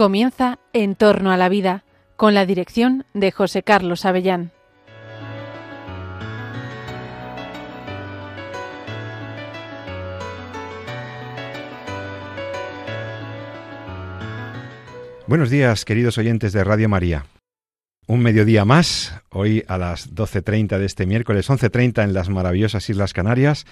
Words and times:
Comienza 0.00 0.58
En 0.72 0.94
torno 0.94 1.30
a 1.30 1.36
la 1.36 1.50
vida, 1.50 1.84
con 2.16 2.32
la 2.32 2.46
dirección 2.46 3.04
de 3.12 3.30
José 3.32 3.62
Carlos 3.62 4.06
Avellán. 4.06 4.50
Buenos 15.26 15.50
días, 15.50 15.84
queridos 15.84 16.16
oyentes 16.16 16.54
de 16.54 16.64
Radio 16.64 16.88
María. 16.88 17.26
Un 18.06 18.22
mediodía 18.22 18.64
más, 18.64 19.20
hoy 19.28 19.64
a 19.68 19.76
las 19.76 20.14
12.30 20.14 20.78
de 20.78 20.86
este 20.86 21.04
miércoles, 21.04 21.50
11.30 21.50 22.04
en 22.04 22.14
las 22.14 22.30
maravillosas 22.30 22.88
Islas 22.88 23.12
Canarias. 23.12 23.66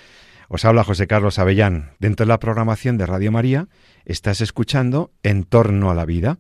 Os 0.51 0.65
habla 0.65 0.83
José 0.83 1.07
Carlos 1.07 1.39
Avellán. 1.39 1.91
Dentro 1.99 2.25
de 2.25 2.29
la 2.29 2.39
programación 2.39 2.97
de 2.97 3.05
Radio 3.05 3.31
María 3.31 3.69
estás 4.07 4.41
escuchando 4.41 5.11
En 5.23 5.45
torno 5.45 5.91
a 5.91 5.95
la 5.95 6.07
vida. 6.07 6.39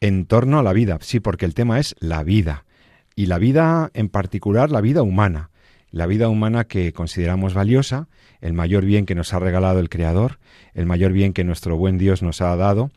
En 0.00 0.26
torno 0.26 0.60
a 0.60 0.62
la 0.62 0.72
vida, 0.72 0.98
sí, 1.00 1.18
porque 1.18 1.44
el 1.44 1.54
tema 1.54 1.80
es 1.80 1.96
la 1.98 2.22
vida. 2.22 2.64
Y 3.16 3.26
la 3.26 3.38
vida 3.38 3.90
en 3.94 4.10
particular, 4.10 4.70
la 4.70 4.80
vida 4.80 5.02
humana. 5.02 5.50
La 5.90 6.06
vida 6.06 6.28
humana 6.28 6.64
que 6.64 6.92
consideramos 6.92 7.52
valiosa, 7.52 8.06
el 8.40 8.52
mayor 8.52 8.84
bien 8.84 9.06
que 9.06 9.16
nos 9.16 9.34
ha 9.34 9.40
regalado 9.40 9.80
el 9.80 9.88
Creador, 9.88 10.38
el 10.72 10.86
mayor 10.86 11.10
bien 11.10 11.32
que 11.32 11.42
nuestro 11.42 11.76
buen 11.76 11.98
Dios 11.98 12.22
nos 12.22 12.40
ha 12.40 12.54
dado, 12.54 12.92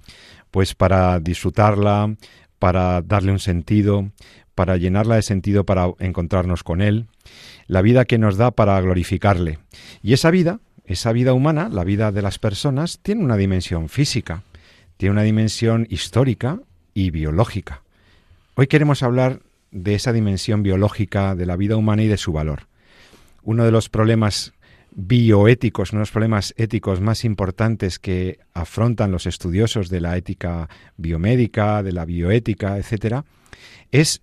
pues 0.51 0.75
para 0.75 1.19
disfrutarla, 1.19 2.15
para 2.59 3.01
darle 3.01 3.31
un 3.31 3.39
sentido, 3.39 4.11
para 4.61 4.77
llenarla 4.77 5.15
de 5.15 5.23
sentido 5.23 5.65
para 5.65 5.91
encontrarnos 5.97 6.61
con 6.61 6.83
Él, 6.83 7.07
la 7.65 7.81
vida 7.81 8.05
que 8.05 8.19
nos 8.19 8.37
da 8.37 8.51
para 8.51 8.79
glorificarle. 8.79 9.57
Y 10.03 10.13
esa 10.13 10.29
vida, 10.29 10.59
esa 10.85 11.11
vida 11.13 11.33
humana, 11.33 11.67
la 11.67 11.83
vida 11.83 12.11
de 12.11 12.21
las 12.21 12.37
personas, 12.37 12.99
tiene 13.01 13.23
una 13.23 13.37
dimensión 13.37 13.89
física, 13.89 14.43
tiene 14.97 15.13
una 15.13 15.23
dimensión 15.23 15.87
histórica 15.89 16.59
y 16.93 17.09
biológica. 17.09 17.81
Hoy 18.53 18.67
queremos 18.67 19.01
hablar 19.01 19.39
de 19.71 19.95
esa 19.95 20.13
dimensión 20.13 20.61
biológica 20.61 21.33
de 21.33 21.47
la 21.47 21.55
vida 21.55 21.75
humana 21.75 22.03
y 22.03 22.07
de 22.07 22.17
su 22.17 22.31
valor. 22.31 22.67
Uno 23.41 23.65
de 23.65 23.71
los 23.71 23.89
problemas 23.89 24.53
bioéticos, 24.91 25.91
uno 25.91 26.01
de 26.01 26.03
los 26.03 26.11
problemas 26.11 26.53
éticos 26.55 27.01
más 27.01 27.25
importantes 27.25 27.97
que 27.97 28.37
afrontan 28.53 29.11
los 29.11 29.25
estudiosos 29.25 29.89
de 29.89 30.01
la 30.01 30.17
ética 30.17 30.69
biomédica, 30.97 31.81
de 31.81 31.93
la 31.93 32.05
bioética, 32.05 32.77
etcétera, 32.77 33.25
es 33.91 34.21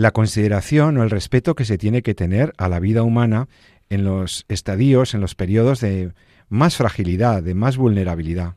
la 0.00 0.12
consideración 0.12 0.96
o 0.96 1.02
el 1.02 1.10
respeto 1.10 1.54
que 1.54 1.66
se 1.66 1.76
tiene 1.76 2.00
que 2.00 2.14
tener 2.14 2.54
a 2.56 2.70
la 2.70 2.80
vida 2.80 3.02
humana 3.02 3.50
en 3.90 4.02
los 4.02 4.46
estadios, 4.48 5.12
en 5.12 5.20
los 5.20 5.34
periodos 5.34 5.80
de 5.80 6.14
más 6.48 6.76
fragilidad, 6.76 7.42
de 7.42 7.52
más 7.52 7.76
vulnerabilidad. 7.76 8.56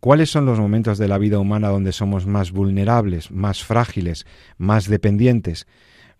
¿Cuáles 0.00 0.30
son 0.30 0.46
los 0.46 0.58
momentos 0.58 0.96
de 0.96 1.06
la 1.06 1.18
vida 1.18 1.40
humana 1.40 1.68
donde 1.68 1.92
somos 1.92 2.24
más 2.24 2.52
vulnerables, 2.52 3.30
más 3.30 3.62
frágiles, 3.62 4.24
más 4.56 4.88
dependientes? 4.88 5.66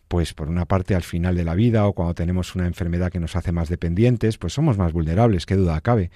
Pues 0.06 0.34
por 0.34 0.50
una 0.50 0.66
parte 0.66 0.94
al 0.94 1.02
final 1.02 1.34
de 1.34 1.44
la 1.44 1.54
vida 1.54 1.86
o 1.86 1.94
cuando 1.94 2.14
tenemos 2.14 2.54
una 2.54 2.66
enfermedad 2.66 3.10
que 3.10 3.20
nos 3.20 3.36
hace 3.36 3.52
más 3.52 3.70
dependientes, 3.70 4.36
pues 4.36 4.52
somos 4.52 4.76
más 4.76 4.92
vulnerables, 4.92 5.46
qué 5.46 5.56
duda 5.56 5.80
cabe. 5.80 6.10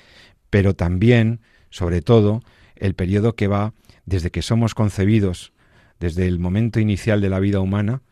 Pero 0.50 0.76
también, 0.76 1.40
sobre 1.70 2.02
todo, 2.02 2.42
el 2.76 2.94
periodo 2.96 3.34
que 3.34 3.46
va 3.48 3.72
desde 4.04 4.30
que 4.30 4.42
somos 4.42 4.74
concebidos, 4.74 5.54
desde 6.00 6.26
el 6.26 6.38
momento 6.38 6.80
inicial 6.80 7.22
de 7.22 7.30
la 7.30 7.40
vida 7.40 7.58
humana, 7.60 8.02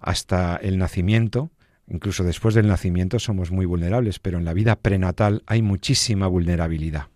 hasta 0.00 0.56
el 0.56 0.78
nacimiento, 0.78 1.50
incluso 1.88 2.24
después 2.24 2.54
del 2.54 2.68
nacimiento 2.68 3.18
somos 3.18 3.50
muy 3.50 3.66
vulnerables, 3.66 4.18
pero 4.18 4.38
en 4.38 4.44
la 4.44 4.54
vida 4.54 4.76
prenatal 4.76 5.42
hay 5.46 5.62
muchísima 5.62 6.26
vulnerabilidad. 6.26 7.08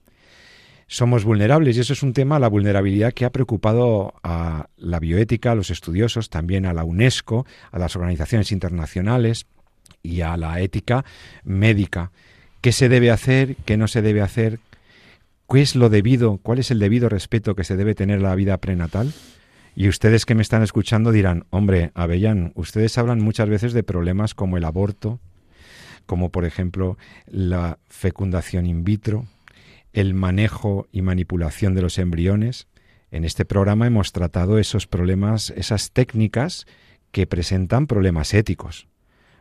Somos 0.87 1.25
vulnerables 1.25 1.77
y 1.77 1.81
eso 1.81 1.95
es 1.95 2.03
un 2.03 2.13
tema, 2.13 2.39
la 2.39 2.49
vulnerabilidad 2.49 3.13
que 3.13 3.25
ha 3.25 3.33
preocupado 3.33 4.15
a 4.23 4.69
la 4.77 5.01
bioética, 5.01 5.53
a 5.53 5.55
los 5.55 5.71
estudiosos, 5.71 6.29
también 6.29 6.67
a 6.67 6.75
la 6.75 6.85
UNESCO, 6.85 7.47
a 7.73 7.79
las 7.79 7.97
organizaciones 7.97 8.53
internacionales 8.53 9.47
y 10.03 10.21
a 10.21 10.37
la 10.37 10.61
ética 10.61 11.05
médica. 11.43 12.11
¿Qué 12.61 12.73
se 12.73 12.89
debe 12.89 13.11
hacer? 13.11 13.57
¿Qué 13.65 13.77
no 13.77 13.89
se 13.89 14.03
debe 14.03 14.21
hacer? 14.21 14.59
¿Qué 15.51 15.63
es 15.63 15.75
lo 15.75 15.89
debido? 15.89 16.39
¿Cuál 16.39 16.59
es 16.59 16.71
el 16.71 16.79
debido 16.79 17.09
respeto 17.09 17.55
que 17.55 17.65
se 17.65 17.77
debe 17.77 17.95
tener 17.95 18.19
a 18.19 18.29
la 18.29 18.35
vida 18.35 18.59
prenatal? 18.59 19.13
Y 19.77 19.89
ustedes 19.89 20.25
que 20.25 20.35
me 20.35 20.43
están 20.43 20.63
escuchando 20.63 21.11
dirán, 21.11 21.47
hombre, 21.51 21.91
Avellán, 21.95 22.53
ustedes 22.55 22.97
hablan 22.97 23.21
muchas 23.21 23.49
veces 23.49 23.73
de 23.73 23.83
problemas 23.83 24.35
como 24.35 24.57
el 24.57 24.65
aborto, 24.65 25.21
como 26.07 26.31
por 26.31 26.45
ejemplo 26.45 26.97
la 27.27 27.79
fecundación 27.89 28.67
in 28.67 28.85
vitro, 28.85 29.27
el 29.93 30.15
manejo 30.15 30.87
y 30.93 31.03
manipulación 31.03 31.75
de 31.75 31.83
los 31.83 31.99
embriones. 31.99 32.69
En 33.11 33.25
este 33.25 33.45
programa 33.45 33.87
hemos 33.87 34.13
tratado 34.13 34.59
esos 34.59 34.87
problemas, 34.87 35.51
esas 35.57 35.91
técnicas 35.91 36.67
que 37.11 37.27
presentan 37.27 37.87
problemas 37.87 38.33
éticos. 38.35 38.87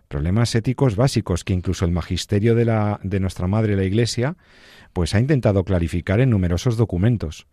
Problemas 0.07 0.53
éticos 0.55 0.95
básicos 0.95 1.43
que 1.43 1.53
incluso 1.53 1.85
el 1.85 1.91
magisterio 1.91 2.55
de, 2.55 2.65
la, 2.65 2.99
de 3.03 3.19
nuestra 3.19 3.47
madre, 3.47 3.75
la 3.75 3.83
Iglesia, 3.83 4.35
pues 4.93 5.15
ha 5.15 5.19
intentado 5.19 5.63
clarificar 5.63 6.19
en 6.19 6.29
numerosos 6.29 6.77
documentos. 6.77 7.47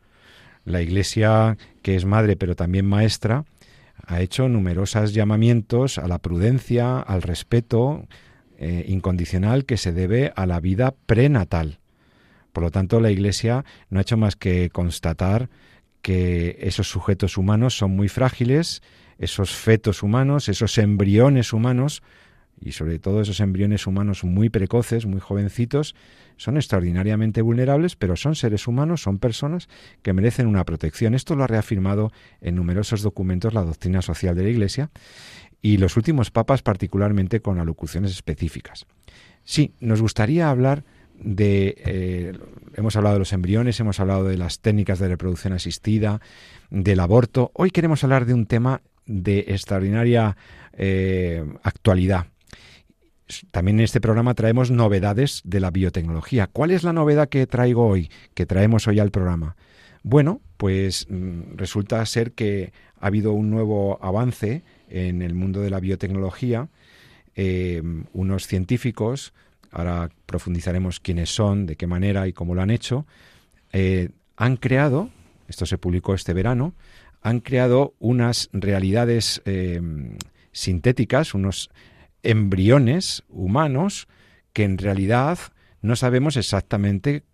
La 0.65 0.83
Iglesia, 0.83 1.57
que 1.83 1.97
es 1.97 2.05
madre 2.05 2.37
pero 2.37 2.55
también 2.57 2.87
maestra, 2.87 3.45
ha 4.07 4.21
hecho 4.21 4.49
numerosos 4.49 5.15
llamamientos 5.15 5.99
a 5.99 6.09
la 6.09 6.19
prudencia, 6.19 6.99
al 6.99 7.23
respeto 7.23 8.07
eh, 8.59 8.85
incondicional 8.89 9.65
que 9.65 9.77
se 9.77 9.93
debe 9.93 10.33
a 10.37 10.47
la 10.47 10.61
vida 10.61 10.95
prenatal. 11.07 11.79
Por 12.53 12.65
lo 12.65 12.71
tanto, 12.71 13.01
la 13.01 13.11
Iglesia 13.11 13.65
no 13.89 13.99
ha 13.99 14.03
hecho 14.03 14.17
más 14.17 14.37
que 14.37 14.71
constatar 14.71 15.49
que 16.03 16.59
esos 16.61 16.89
sujetos 16.89 17.37
humanos 17.37 17.77
son 17.77 17.93
muy 17.93 18.09
frágiles, 18.09 18.83
esos 19.19 19.55
fetos 19.55 20.03
humanos, 20.03 20.49
esos 20.49 20.79
embriones 20.79 21.53
humanos, 21.53 22.03
y 22.61 22.73
sobre 22.73 22.99
todo 22.99 23.23
esos 23.23 23.41
embriones 23.41 23.87
humanos 23.87 24.25
muy 24.25 24.51
precoces, 24.51 25.07
muy 25.07 25.21
jovencitos, 25.21 25.95
son 26.41 26.57
extraordinariamente 26.57 27.43
vulnerables, 27.43 27.97
pero 27.97 28.17
son 28.17 28.35
seres 28.35 28.67
humanos, 28.67 29.03
son 29.03 29.19
personas 29.19 29.69
que 30.01 30.15
merecen 30.15 30.47
una 30.47 30.65
protección. 30.65 31.15
Esto 31.15 31.37
lo 31.37 31.45
ha 31.45 31.47
reafirmado 31.47 32.13
en 32.41 32.55
numerosos 32.55 33.03
documentos 33.03 33.53
la 33.53 33.63
doctrina 33.63 34.01
social 34.01 34.35
de 34.35 34.45
la 34.45 34.49
Iglesia 34.49 34.91
y 35.61 35.77
los 35.77 35.99
últimos 35.99 36.31
papas 36.31 36.63
particularmente 36.63 37.41
con 37.41 37.59
alocuciones 37.59 38.13
específicas. 38.13 38.87
Sí, 39.45 39.75
nos 39.81 40.01
gustaría 40.01 40.49
hablar 40.49 40.83
de 41.15 41.75
eh, 41.85 42.33
hemos 42.75 42.97
hablado 42.97 43.17
de 43.17 43.19
los 43.19 43.35
embriones, 43.35 43.79
hemos 43.79 44.01
hablado 44.01 44.25
de 44.25 44.39
las 44.39 44.61
técnicas 44.61 44.99
de 44.99 45.09
reproducción 45.09 45.53
asistida, 45.53 46.23
del 46.71 47.01
aborto. 47.01 47.51
Hoy 47.53 47.71
queremos 47.71 48.03
hablar 48.03 48.25
de 48.25 48.33
un 48.33 48.47
tema 48.47 48.81
de 49.05 49.41
extraordinaria 49.49 50.39
eh, 50.73 51.45
actualidad 51.63 52.29
también 53.51 53.79
en 53.79 53.85
este 53.85 54.01
programa 54.01 54.35
traemos 54.35 54.71
novedades 54.71 55.43
de 55.45 55.61
la 55.61 55.71
biotecnología. 55.71 56.47
¿Cuál 56.47 56.71
es 56.71 56.83
la 56.83 56.93
novedad 56.93 57.29
que 57.29 57.47
traigo 57.47 57.87
hoy, 57.87 58.11
que 58.35 58.47
traemos 58.47 58.87
hoy 58.87 58.99
al 58.99 59.11
programa? 59.11 59.57
Bueno, 60.03 60.41
pues 60.57 61.07
mm, 61.09 61.57
resulta 61.57 62.05
ser 62.07 62.33
que 62.33 62.73
ha 62.99 63.07
habido 63.07 63.33
un 63.33 63.51
nuevo 63.51 63.99
avance 64.03 64.63
en 64.89 65.23
el 65.23 65.35
mundo 65.35 65.61
de 65.61 65.71
la 65.71 65.81
biotecnología. 65.81 66.69
Eh, 67.37 67.83
unos 68.13 68.47
científicos, 68.47 69.33
ahora 69.71 70.11
profundizaremos 70.27 71.01
quiénes 71.01 71.35
son, 71.35 71.67
de 71.67 71.77
qué 71.77 71.87
manera 71.87 72.29
y 72.29 72.33
cómo 72.33 72.55
lo 72.55 72.63
han 72.63 72.71
hecho, 72.71 73.07
eh, 73.73 74.11
han 74.37 74.57
creado, 74.57 75.11
esto 75.49 75.67
se 75.67 75.79
publicó 75.79 76.15
este 76.15 76.33
verano, 76.33 76.75
han 77.23 77.41
creado 77.41 77.95
unas 77.99 78.49
realidades 78.53 79.43
eh, 79.45 79.81
sintéticas, 80.53 81.35
unos 81.35 81.71
embriones 82.23 83.25
humanos 83.29 84.09
que 84.53 84.65
en 84.65 84.79
realidad 84.79 85.39
no 85.83 85.97
sabemos 85.97 86.37
exactamente 86.37 87.25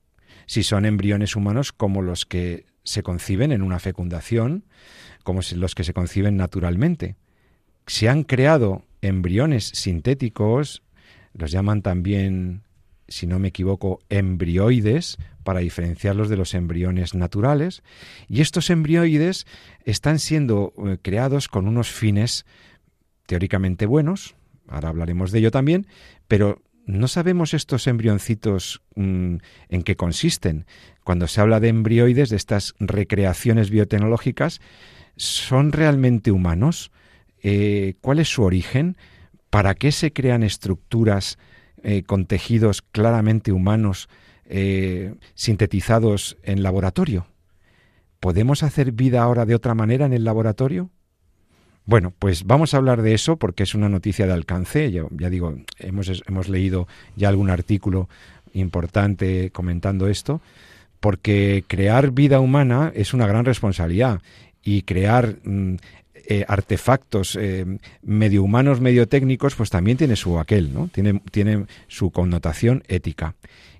si 0.46 0.62
son 0.62 0.84
embriones 0.84 1.36
humanos 1.36 1.72
como 1.72 2.02
los 2.02 2.26
que 2.26 2.66
se 2.84 3.02
conciben 3.02 3.52
en 3.52 3.62
una 3.62 3.80
fecundación, 3.80 4.64
como 5.24 5.40
los 5.54 5.74
que 5.74 5.84
se 5.84 5.92
conciben 5.92 6.36
naturalmente. 6.36 7.16
Se 7.86 8.08
han 8.08 8.22
creado 8.22 8.84
embriones 9.02 9.64
sintéticos, 9.74 10.82
los 11.34 11.50
llaman 11.50 11.82
también, 11.82 12.62
si 13.08 13.26
no 13.26 13.38
me 13.38 13.48
equivoco, 13.48 14.00
embrioides, 14.08 15.18
para 15.42 15.60
diferenciarlos 15.60 16.28
de 16.28 16.36
los 16.36 16.54
embriones 16.54 17.14
naturales, 17.14 17.82
y 18.28 18.40
estos 18.40 18.70
embrioides 18.70 19.46
están 19.84 20.18
siendo 20.18 20.72
eh, 20.86 20.98
creados 21.00 21.48
con 21.48 21.68
unos 21.68 21.90
fines 21.90 22.46
teóricamente 23.26 23.86
buenos, 23.86 24.36
ahora 24.68 24.88
hablaremos 24.88 25.32
de 25.32 25.38
ello 25.40 25.50
también, 25.50 25.86
pero 26.28 26.62
no 26.86 27.08
sabemos 27.08 27.54
estos 27.54 27.86
embrioncitos 27.86 28.82
mm, 28.94 29.36
en 29.68 29.82
qué 29.82 29.96
consisten. 29.96 30.66
Cuando 31.04 31.26
se 31.26 31.40
habla 31.40 31.60
de 31.60 31.68
embrioides, 31.68 32.30
de 32.30 32.36
estas 32.36 32.74
recreaciones 32.78 33.70
biotecnológicas, 33.70 34.60
¿son 35.16 35.72
realmente 35.72 36.30
humanos? 36.30 36.92
Eh, 37.42 37.94
¿Cuál 38.00 38.20
es 38.20 38.28
su 38.28 38.42
origen? 38.42 38.96
¿Para 39.50 39.74
qué 39.74 39.92
se 39.92 40.12
crean 40.12 40.42
estructuras 40.42 41.38
eh, 41.82 42.02
con 42.02 42.26
tejidos 42.26 42.82
claramente 42.82 43.52
humanos 43.52 44.08
eh, 44.44 45.14
sintetizados 45.34 46.36
en 46.42 46.62
laboratorio? 46.62 47.26
¿podemos 48.26 48.62
hacer 48.62 48.90
vida 48.90 49.22
ahora 49.22 49.46
de 49.46 49.54
otra 49.54 49.74
manera 49.74 50.06
en 50.06 50.12
el 50.12 50.24
laboratorio? 50.24 50.90
Bueno, 51.86 52.12
pues 52.18 52.44
vamos 52.44 52.74
a 52.74 52.78
hablar 52.78 53.00
de 53.00 53.14
eso 53.14 53.36
porque 53.36 53.62
es 53.62 53.74
una 53.74 53.88
noticia 53.88 54.26
de 54.26 54.32
alcance. 54.32 54.90
Ya, 54.90 55.04
ya 55.12 55.30
digo, 55.30 55.54
hemos, 55.78 56.22
hemos 56.26 56.48
leído 56.48 56.88
ya 57.14 57.28
algún 57.28 57.48
artículo 57.48 58.08
importante 58.52 59.50
comentando 59.50 60.08
esto, 60.08 60.40
porque 60.98 61.64
crear 61.68 62.10
vida 62.10 62.40
humana 62.40 62.90
es 62.94 63.14
una 63.14 63.28
gran 63.28 63.44
responsabilidad 63.44 64.20
y 64.64 64.82
crear 64.82 65.36
mm, 65.44 65.76
eh, 66.28 66.44
artefactos 66.48 67.38
eh, 67.40 67.64
medio 68.02 68.42
humanos, 68.42 68.80
medio 68.80 69.06
técnicos, 69.06 69.54
pues 69.54 69.70
también 69.70 69.96
tiene 69.96 70.16
su 70.16 70.40
aquel, 70.40 70.74
¿no? 70.74 70.88
Tiene, 70.92 71.20
tiene 71.30 71.66
su 71.86 72.10
connotación 72.10 72.82
ética. 72.88 73.36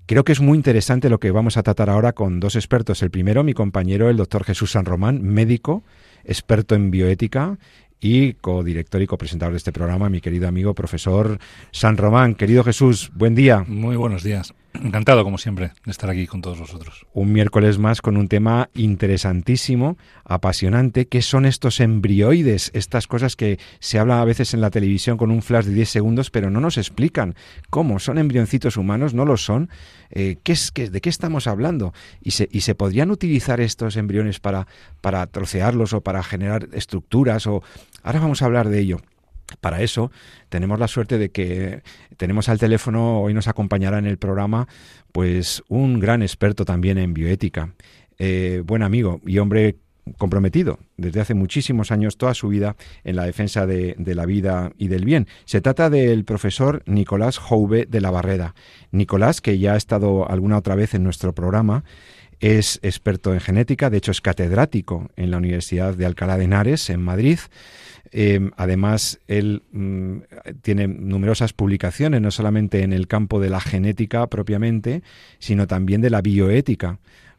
Creo 0.06 0.22
que 0.22 0.30
es 0.30 0.40
muy 0.40 0.56
interesante 0.56 1.10
lo 1.10 1.18
que 1.18 1.32
vamos 1.32 1.56
a 1.56 1.64
tratar 1.64 1.90
ahora 1.90 2.12
con 2.12 2.38
dos 2.38 2.54
expertos. 2.54 3.02
El 3.02 3.10
primero, 3.10 3.42
mi 3.42 3.54
compañero, 3.54 4.08
el 4.08 4.16
doctor 4.16 4.44
Jesús 4.44 4.70
San 4.70 4.84
Román, 4.84 5.20
médico, 5.22 5.82
experto 6.24 6.76
en 6.76 6.92
bioética 6.92 7.58
y 8.00 8.34
codirector 8.34 9.02
y 9.02 9.06
copresentador 9.06 9.52
de 9.52 9.58
este 9.58 9.72
programa, 9.72 10.08
mi 10.08 10.20
querido 10.20 10.48
amigo 10.48 10.74
profesor 10.74 11.38
San 11.70 11.96
Román. 11.96 12.34
Querido 12.34 12.64
Jesús, 12.64 13.10
buen 13.14 13.34
día. 13.34 13.64
Muy 13.66 13.96
buenos 13.96 14.22
días. 14.22 14.54
Encantado, 14.82 15.24
como 15.24 15.38
siempre, 15.38 15.72
de 15.84 15.90
estar 15.90 16.10
aquí 16.10 16.26
con 16.26 16.40
todos 16.40 16.58
vosotros. 16.58 17.06
Un 17.12 17.32
miércoles 17.32 17.78
más 17.78 18.02
con 18.02 18.16
un 18.16 18.28
tema 18.28 18.70
interesantísimo, 18.74 19.96
apasionante, 20.24 21.06
que 21.06 21.22
son 21.22 21.46
estos 21.46 21.80
embrioides, 21.80 22.70
estas 22.74 23.06
cosas 23.06 23.36
que 23.36 23.58
se 23.80 23.98
habla 23.98 24.20
a 24.20 24.24
veces 24.24 24.54
en 24.54 24.60
la 24.60 24.70
televisión 24.70 25.16
con 25.16 25.30
un 25.30 25.42
flash 25.42 25.64
de 25.66 25.74
10 25.74 25.88
segundos, 25.88 26.30
pero 26.30 26.50
no 26.50 26.60
nos 26.60 26.78
explican 26.78 27.34
cómo. 27.70 27.98
¿Son 27.98 28.18
embrioncitos 28.18 28.76
humanos? 28.76 29.14
¿No 29.14 29.24
lo 29.24 29.36
son? 29.36 29.70
Eh, 30.10 30.36
¿qué 30.42 30.52
es, 30.52 30.70
qué, 30.70 30.90
¿De 30.90 31.00
qué 31.00 31.10
estamos 31.10 31.46
hablando? 31.46 31.92
¿Y 32.22 32.32
se, 32.32 32.48
¿Y 32.50 32.60
se 32.60 32.74
podrían 32.74 33.10
utilizar 33.10 33.60
estos 33.60 33.96
embriones 33.96 34.40
para, 34.40 34.66
para 35.00 35.26
trocearlos 35.26 35.92
o 35.92 36.00
para 36.00 36.22
generar 36.22 36.68
estructuras? 36.72 37.46
O... 37.46 37.62
Ahora 38.02 38.20
vamos 38.20 38.42
a 38.42 38.46
hablar 38.46 38.68
de 38.68 38.80
ello. 38.80 39.00
Para 39.60 39.82
eso 39.82 40.10
tenemos 40.48 40.78
la 40.78 40.88
suerte 40.88 41.18
de 41.18 41.30
que 41.30 41.82
tenemos 42.16 42.48
al 42.48 42.58
teléfono, 42.58 43.20
hoy 43.20 43.34
nos 43.34 43.48
acompañará 43.48 43.98
en 43.98 44.06
el 44.06 44.18
programa, 44.18 44.66
pues 45.12 45.62
un 45.68 46.00
gran 46.00 46.22
experto 46.22 46.64
también 46.64 46.98
en 46.98 47.14
bioética, 47.14 47.72
eh, 48.18 48.62
buen 48.64 48.82
amigo 48.82 49.20
y 49.24 49.38
hombre 49.38 49.76
comprometido 50.18 50.78
desde 50.96 51.20
hace 51.20 51.34
muchísimos 51.34 51.90
años 51.90 52.16
toda 52.16 52.32
su 52.34 52.48
vida 52.48 52.76
en 53.02 53.16
la 53.16 53.24
defensa 53.24 53.66
de, 53.66 53.96
de, 53.98 54.14
la 54.14 54.24
vida 54.24 54.72
y 54.78 54.88
del 54.88 55.04
bien. 55.04 55.26
Se 55.44 55.60
trata 55.60 55.90
del 55.90 56.24
profesor 56.24 56.82
Nicolás 56.86 57.38
Jouve 57.38 57.86
de 57.86 58.00
la 58.00 58.10
Barrera. 58.10 58.54
Nicolás, 58.92 59.40
que 59.40 59.58
ya 59.58 59.74
ha 59.74 59.76
estado 59.76 60.30
alguna 60.30 60.58
otra 60.58 60.76
vez 60.76 60.94
en 60.94 61.02
nuestro 61.02 61.34
programa, 61.34 61.84
es 62.40 62.78
experto 62.82 63.32
en 63.32 63.40
genética, 63.40 63.90
de 63.90 63.96
hecho 63.96 64.10
es 64.10 64.20
catedrático 64.20 65.08
en 65.16 65.30
la 65.30 65.38
Universidad 65.38 65.94
de 65.94 66.06
Alcalá 66.06 66.36
de 66.36 66.44
Henares, 66.44 66.90
en 66.90 67.02
Madrid. 67.02 67.38
Eh, 68.12 68.50
además, 68.56 69.20
él 69.26 69.62
mm, 69.72 70.18
tiene 70.62 70.88
numerosas 70.88 71.52
publicaciones, 71.52 72.20
no 72.20 72.30
solamente 72.30 72.82
en 72.82 72.92
el 72.92 73.06
campo 73.06 73.40
de 73.40 73.50
la 73.50 73.60
genética 73.60 74.26
propiamente, 74.28 75.02
sino 75.38 75.66
también 75.66 76.00
de 76.00 76.10
la 76.10 76.22
bioética 76.22 76.98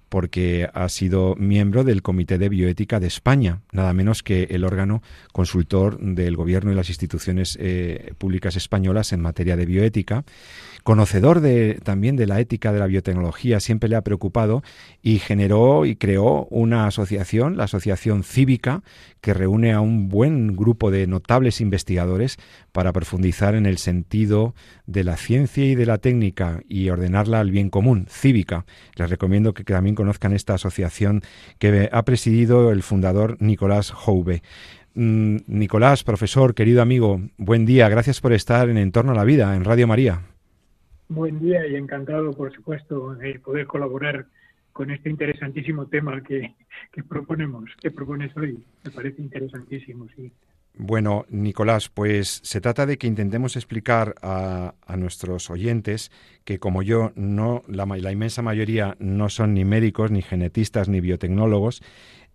porque 0.10 0.69
ha 0.74 0.88
sido 0.90 1.36
miembro 1.36 1.84
del 1.84 2.02
Comité 2.02 2.38
de 2.38 2.50
Bioética 2.50 3.00
de 3.00 3.08
España, 3.08 3.62
nada 3.74 3.92
menos 3.94 4.24
que 4.24 4.44
el 4.52 4.64
órgano 4.64 5.02
consultor 5.34 6.00
del 6.00 6.38
Gobierno 6.38 6.72
y 6.72 6.75
las 6.75 6.88
instituciones 6.88 7.58
eh, 7.60 8.14
públicas 8.18 8.56
españolas 8.56 9.12
en 9.12 9.19
materia 9.19 9.58
de 9.58 9.66
bioética 9.66 10.24
conocedor 10.88 11.42
de, 11.42 11.81
también 11.84 12.16
de 12.16 12.28
la 12.28 12.40
ética 12.40 12.72
de 12.72 12.80
la 12.80 12.88
biotecnología, 12.88 13.60
siempre 13.60 13.90
le 13.90 13.98
ha 13.98 14.06
preocupado 14.06 14.64
y 15.02 15.19
generó 15.19 15.86
y 15.86 15.98
creó 15.98 16.46
una 16.50 16.88
asociación, 16.88 17.58
la 17.58 17.66
Asociación 17.66 18.24
Cívica, 18.24 18.84
que 19.27 19.33
reúne 19.33 19.74
a 19.74 19.81
un 19.81 20.07
buen 20.07 20.56
grupo 20.56 20.89
de 20.89 21.06
notables 21.06 21.59
investigadores 21.59 22.38
para 22.71 22.94
profundizar 22.94 23.56
en 23.56 23.65
el 23.65 23.77
sentido 23.77 24.56
de 24.85 25.03
la 25.03 25.18
ciencia 25.18 25.65
y 25.65 25.75
de 25.75 25.85
la 25.85 25.97
técnica 25.97 26.62
y 26.69 26.88
ordenarla 26.91 27.41
al 27.41 27.51
bien 27.51 27.69
común, 27.69 28.06
cívica. 28.07 28.63
Les 28.95 29.09
recomiendo 29.09 29.53
que 29.53 29.65
también 29.65 29.95
conozcan 29.95 30.31
esta 30.31 30.53
asociación 30.53 31.24
que 31.59 31.89
ha 31.91 32.03
presidido 32.03 32.71
el 32.71 32.83
fundador 32.83 33.35
Nicolás 33.41 33.91
Jouve. 33.91 34.44
Mm, 34.94 35.39
Nicolás, 35.47 36.06
profesor, 36.06 36.56
querido 36.56 36.81
amigo, 36.81 37.19
buen 37.35 37.65
día. 37.65 37.89
Gracias 37.89 38.21
por 38.21 38.31
estar 38.31 38.69
en 38.69 38.77
Entorno 38.77 39.12
a 39.12 39.15
la 39.15 39.25
Vida, 39.25 39.57
en 39.57 39.65
Radio 39.65 39.88
María. 39.88 40.21
Buen 41.09 41.38
día 41.39 41.68
y 41.68 41.75
encantado, 41.75 42.31
por 42.31 42.53
supuesto, 42.53 43.13
de 43.15 43.39
poder 43.39 43.68
colaborar 43.68 44.27
con 44.77 44.91
este 44.91 45.09
interesantísimo 45.09 45.88
tema 45.88 46.21
que, 46.21 46.53
que 46.91 47.03
proponemos, 47.03 47.71
que 47.81 47.89
propones 47.89 48.38
hoy. 48.38 48.63
Me 48.83 48.91
parece 48.91 49.24
interesantísimo, 49.24 50.06
sí. 50.15 50.31
Bueno, 50.75 51.25
Nicolás, 51.29 51.89
pues 51.89 52.41
se 52.44 52.62
trata 52.62 52.85
de 52.85 53.00
que 53.00 53.07
intentemos 53.07 53.56
explicar 53.56 54.13
a, 54.21 54.75
a 54.85 54.95
nuestros 54.95 55.50
oyentes 55.50 56.12
que 56.45 56.59
como 56.59 56.83
yo, 56.83 57.12
no, 57.15 57.63
la, 57.68 57.88
la, 57.88 58.12
inmensa 58.12 58.44
mayoría 58.44 58.95
no 59.00 59.29
son 59.29 59.56
ni 59.56 59.65
médicos, 59.65 60.12
ni 60.12 60.21
genetistas, 60.21 60.89
ni 60.89 61.01
biotecnólogos, 61.01 61.81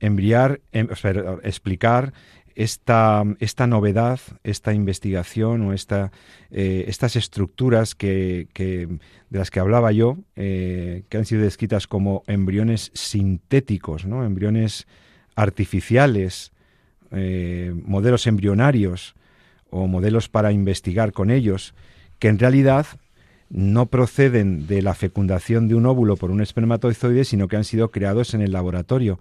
enviar, 0.00 0.60
explicar 0.72 2.12
esta, 2.54 3.24
esta 3.40 3.66
novedad, 3.66 4.20
esta 4.44 4.72
investigación 4.72 5.62
o 5.62 5.72
esta, 5.72 6.12
eh, 6.50 6.84
estas 6.88 7.16
estructuras 7.16 7.94
que, 7.94 8.48
que, 8.52 8.86
de 9.30 9.38
las 9.38 9.50
que 9.50 9.60
hablaba 9.60 9.92
yo, 9.92 10.18
eh, 10.36 11.04
que 11.08 11.18
han 11.18 11.24
sido 11.24 11.42
descritas 11.42 11.86
como 11.86 12.22
embriones 12.26 12.90
sintéticos, 12.94 14.06
¿no? 14.06 14.24
embriones 14.24 14.86
artificiales, 15.34 16.52
eh, 17.10 17.74
modelos 17.84 18.26
embrionarios 18.26 19.14
o 19.70 19.86
modelos 19.86 20.28
para 20.28 20.52
investigar 20.52 21.12
con 21.12 21.30
ellos, 21.30 21.74
que 22.18 22.28
en 22.28 22.38
realidad 22.38 22.86
no 23.48 23.86
proceden 23.86 24.66
de 24.66 24.80
la 24.80 24.94
fecundación 24.94 25.68
de 25.68 25.74
un 25.74 25.86
óvulo 25.86 26.16
por 26.16 26.30
un 26.30 26.40
espermatozoide, 26.40 27.24
sino 27.24 27.48
que 27.48 27.56
han 27.56 27.64
sido 27.64 27.90
creados 27.90 28.32
en 28.32 28.40
el 28.40 28.52
laboratorio. 28.52 29.18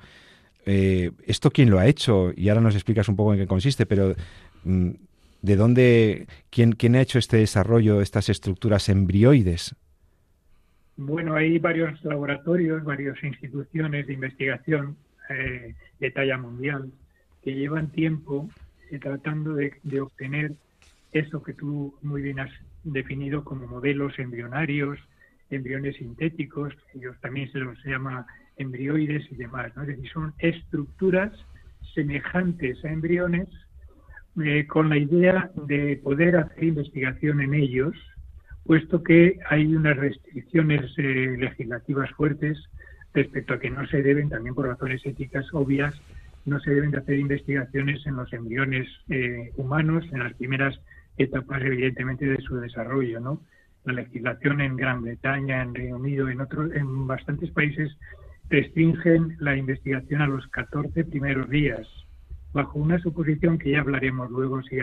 Eh, 0.66 1.12
¿Esto 1.25 1.52
quién 1.52 1.69
lo 1.69 1.80
ha 1.80 1.88
hecho? 1.88 2.31
Y 2.36 2.50
ahora 2.50 2.62
nos 2.62 2.75
explicas 2.75 3.10
un 3.10 3.15
poco 3.15 3.34
en 3.34 3.39
qué 3.39 3.48
consiste, 3.48 3.86
pero 3.86 4.15
mm, 4.63 4.89
¿de 5.41 5.56
dónde, 5.56 6.27
quién, 6.50 6.74
quién 6.74 6.96
ha 6.96 7.01
hecho 7.01 7.20
este 7.20 7.38
desarrollo, 7.38 8.01
estas 8.01 8.30
estructuras 8.30 8.89
embrioides? 8.89 9.75
Bueno, 10.98 11.36
hay 11.36 11.58
varios 11.58 12.03
laboratorios, 12.03 12.84
varias 12.84 13.22
instituciones 13.24 14.06
de 14.06 14.13
investigación 14.13 14.98
eh, 15.30 15.74
de 16.00 16.12
talla 16.12 16.38
mundial 16.38 16.91
que 17.44 17.56
llevan 17.56 17.91
tiempo 17.91 18.50
eh, 18.91 19.00
tratando 19.00 19.56
de, 19.56 19.74
de, 19.84 20.01
obtener 20.01 20.53
eso 21.12 21.41
que 21.41 21.53
tú 21.53 21.96
muy 22.01 22.22
bien 22.22 22.39
has 22.39 22.51
definido 22.84 23.44
como 23.44 23.65
modelos 23.68 24.20
embrionarios, 24.20 25.00
embriones 25.50 25.96
sintéticos, 25.96 26.74
ellos 26.94 27.15
también 27.22 27.51
se 27.51 27.60
los 27.60 27.84
llama 27.84 28.27
embrioides 28.58 29.31
y 29.31 29.36
demás. 29.36 29.75
¿no? 29.75 29.84
Es 29.84 29.89
decir, 29.89 30.10
son 30.12 30.34
estructuras 30.39 31.31
semejantes 31.93 32.84
a 32.86 32.89
embriones 32.91 33.48
eh, 34.41 34.65
con 34.67 34.89
la 34.89 34.98
idea 34.98 35.51
de 35.67 36.00
poder 36.01 36.38
hacer 36.38 36.63
investigación 36.63 37.41
en 37.41 37.53
ellos, 37.53 37.96
puesto 38.65 39.03
que 39.03 39.39
hay 39.50 39.75
unas 39.75 39.98
restricciones 39.98 40.91
eh, 40.98 41.36
legislativas 41.38 42.10
fuertes 42.12 42.58
respecto 43.13 43.53
a 43.53 43.60
que 43.60 43.70
no 43.70 43.86
se 43.88 44.01
deben, 44.01 44.29
también 44.29 44.55
por 44.55 44.67
razones 44.67 45.05
éticas 45.05 45.46
obvias, 45.53 46.01
no 46.46 46.60
se 46.60 46.74
deben 46.74 46.91
de 46.91 47.00
hacer 47.00 47.20
investigaciones 47.20 48.05
en 48.05 48.15
los 48.15 48.31
embriones 48.34 48.88
eh, 49.10 49.51
humanos 49.58 50.05
en 50.12 50.20
las 50.20 50.34
primeras 50.34 50.79
etapas, 51.17 51.62
evidentemente, 51.62 52.25
de 52.25 52.41
su 52.41 52.55
desarrollo, 52.55 53.20
¿no? 53.20 53.41
La 53.84 53.93
legislación 53.93 54.62
en 54.62 54.77
Gran 54.77 55.01
Bretaña, 55.01 55.62
en 55.62 55.75
Reino 55.75 55.98
Unido, 55.98 56.29
en 56.29 56.41
otros, 56.41 56.72
en 56.74 57.08
bastantes 57.08 57.51
países 57.51 57.98
restringen 58.51 59.38
la 59.39 59.55
investigación 59.55 60.22
a 60.22 60.27
los 60.27 60.46
14 60.48 61.05
primeros 61.05 61.50
días, 61.50 61.88
bajo 62.53 62.79
una 62.79 63.00
suposición 63.00 63.58
que 63.58 63.72
ya 63.72 63.79
hablaremos 63.79 64.29
luego 64.29 64.62
si, 64.63 64.77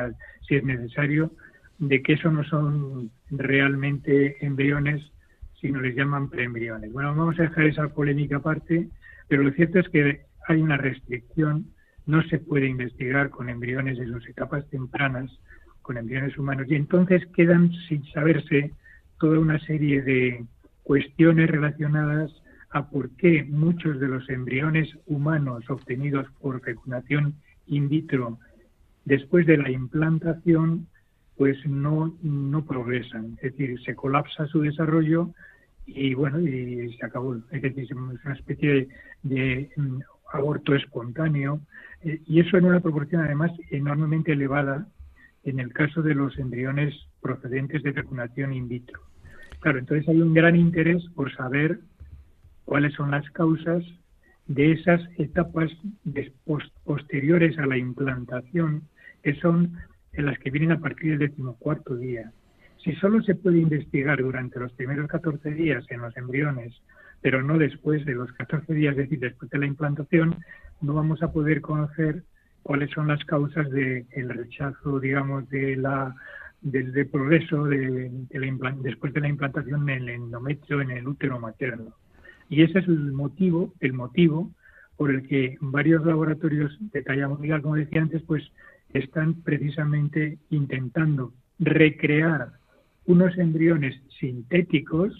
si 0.48 0.56
es 0.56 0.64
necesario, 0.64 1.30
de 1.78 2.02
que 2.02 2.14
eso 2.14 2.30
no 2.30 2.42
son 2.44 3.10
realmente 3.30 4.44
embriones, 4.44 5.02
sino 5.60 5.80
les 5.80 5.94
llaman 5.94 6.30
preembriones. 6.30 6.92
Bueno, 6.92 7.14
vamos 7.14 7.38
a 7.38 7.42
dejar 7.42 7.66
esa 7.66 7.88
polémica 7.88 8.37
aparte, 8.37 8.88
pero 9.28 9.42
lo 9.42 9.52
cierto 9.52 9.80
es 9.80 9.88
que 9.90 10.22
hay 10.48 10.62
una 10.62 10.78
restricción, 10.78 11.66
no 12.06 12.22
se 12.22 12.38
puede 12.38 12.66
investigar 12.66 13.28
con 13.28 13.50
embriones 13.50 13.98
en 13.98 14.10
sus 14.12 14.26
etapas 14.28 14.66
tempranas, 14.70 15.30
con 15.82 15.98
embriones 15.98 16.38
humanos, 16.38 16.66
y 16.70 16.75
entonces 16.75 17.26
quedan 17.37 17.70
sin 17.87 18.02
saberse 18.12 18.72
toda 19.20 19.38
una 19.38 19.58
serie 19.60 20.00
de 20.00 20.44
cuestiones 20.84 21.50
relacionadas 21.50 22.32
a 22.70 22.88
por 22.88 23.10
qué 23.16 23.44
muchos 23.44 23.98
de 23.98 24.08
los 24.08 24.28
embriones 24.28 24.88
humanos 25.06 25.68
obtenidos 25.70 26.26
por 26.40 26.60
fecundación 26.60 27.34
in 27.66 27.88
vitro 27.88 28.38
después 29.04 29.46
de 29.46 29.56
la 29.56 29.70
implantación 29.70 30.87
pues 31.37 31.56
no, 31.66 32.16
no 32.20 32.64
progresan, 32.64 33.38
es 33.40 33.52
decir, 33.52 33.80
se 33.84 33.94
colapsa 33.94 34.46
su 34.48 34.60
desarrollo 34.60 35.30
y 35.87 36.12
bueno, 36.12 36.40
y 36.40 36.92
se 36.98 37.06
acabó. 37.06 37.37
Es 37.50 37.62
decir, 37.62 37.84
es 37.84 37.92
una 37.92 38.34
especie 38.34 38.88
de, 39.22 39.70
mm, 39.76 40.00
aborto 40.32 40.75
espontáneo, 40.75 41.60
eh, 42.02 42.20
y 42.26 42.40
eso 42.40 42.58
en 42.58 42.66
una 42.66 42.80
proporción 42.80 43.22
además 43.22 43.52
enormemente 43.70 44.32
elevada 44.32 44.88
en 45.44 45.60
el 45.60 45.72
caso 45.72 46.02
de 46.02 46.14
los 46.14 46.38
embriones 46.38 46.94
procedentes 47.22 47.82
de 47.82 47.92
fecundación 47.92 48.52
in 48.52 48.68
vitro. 48.68 49.00
Claro, 49.60 49.78
entonces 49.78 50.08
hay 50.08 50.20
un 50.20 50.34
gran 50.34 50.56
interés 50.56 51.02
por 51.14 51.32
saber 51.34 51.80
cuáles 52.68 52.92
son 52.92 53.10
las 53.10 53.28
causas 53.30 53.82
de 54.46 54.72
esas 54.72 55.00
etapas 55.16 55.70
posteriores 56.84 57.58
a 57.58 57.64
la 57.64 57.78
implantación, 57.78 58.82
que 59.22 59.34
son 59.37 59.72
las 60.12 60.38
que 60.38 60.50
vienen 60.50 60.72
a 60.72 60.78
partir 60.78 61.12
del 61.12 61.30
decimocuarto 61.30 61.96
día. 61.96 62.30
Si 62.84 62.92
solo 62.96 63.22
se 63.22 63.34
puede 63.34 63.58
investigar 63.58 64.20
durante 64.20 64.60
los 64.60 64.70
primeros 64.75 65.08
14 65.08 65.50
días 65.52 65.82
en 65.88 66.02
los 66.02 66.14
embriones, 66.18 66.75
pero 67.22 67.42
no 67.42 67.56
después 67.56 68.04
de 68.04 68.12
los 68.12 68.30
14 68.32 68.75
días, 68.75 68.92
es 68.92 68.98
decir, 68.98 69.18
después 69.18 69.50
de 69.50 69.60
la 69.60 69.66
implantación, 69.66 70.37
no 70.82 70.92
vamos 70.92 71.22
a 71.22 71.32
poder 71.32 71.62
conocer 71.62 72.22
cuáles 72.62 72.90
son 72.90 73.08
las 73.08 73.25
causas 73.25 73.70
del 73.70 74.28
rechazo, 74.28 75.00
digamos, 75.00 75.48
de 75.48 75.75
la 75.76 76.14
del, 76.60 77.08
progreso 77.08 77.64
de, 77.64 78.10
la 78.30 78.76
después 78.82 79.14
de 79.14 79.20
la 79.20 79.28
implantación 79.28 79.88
en 79.88 80.02
el 80.02 80.08
endometrio, 80.10 80.82
en 80.82 80.90
el 80.90 81.08
útero 81.08 81.40
materno. 81.40 81.94
Y 82.48 82.62
ese 82.62 82.80
es 82.80 82.88
el 82.88 83.12
motivo, 83.12 83.72
el 83.80 83.92
motivo 83.92 84.50
por 84.96 85.10
el 85.10 85.26
que 85.26 85.56
varios 85.60 86.04
laboratorios 86.04 86.76
de 86.92 87.02
talla 87.02 87.28
mundial, 87.28 87.62
como 87.62 87.76
decía 87.76 88.02
antes, 88.02 88.22
pues 88.22 88.42
están 88.92 89.34
precisamente 89.42 90.38
intentando 90.50 91.32
recrear 91.58 92.52
unos 93.06 93.36
embriones 93.38 94.00
sintéticos, 94.18 95.12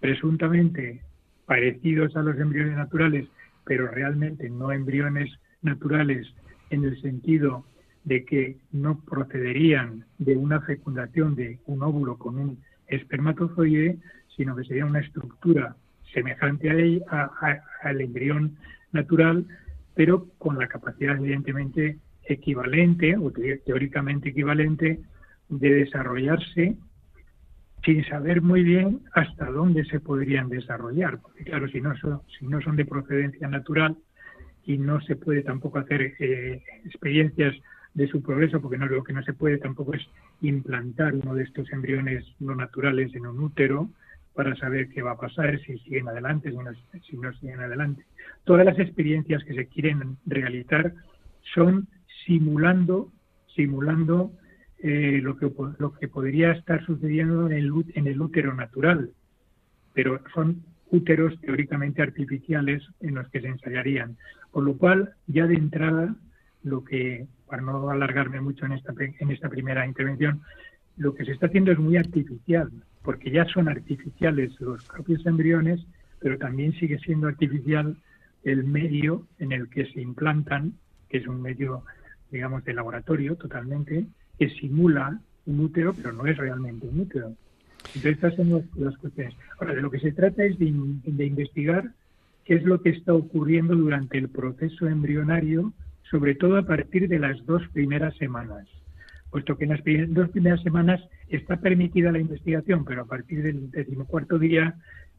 presuntamente 0.00 1.02
parecidos 1.46 2.14
a 2.16 2.22
los 2.22 2.38
embriones 2.38 2.76
naturales, 2.76 3.26
pero 3.64 3.88
realmente 3.88 4.48
no 4.48 4.70
embriones 4.72 5.30
naturales 5.62 6.26
en 6.70 6.84
el 6.84 7.00
sentido 7.00 7.64
de 8.04 8.24
que 8.24 8.58
no 8.70 9.00
procederían 9.00 10.04
de 10.18 10.36
una 10.36 10.60
fecundación 10.60 11.34
de 11.34 11.58
un 11.66 11.82
óvulo 11.82 12.16
con 12.16 12.38
un 12.38 12.58
espermatozoide, 12.86 13.98
sino 14.36 14.54
que 14.54 14.64
sería 14.64 14.86
una 14.86 15.00
estructura 15.00 15.74
semejante 16.12 17.02
a, 17.08 17.60
al 17.82 18.00
embrión 18.00 18.56
natural, 18.92 19.46
pero 19.94 20.28
con 20.38 20.58
la 20.58 20.68
capacidad 20.68 21.16
evidentemente 21.16 21.98
equivalente 22.24 23.16
o 23.16 23.32
teóricamente 23.64 24.30
equivalente 24.30 25.00
de 25.48 25.74
desarrollarse 25.74 26.76
sin 27.84 28.04
saber 28.06 28.42
muy 28.42 28.64
bien 28.64 29.00
hasta 29.12 29.46
dónde 29.46 29.84
se 29.84 30.00
podrían 30.00 30.48
desarrollar. 30.48 31.20
Porque 31.20 31.44
claro, 31.44 31.68
si 31.68 31.80
no 31.80 31.96
son, 31.96 32.20
si 32.38 32.46
no 32.46 32.60
son 32.60 32.76
de 32.76 32.84
procedencia 32.84 33.46
natural 33.48 33.96
y 34.64 34.78
no 34.78 35.00
se 35.00 35.14
puede 35.14 35.42
tampoco 35.42 35.78
hacer 35.78 36.14
eh, 36.18 36.62
experiencias 36.84 37.54
de 37.94 38.08
su 38.08 38.22
progreso, 38.22 38.60
porque 38.60 38.76
no, 38.76 38.86
lo 38.86 39.04
que 39.04 39.12
no 39.12 39.22
se 39.22 39.32
puede 39.32 39.58
tampoco 39.58 39.94
es 39.94 40.06
implantar 40.42 41.14
uno 41.14 41.34
de 41.34 41.44
estos 41.44 41.72
embriones 41.72 42.24
no 42.40 42.54
naturales 42.54 43.14
en 43.14 43.26
un 43.26 43.38
útero 43.38 43.88
para 44.36 44.54
saber 44.56 44.88
qué 44.90 45.02
va 45.02 45.12
a 45.12 45.18
pasar, 45.18 45.58
si 45.60 45.78
siguen 45.78 46.08
adelante, 46.08 46.50
si 46.50 46.56
no, 46.56 46.70
si 47.08 47.16
no 47.16 47.32
siguen 47.34 47.60
adelante. 47.60 48.04
Todas 48.44 48.66
las 48.66 48.78
experiencias 48.78 49.42
que 49.44 49.54
se 49.54 49.66
quieren 49.66 50.18
realizar 50.26 50.92
son 51.54 51.88
simulando, 52.26 53.10
simulando 53.54 54.32
eh, 54.78 55.20
lo, 55.22 55.36
que, 55.38 55.50
lo 55.78 55.92
que 55.94 56.08
podría 56.08 56.52
estar 56.52 56.84
sucediendo 56.84 57.46
en 57.46 57.52
el, 57.54 57.72
en 57.94 58.06
el 58.06 58.20
útero 58.20 58.54
natural, 58.54 59.10
pero 59.94 60.20
son 60.34 60.62
úteros 60.90 61.40
teóricamente 61.40 62.02
artificiales 62.02 62.82
en 63.00 63.14
los 63.14 63.28
que 63.30 63.40
se 63.40 63.48
ensayarían. 63.48 64.18
Por 64.52 64.64
lo 64.64 64.76
cual, 64.76 65.14
ya 65.26 65.46
de 65.46 65.54
entrada, 65.54 66.14
lo 66.62 66.84
que, 66.84 67.26
para 67.48 67.62
no 67.62 67.88
alargarme 67.88 68.40
mucho 68.40 68.66
en 68.66 68.72
esta, 68.72 68.92
en 68.98 69.30
esta 69.30 69.48
primera 69.48 69.86
intervención, 69.86 70.42
lo 70.96 71.14
que 71.14 71.24
se 71.24 71.32
está 71.32 71.46
haciendo 71.46 71.72
es 71.72 71.78
muy 71.78 71.96
artificial, 71.96 72.70
porque 73.06 73.30
ya 73.30 73.44
son 73.44 73.68
artificiales 73.68 74.60
los 74.60 74.84
propios 74.84 75.24
embriones, 75.26 75.80
pero 76.18 76.36
también 76.38 76.72
sigue 76.72 76.98
siendo 76.98 77.28
artificial 77.28 77.96
el 78.42 78.64
medio 78.64 79.28
en 79.38 79.52
el 79.52 79.68
que 79.70 79.86
se 79.92 80.00
implantan, 80.00 80.72
que 81.08 81.18
es 81.18 81.26
un 81.28 81.40
medio, 81.40 81.84
digamos, 82.32 82.64
de 82.64 82.74
laboratorio 82.74 83.36
totalmente, 83.36 84.06
que 84.40 84.50
simula 84.50 85.20
un 85.46 85.60
útero, 85.60 85.94
pero 85.94 86.12
no 86.12 86.26
es 86.26 86.36
realmente 86.36 86.88
un 86.88 86.98
útero. 86.98 87.32
Entonces, 87.94 88.14
estas 88.14 88.34
son 88.34 88.68
las, 88.74 88.96
cuestiones. 88.98 89.36
Ahora, 89.60 89.74
de 89.74 89.82
lo 89.82 89.90
que 89.92 90.00
se 90.00 90.10
trata 90.10 90.42
es 90.42 90.58
de, 90.58 90.66
investigar 90.66 91.92
qué 92.44 92.54
es 92.56 92.64
lo 92.64 92.82
que 92.82 92.90
está 92.90 93.14
ocurriendo 93.14 93.76
durante 93.76 94.18
el 94.18 94.28
proceso 94.28 94.88
embrionario, 94.88 95.72
sobre 96.10 96.34
todo 96.34 96.56
a 96.56 96.66
partir 96.66 97.06
de 97.08 97.20
las 97.20 97.46
dos 97.46 97.62
primeras 97.72 98.16
semanas 98.16 98.66
puesto 99.30 99.56
que 99.56 99.64
en 99.64 99.70
las 99.70 99.82
dos 100.08 100.30
primeras 100.30 100.62
semanas 100.62 101.00
está 101.28 101.56
permitida 101.56 102.12
la 102.12 102.18
investigación, 102.18 102.84
pero 102.84 103.02
a 103.02 103.06
partir 103.06 103.42
del 103.42 103.70
decimocuarto 103.70 104.38
día 104.38 104.74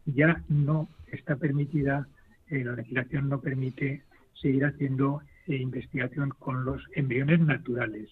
ya 0.06 0.42
no 0.48 0.90
está 1.12 1.36
permitida, 1.36 2.08
eh, 2.50 2.64
la 2.64 2.74
legislación 2.74 3.30
no 3.30 3.42
permite 3.42 4.04
seguir 4.42 4.66
haciendo 4.66 5.22
eh, 5.48 5.56
investigación 5.56 6.30
con 6.40 6.66
los 6.66 6.82
embriones 6.96 7.40
naturales. 7.40 8.10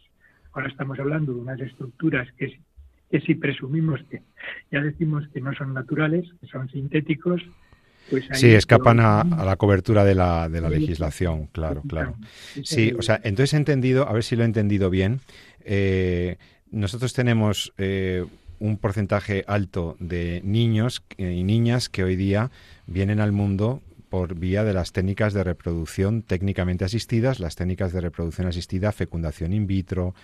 Ahora 0.53 0.69
estamos 0.69 0.99
hablando 0.99 1.33
de 1.33 1.39
unas 1.39 1.59
estructuras 1.59 2.27
que, 2.37 2.59
que 3.09 3.19
si 3.21 3.35
presumimos 3.35 4.01
que 4.09 4.21
ya 4.71 4.81
decimos 4.81 5.27
que 5.33 5.41
no 5.41 5.53
son 5.53 5.73
naturales, 5.73 6.25
que 6.39 6.47
son 6.47 6.69
sintéticos, 6.69 7.41
pues 8.09 8.25
sí, 8.33 8.53
escapan 8.53 8.99
a, 8.99 9.23
la 9.23 9.55
cobertura 9.55 10.03
de 10.03 10.13
la, 10.13 10.47
de 10.47 10.61
la 10.61 10.69
legislación, 10.69 11.47
claro, 11.47 11.81
claro. 11.87 12.15
Sí, 12.63 12.93
o 12.97 13.01
sea, 13.01 13.19
entonces 13.23 13.55
he 13.55 13.57
entendido, 13.57 14.07
a 14.07 14.13
ver 14.13 14.23
si 14.23 14.35
lo 14.35 14.43
he 14.43 14.45
entendido 14.45 14.91
bien, 14.91 15.21
eh, 15.65 16.37
nosotros 16.71 17.13
tenemos 17.13 17.73
eh, 17.77 18.25
un 18.59 18.77
porcentaje 18.77 19.43
alto 19.47 19.97
de 19.99 20.41
niños 20.43 21.03
y 21.17 21.43
niñas 21.43 21.89
que 21.89 22.03
hoy 22.03 22.15
día 22.15 22.51
vienen 22.87 23.19
al 23.19 23.31
mundo 23.31 23.81
por 24.09 24.35
vía 24.35 24.63
de 24.63 24.73
las 24.73 24.93
técnicas 24.93 25.33
de 25.33 25.43
reproducción 25.43 26.21
técnicamente 26.21 26.85
asistidas, 26.85 27.39
las 27.41 27.55
técnicas 27.55 27.91
de 27.91 28.01
reproducción 28.01 28.47
asistida, 28.47 28.93
fecundación 28.93 29.51
in 29.51 29.67
vitro, 29.67 30.15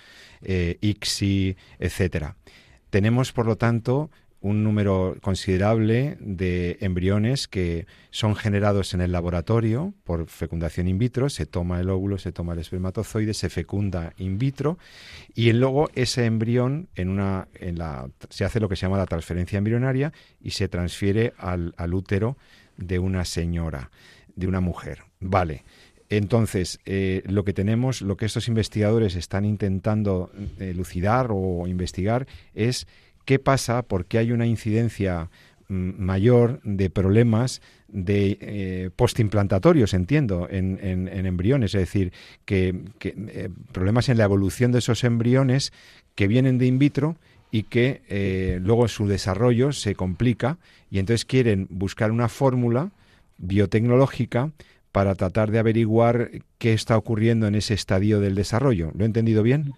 eh, 0.41 0.77
ICSI, 0.81 1.57
etcétera. 1.77 2.37
Tenemos, 2.89 3.33
por 3.33 3.45
lo 3.45 3.57
tanto, 3.57 4.09
un 4.41 4.63
número 4.63 5.15
considerable 5.21 6.17
de 6.19 6.77
embriones 6.81 7.47
que 7.47 7.85
son 8.09 8.35
generados 8.35 8.93
en 8.93 9.01
el 9.01 9.11
laboratorio 9.11 9.93
por 10.03 10.27
fecundación 10.27 10.87
in 10.87 10.97
vitro, 10.97 11.29
se 11.29 11.45
toma 11.45 11.79
el 11.79 11.89
óvulo, 11.89 12.17
se 12.17 12.31
toma 12.31 12.53
el 12.53 12.59
espermatozoide, 12.59 13.35
se 13.35 13.49
fecunda 13.49 14.13
in 14.17 14.39
vitro 14.39 14.79
y 15.35 15.53
luego 15.53 15.89
ese 15.93 16.25
embrión 16.25 16.89
en 16.95 17.09
una, 17.09 17.47
en 17.53 17.77
la, 17.77 18.09
se 18.29 18.43
hace 18.43 18.59
lo 18.59 18.67
que 18.67 18.75
se 18.75 18.87
llama 18.87 18.97
la 18.97 19.05
transferencia 19.05 19.59
embrionaria 19.59 20.11
y 20.41 20.51
se 20.51 20.67
transfiere 20.67 21.33
al, 21.37 21.73
al 21.77 21.93
útero 21.93 22.35
de 22.77 22.97
una 22.97 23.25
señora, 23.25 23.91
de 24.35 24.47
una 24.47 24.59
mujer. 24.59 25.03
Vale. 25.19 25.63
Entonces, 26.09 26.79
eh, 26.85 27.23
lo 27.25 27.45
que 27.45 27.53
tenemos, 27.53 28.01
lo 28.01 28.17
que 28.17 28.25
estos 28.25 28.49
investigadores 28.49 29.15
están 29.15 29.45
intentando 29.45 30.29
elucidar 30.59 31.27
o 31.29 31.67
investigar 31.67 32.27
es 32.53 32.85
¿Qué 33.31 33.39
pasa? 33.39 33.83
Porque 33.83 34.17
hay 34.17 34.33
una 34.33 34.45
incidencia 34.45 35.29
mm, 35.69 35.91
mayor 36.03 36.59
de 36.63 36.89
problemas 36.89 37.61
de 37.87 38.37
eh, 38.41 38.89
postimplantatorios, 38.93 39.93
entiendo, 39.93 40.49
en, 40.51 41.07
embriones, 41.07 41.73
es 41.73 41.79
decir, 41.79 42.11
que, 42.43 42.75
eh, 42.99 43.47
problemas 43.71 44.09
en 44.09 44.17
la 44.17 44.25
evolución 44.25 44.73
de 44.73 44.79
esos 44.79 45.05
embriones 45.05 45.71
que 46.13 46.27
vienen 46.27 46.57
de 46.57 46.65
in 46.65 46.77
vitro 46.77 47.15
y 47.51 47.63
que 47.63 48.01
eh, 48.09 48.59
luego 48.61 48.89
su 48.89 49.07
desarrollo 49.07 49.71
se 49.71 49.95
complica 49.95 50.57
y 50.89 50.99
entonces 50.99 51.23
quieren 51.23 51.67
buscar 51.69 52.11
una 52.11 52.27
fórmula 52.27 52.91
biotecnológica 53.37 54.51
para 54.91 55.15
tratar 55.15 55.51
de 55.51 55.59
averiguar 55.59 56.31
qué 56.57 56.73
está 56.73 56.97
ocurriendo 56.97 57.47
en 57.47 57.55
ese 57.55 57.75
estadio 57.75 58.19
del 58.19 58.35
desarrollo. 58.35 58.91
¿Lo 58.93 59.05
he 59.05 59.07
entendido 59.07 59.41
bien? 59.41 59.71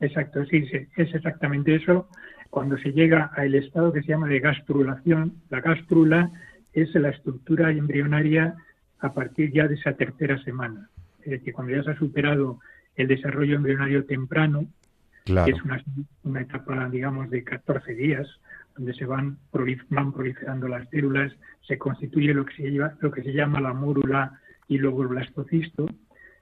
Exacto, 0.00 0.44
sí, 0.44 0.66
sí 0.66 0.86
es 0.96 1.14
exactamente 1.14 1.76
eso 1.76 2.06
cuando 2.54 2.78
se 2.78 2.92
llega 2.92 3.32
al 3.34 3.52
estado 3.56 3.92
que 3.92 4.00
se 4.02 4.10
llama 4.10 4.28
de 4.28 4.38
gastrulación, 4.38 5.42
la 5.50 5.60
gastrula 5.60 6.30
es 6.72 6.94
la 6.94 7.08
estructura 7.08 7.72
embrionaria 7.72 8.54
a 9.00 9.12
partir 9.12 9.52
ya 9.52 9.66
de 9.66 9.74
esa 9.74 9.94
tercera 9.94 10.40
semana. 10.44 10.88
Es 11.24 11.32
decir, 11.32 11.52
cuando 11.52 11.74
ya 11.74 11.82
se 11.82 11.90
ha 11.90 11.98
superado 11.98 12.60
el 12.94 13.08
desarrollo 13.08 13.56
embrionario 13.56 14.04
temprano, 14.04 14.68
que 15.24 15.50
es 15.50 15.60
una, 16.22 16.40
etapa, 16.40 16.88
digamos, 16.90 17.28
de 17.28 17.42
14 17.42 17.92
días, 17.92 18.28
donde 18.76 18.94
se 18.94 19.04
van, 19.04 19.36
van 19.88 20.12
proliferando 20.12 20.68
las 20.68 20.88
células, 20.90 21.32
se 21.66 21.76
constituye 21.76 22.32
lo 22.34 22.44
que 22.44 22.54
se, 22.54 22.70
lo 22.70 23.10
que 23.10 23.24
se 23.24 23.32
llama 23.32 23.60
la 23.60 23.72
mórula 23.72 24.38
y 24.68 24.78
luego 24.78 25.02
el 25.02 25.08
blastocisto, 25.08 25.88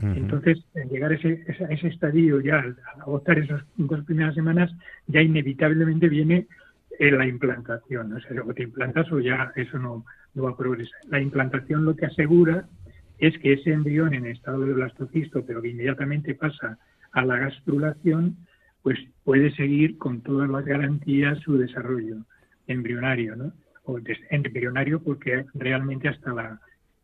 entonces, 0.02 0.64
en 0.74 0.88
llegar 0.88 1.12
a 1.12 1.14
ese, 1.14 1.44
ese 1.70 1.88
estadio 1.88 2.40
ya, 2.40 2.58
al 2.58 2.76
agotar 3.00 3.38
esas 3.38 3.62
dos 3.76 4.04
primeras 4.04 4.34
semanas, 4.34 4.70
ya 5.06 5.22
inevitablemente 5.22 6.08
viene 6.08 6.46
eh, 6.98 7.10
la 7.10 7.26
implantación. 7.26 8.12
O 8.12 8.20
sea, 8.20 8.32
luego 8.32 8.52
te 8.52 8.64
implantas 8.64 9.10
o 9.12 9.20
ya 9.20 9.52
eso 9.54 9.78
no, 9.78 10.04
no 10.34 10.42
va 10.42 10.50
a 10.50 10.56
progresar. 10.56 10.98
La 11.08 11.20
implantación 11.20 11.84
lo 11.84 11.94
que 11.94 12.06
asegura 12.06 12.66
es 13.18 13.38
que 13.38 13.52
ese 13.52 13.72
embrión 13.72 14.14
en 14.14 14.26
estado 14.26 14.60
de 14.66 14.72
blastocisto, 14.72 15.44
pero 15.46 15.62
que 15.62 15.68
inmediatamente 15.68 16.34
pasa 16.34 16.78
a 17.12 17.24
la 17.24 17.38
gastrulación, 17.38 18.36
pues 18.82 18.98
puede 19.22 19.54
seguir 19.54 19.98
con 19.98 20.22
todas 20.22 20.50
las 20.50 20.64
garantías 20.64 21.38
su 21.40 21.56
desarrollo 21.56 22.16
embrionario, 22.66 23.36
¿no? 23.36 23.52
O 23.84 23.98
embrionario 24.30 25.00
porque 25.02 25.44
realmente 25.54 26.08
hasta 26.08 26.32
la 26.32 26.60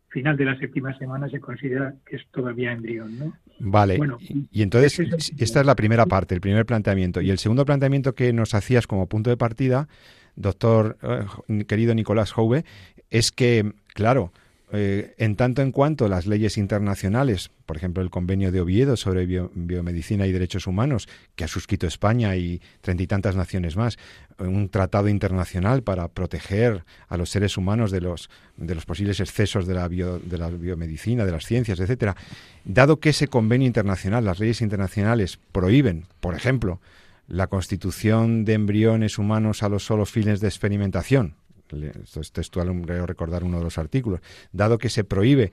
final 0.09 0.37
de 0.37 0.45
la 0.45 0.57
séptima 0.57 0.97
semana 0.97 1.29
se 1.29 1.39
considera 1.39 1.93
que 2.05 2.17
es 2.17 2.23
todavía 2.31 2.71
embrión, 2.71 3.17
¿no? 3.17 3.33
Vale. 3.59 3.97
Bueno, 3.97 4.17
y, 4.21 4.61
entonces 4.61 5.31
esta 5.37 5.59
es 5.59 5.65
la 5.65 5.75
primera 5.75 6.05
parte, 6.05 6.35
el 6.35 6.41
primer 6.41 6.65
planteamiento. 6.65 7.21
Y 7.21 7.29
el 7.29 7.37
segundo 7.37 7.65
planteamiento 7.65 8.15
que 8.15 8.33
nos 8.33 8.53
hacías 8.53 8.87
como 8.87 9.07
punto 9.07 9.29
de 9.29 9.37
partida, 9.37 9.87
doctor 10.35 10.97
eh, 11.01 11.65
querido 11.65 11.93
Nicolás 11.93 12.31
Jouve, 12.31 12.65
es 13.09 13.31
que, 13.31 13.73
claro, 13.93 14.31
eh, 14.71 15.15
en 15.17 15.35
tanto 15.35 15.63
en 15.63 15.71
cuanto 15.71 16.07
las 16.07 16.27
leyes 16.27 16.57
internacionales, 16.57 17.49
por 17.65 17.75
ejemplo 17.75 18.03
el 18.03 18.11
convenio 18.11 18.51
de 18.51 18.61
Oviedo 18.61 18.97
sobre 18.97 19.25
biomedicina 19.25 20.27
y 20.27 20.31
derechos 20.31 20.67
humanos, 20.67 21.07
que 21.35 21.43
ha 21.43 21.47
suscrito 21.47 21.87
España 21.87 22.35
y 22.35 22.61
treinta 22.81 23.01
y 23.01 23.07
tantas 23.07 23.35
naciones 23.35 23.75
más, 23.75 23.97
un 24.37 24.69
tratado 24.69 25.09
internacional 25.09 25.81
para 25.81 26.07
proteger 26.07 26.85
a 27.07 27.17
los 27.17 27.31
seres 27.31 27.57
humanos 27.57 27.89
de 27.89 28.01
los, 28.01 28.29
de 28.57 28.75
los 28.75 28.85
posibles 28.85 29.19
excesos 29.19 29.65
de 29.65 29.73
la, 29.73 29.89
de 29.89 30.37
la 30.37 30.49
biomedicina, 30.49 31.25
de 31.25 31.31
las 31.31 31.45
ciencias, 31.45 31.79
etcétera, 31.79 32.15
dado 32.63 32.99
que 32.99 33.09
ese 33.09 33.27
convenio 33.27 33.65
internacional, 33.65 34.23
las 34.23 34.39
leyes 34.39 34.61
internacionales 34.61 35.39
prohíben, 35.51 36.05
por 36.19 36.35
ejemplo, 36.35 36.79
la 37.27 37.47
constitución 37.47 38.45
de 38.45 38.53
embriones 38.53 39.17
humanos 39.17 39.63
a 39.63 39.69
los 39.69 39.83
solos 39.83 40.11
fines 40.11 40.41
de 40.41 40.47
experimentación, 40.47 41.35
esto 41.71 42.21
es 42.21 42.31
textual, 42.31 42.69
creo 42.83 43.05
recordar 43.05 43.43
uno 43.43 43.57
de 43.57 43.63
los 43.63 43.77
artículos, 43.77 44.21
dado 44.51 44.77
que 44.77 44.89
se 44.89 45.03
prohíbe 45.03 45.51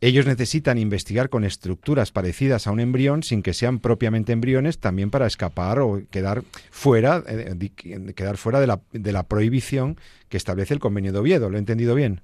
ellos 0.00 0.26
necesitan 0.26 0.76
investigar 0.76 1.30
con 1.30 1.44
estructuras 1.44 2.12
parecidas 2.12 2.66
a 2.66 2.72
un 2.72 2.80
embrión 2.80 3.22
sin 3.22 3.42
que 3.42 3.54
sean 3.54 3.78
propiamente 3.78 4.32
embriones, 4.32 4.78
también 4.78 5.10
para 5.10 5.26
escapar 5.26 5.78
o 5.78 6.02
quedar 6.10 6.42
fuera, 6.70 7.22
eh, 7.26 7.70
quedar 8.14 8.36
fuera 8.36 8.60
de 8.60 8.66
la, 8.66 8.80
de 8.92 9.12
la 9.12 9.22
prohibición 9.22 9.96
que 10.28 10.36
establece 10.36 10.74
el 10.74 10.80
convenio 10.80 11.12
de 11.12 11.20
Oviedo. 11.20 11.48
¿Lo 11.48 11.56
he 11.56 11.58
entendido 11.58 11.94
bien? 11.94 12.20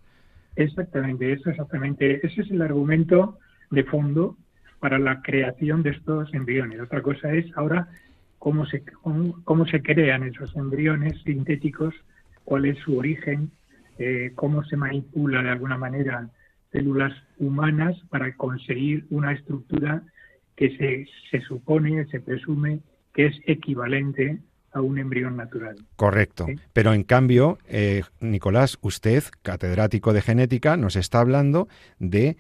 Exactamente, 0.57 1.33
eso 1.33 1.49
exactamente. 1.49 2.21
Ese 2.27 2.43
es 2.43 2.51
el 2.51 2.61
argumento 2.61 3.39
de 3.71 3.85
fondo 3.85 4.37
para 4.81 4.99
la 4.99 5.23
creación 5.23 5.83
de 5.83 5.91
estos 5.91 6.35
embriones. 6.35 6.81
Otra 6.81 7.01
cosa 7.01 7.33
es 7.33 7.47
ahora 7.57 7.89
cómo 8.39 8.67
se, 8.67 8.83
cómo 9.45 9.67
se 9.67 9.81
crean 9.81 10.25
esos 10.25 10.55
embriones 10.55 11.15
sintéticos 11.23 11.95
cuál 12.51 12.65
es 12.65 12.77
su 12.81 12.99
origen, 12.99 13.53
eh, 13.97 14.33
cómo 14.35 14.65
se 14.65 14.77
manipula 14.77 15.41
de 15.41 15.51
alguna 15.51 15.79
manera 15.79 16.31
células 16.73 17.13
humanas 17.39 17.97
para 18.09 18.35
conseguir 18.35 19.07
una 19.11 19.31
estructura 19.31 20.03
que 20.57 20.77
se, 20.77 21.07
se 21.31 21.47
supone, 21.47 22.05
se 22.07 22.19
presume 22.19 22.81
que 23.15 23.27
es 23.27 23.37
equivalente 23.47 24.41
a 24.73 24.81
un 24.81 24.99
embrión 24.99 25.37
natural. 25.37 25.77
Correcto. 25.95 26.49
Pero 26.73 26.93
en 26.93 27.05
cambio, 27.05 27.59
eh, 27.69 28.03
Nicolás, 28.19 28.79
usted, 28.81 29.23
catedrático 29.43 30.13
de 30.13 30.21
genética, 30.21 30.77
nos 30.77 30.97
está 30.97 31.21
hablando 31.21 31.69
de 32.01 32.37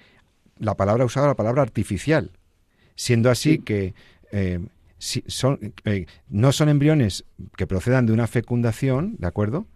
la 0.58 0.74
palabra 0.74 1.04
usada, 1.04 1.28
la 1.28 1.36
palabra 1.36 1.62
artificial, 1.62 2.32
siendo 2.96 3.30
así 3.30 3.60
que 3.60 3.94
eh, 4.32 4.58
son, 4.98 5.72
no 6.28 6.50
son 6.50 6.68
embriones 6.68 7.24
que 7.56 7.68
procedan 7.68 8.06
de 8.06 8.12
una 8.12 8.26
fecundación, 8.26 9.14
¿de 9.16 9.28
acuerdo? 9.28 9.68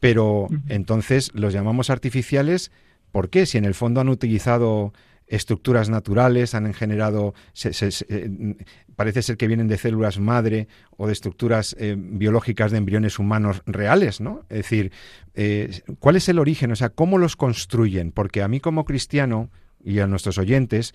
Pero 0.00 0.48
entonces 0.68 1.30
los 1.34 1.52
llamamos 1.52 1.90
artificiales, 1.90 2.72
¿por 3.12 3.28
qué? 3.28 3.46
Si 3.46 3.58
en 3.58 3.64
el 3.64 3.74
fondo 3.74 4.00
han 4.00 4.08
utilizado 4.08 4.92
estructuras 5.30 5.88
naturales, 5.88 6.54
han 6.54 6.74
generado, 6.74 7.34
eh, 7.64 8.56
parece 8.96 9.22
ser 9.22 9.36
que 9.36 9.46
vienen 9.46 9.68
de 9.68 9.78
células 9.78 10.18
madre 10.18 10.66
o 10.96 11.06
de 11.06 11.12
estructuras 11.12 11.76
eh, 11.78 11.94
biológicas 11.96 12.72
de 12.72 12.78
embriones 12.78 13.18
humanos 13.18 13.62
reales, 13.64 14.20
¿no? 14.20 14.40
Es 14.48 14.58
decir, 14.58 14.90
eh, 15.34 15.82
¿cuál 16.00 16.16
es 16.16 16.28
el 16.28 16.40
origen? 16.40 16.72
O 16.72 16.76
sea, 16.76 16.88
¿cómo 16.90 17.16
los 17.16 17.36
construyen? 17.36 18.10
Porque 18.10 18.42
a 18.42 18.48
mí 18.48 18.58
como 18.58 18.84
cristiano 18.84 19.50
y 19.82 20.00
a 20.00 20.08
nuestros 20.08 20.36
oyentes, 20.36 20.94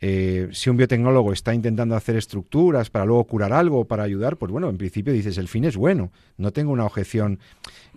eh, 0.00 0.48
si 0.52 0.70
un 0.70 0.76
biotecnólogo 0.76 1.32
está 1.32 1.54
intentando 1.54 1.94
hacer 1.94 2.16
estructuras 2.16 2.90
para 2.90 3.04
luego 3.04 3.24
curar 3.24 3.52
algo 3.52 3.84
para 3.84 4.02
ayudar, 4.02 4.36
pues 4.36 4.50
bueno, 4.50 4.68
en 4.68 4.78
principio 4.78 5.12
dices, 5.12 5.38
el 5.38 5.48
fin 5.48 5.64
es 5.64 5.76
bueno, 5.76 6.10
no 6.36 6.52
tengo 6.52 6.72
una 6.72 6.84
objeción. 6.84 7.38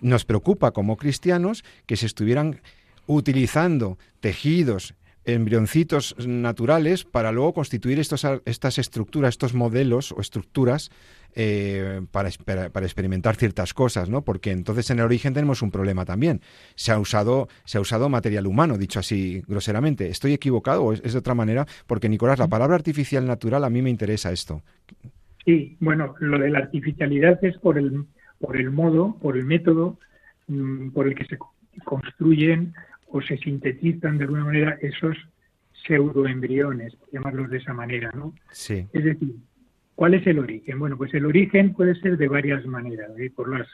Nos 0.00 0.24
preocupa 0.24 0.70
como 0.70 0.96
cristianos 0.96 1.64
que 1.86 1.96
se 1.96 2.06
estuvieran 2.06 2.60
utilizando 3.06 3.98
tejidos, 4.20 4.94
embrioncitos 5.24 6.14
naturales 6.24 7.04
para 7.04 7.32
luego 7.32 7.54
constituir 7.54 7.98
estos, 7.98 8.24
estas 8.44 8.78
estructuras, 8.78 9.30
estos 9.30 9.54
modelos 9.54 10.12
o 10.12 10.20
estructuras 10.20 10.90
eh, 11.38 12.00
para, 12.10 12.30
para, 12.72 12.86
experimentar 12.86 13.36
ciertas 13.36 13.74
cosas, 13.74 14.08
¿no? 14.08 14.22
Porque 14.22 14.52
entonces 14.52 14.88
en 14.90 15.00
el 15.00 15.04
origen 15.04 15.34
tenemos 15.34 15.60
un 15.60 15.70
problema 15.70 16.06
también. 16.06 16.40
Se 16.76 16.92
ha 16.92 16.98
usado, 16.98 17.48
se 17.66 17.76
ha 17.76 17.82
usado 17.82 18.08
material 18.08 18.46
humano, 18.46 18.78
dicho 18.78 19.00
así 19.00 19.42
groseramente. 19.46 20.08
¿Estoy 20.08 20.32
equivocado 20.32 20.82
o 20.82 20.92
es, 20.94 21.12
de 21.12 21.18
otra 21.18 21.34
manera? 21.34 21.66
Porque, 21.86 22.08
Nicolás, 22.08 22.38
la 22.38 22.48
palabra 22.48 22.76
artificial 22.76 23.26
natural 23.26 23.64
a 23.64 23.70
mí 23.70 23.82
me 23.82 23.90
interesa 23.90 24.32
esto. 24.32 24.62
Sí, 25.44 25.76
bueno, 25.78 26.14
lo 26.20 26.38
de 26.38 26.48
la 26.48 26.60
artificialidad 26.60 27.44
es 27.44 27.58
por 27.58 27.76
el, 27.76 28.06
por 28.40 28.56
el 28.56 28.70
modo, 28.70 29.18
por 29.20 29.36
el 29.36 29.44
método 29.44 29.98
mm, 30.48 30.88
por 30.92 31.06
el 31.06 31.14
que 31.14 31.26
se 31.26 31.36
construyen 31.84 32.72
o 33.08 33.20
se 33.20 33.36
sintetizan 33.36 34.16
de 34.16 34.24
alguna 34.24 34.46
manera 34.46 34.78
esos 34.80 35.18
pseudoembriones, 35.84 36.96
llamarlos 37.12 37.50
de 37.50 37.58
esa 37.58 37.74
manera, 37.74 38.10
¿no? 38.14 38.32
Sí. 38.50 38.86
Es 38.94 39.04
decir, 39.04 39.34
¿Cuál 39.96 40.12
es 40.12 40.26
el 40.26 40.38
origen? 40.38 40.78
Bueno, 40.78 40.98
pues 40.98 41.14
el 41.14 41.24
origen 41.24 41.72
puede 41.72 41.94
ser 41.94 42.18
de 42.18 42.28
varias 42.28 42.66
maneras, 42.66 43.10
¿eh? 43.18 43.32
por, 43.34 43.48
las, 43.48 43.66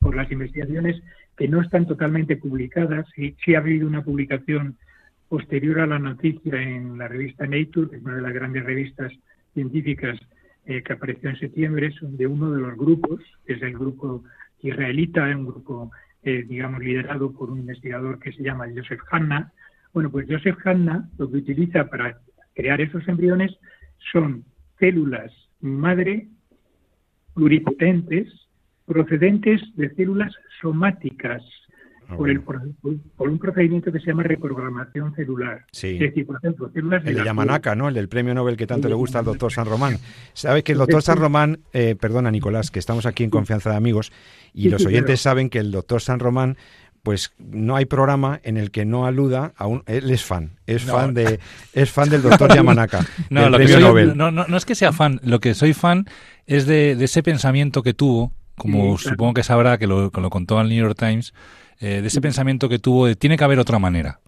por 0.00 0.16
las 0.16 0.30
investigaciones 0.32 1.00
que 1.36 1.46
no 1.46 1.62
están 1.62 1.86
totalmente 1.86 2.36
publicadas. 2.36 3.06
Sí, 3.14 3.36
sí 3.44 3.54
ha 3.54 3.58
habido 3.58 3.86
una 3.86 4.02
publicación 4.02 4.76
posterior 5.28 5.78
a 5.78 5.86
la 5.86 6.00
noticia 6.00 6.60
en 6.60 6.98
la 6.98 7.06
revista 7.06 7.46
Nature, 7.46 7.96
es 7.96 8.02
una 8.02 8.16
de 8.16 8.22
las 8.22 8.34
grandes 8.34 8.64
revistas 8.64 9.12
científicas 9.52 10.18
eh, 10.66 10.82
que 10.82 10.92
apareció 10.92 11.30
en 11.30 11.38
septiembre, 11.38 11.94
de 12.02 12.26
uno 12.26 12.50
de 12.50 12.60
los 12.60 12.76
grupos, 12.76 13.20
que 13.46 13.52
es 13.52 13.62
el 13.62 13.74
grupo 13.74 14.24
israelita, 14.60 15.22
un 15.36 15.46
grupo, 15.46 15.92
eh, 16.24 16.44
digamos, 16.48 16.82
liderado 16.82 17.32
por 17.32 17.52
un 17.52 17.60
investigador 17.60 18.18
que 18.18 18.32
se 18.32 18.42
llama 18.42 18.66
Joseph 18.74 19.02
Hanna. 19.08 19.52
Bueno, 19.92 20.10
pues 20.10 20.26
Joseph 20.28 20.58
Hanna 20.64 21.08
lo 21.16 21.30
que 21.30 21.36
utiliza 21.36 21.88
para 21.88 22.18
crear 22.56 22.80
esos 22.80 23.06
embriones 23.06 23.56
son 24.10 24.44
células 24.80 25.32
madre 25.64 26.28
pluripotentes 27.34 28.28
procedentes 28.86 29.60
de 29.76 29.92
células 29.94 30.32
somáticas 30.60 31.42
ah, 32.08 32.16
por, 32.16 32.28
el, 32.28 32.42
por, 32.42 32.60
un 33.18 33.38
procedimiento 33.38 33.90
que 33.90 33.98
se 33.98 34.06
llama 34.06 34.24
reprogramación 34.24 35.14
celular. 35.14 35.64
Sí. 35.72 35.98
El 35.98 36.12
de, 37.04 37.24
Yamanaka, 37.24 37.74
¿no? 37.74 37.88
El 37.88 37.94
del 37.94 38.08
premio 38.08 38.34
Nobel 38.34 38.56
que 38.56 38.66
tanto 38.66 38.88
le 38.88 38.94
gusta 38.94 39.20
al 39.20 39.24
doctor 39.24 39.50
San 39.50 39.66
Román. 39.66 39.96
Sabe 40.34 40.62
que 40.62 40.72
el 40.72 40.78
doctor 40.78 41.02
San 41.02 41.16
Román, 41.16 41.60
eh, 41.72 41.96
perdona 41.98 42.30
Nicolás, 42.30 42.70
que 42.70 42.78
estamos 42.78 43.06
aquí 43.06 43.24
en 43.24 43.30
confianza 43.30 43.70
de 43.70 43.76
amigos, 43.76 44.12
y 44.52 44.68
los 44.68 44.84
oyentes 44.84 45.20
saben 45.20 45.48
que 45.48 45.58
el 45.58 45.72
doctor 45.72 46.02
San 46.02 46.20
Román 46.20 46.56
pues 47.04 47.32
no 47.38 47.76
hay 47.76 47.84
programa 47.84 48.40
en 48.42 48.56
el 48.56 48.72
que 48.72 48.84
no 48.84 49.06
aluda 49.06 49.52
a 49.56 49.66
un 49.68 49.84
él 49.86 50.10
es 50.10 50.24
fan 50.24 50.58
es 50.66 50.82
fan 50.82 51.14
de 51.14 51.38
es 51.74 51.90
fan 51.90 52.08
del 52.08 52.22
doctor 52.22 52.52
Yamanaka 52.52 53.06
no, 53.30 53.48
lo 53.48 53.58
Nobel. 53.58 54.16
No, 54.16 54.32
no, 54.32 54.56
es 54.56 54.64
que 54.64 54.74
sea 54.74 54.92
fan 54.92 55.20
lo 55.22 55.38
que 55.38 55.54
soy 55.54 55.74
fan 55.74 56.06
es 56.46 56.66
de, 56.66 56.92
ese 56.92 57.22
pensamiento 57.22 57.82
que 57.82 57.94
tuvo 57.94 58.32
como 58.56 58.98
supongo 58.98 59.34
que 59.34 59.42
sabrá 59.42 59.78
que 59.78 59.86
lo, 59.86 60.10
lo 60.10 60.30
contó 60.30 60.58
al 60.58 60.68
New 60.68 60.82
York 60.82 60.98
Times 60.98 61.34
eh, 61.78 62.00
de 62.00 62.06
ese 62.08 62.20
pensamiento 62.20 62.68
que 62.68 62.78
tuvo 62.78 63.06
de 63.06 63.16
tiene 63.16 63.36
que 63.36 63.44
haber 63.44 63.58
otra 63.58 63.78
manera 63.78 64.20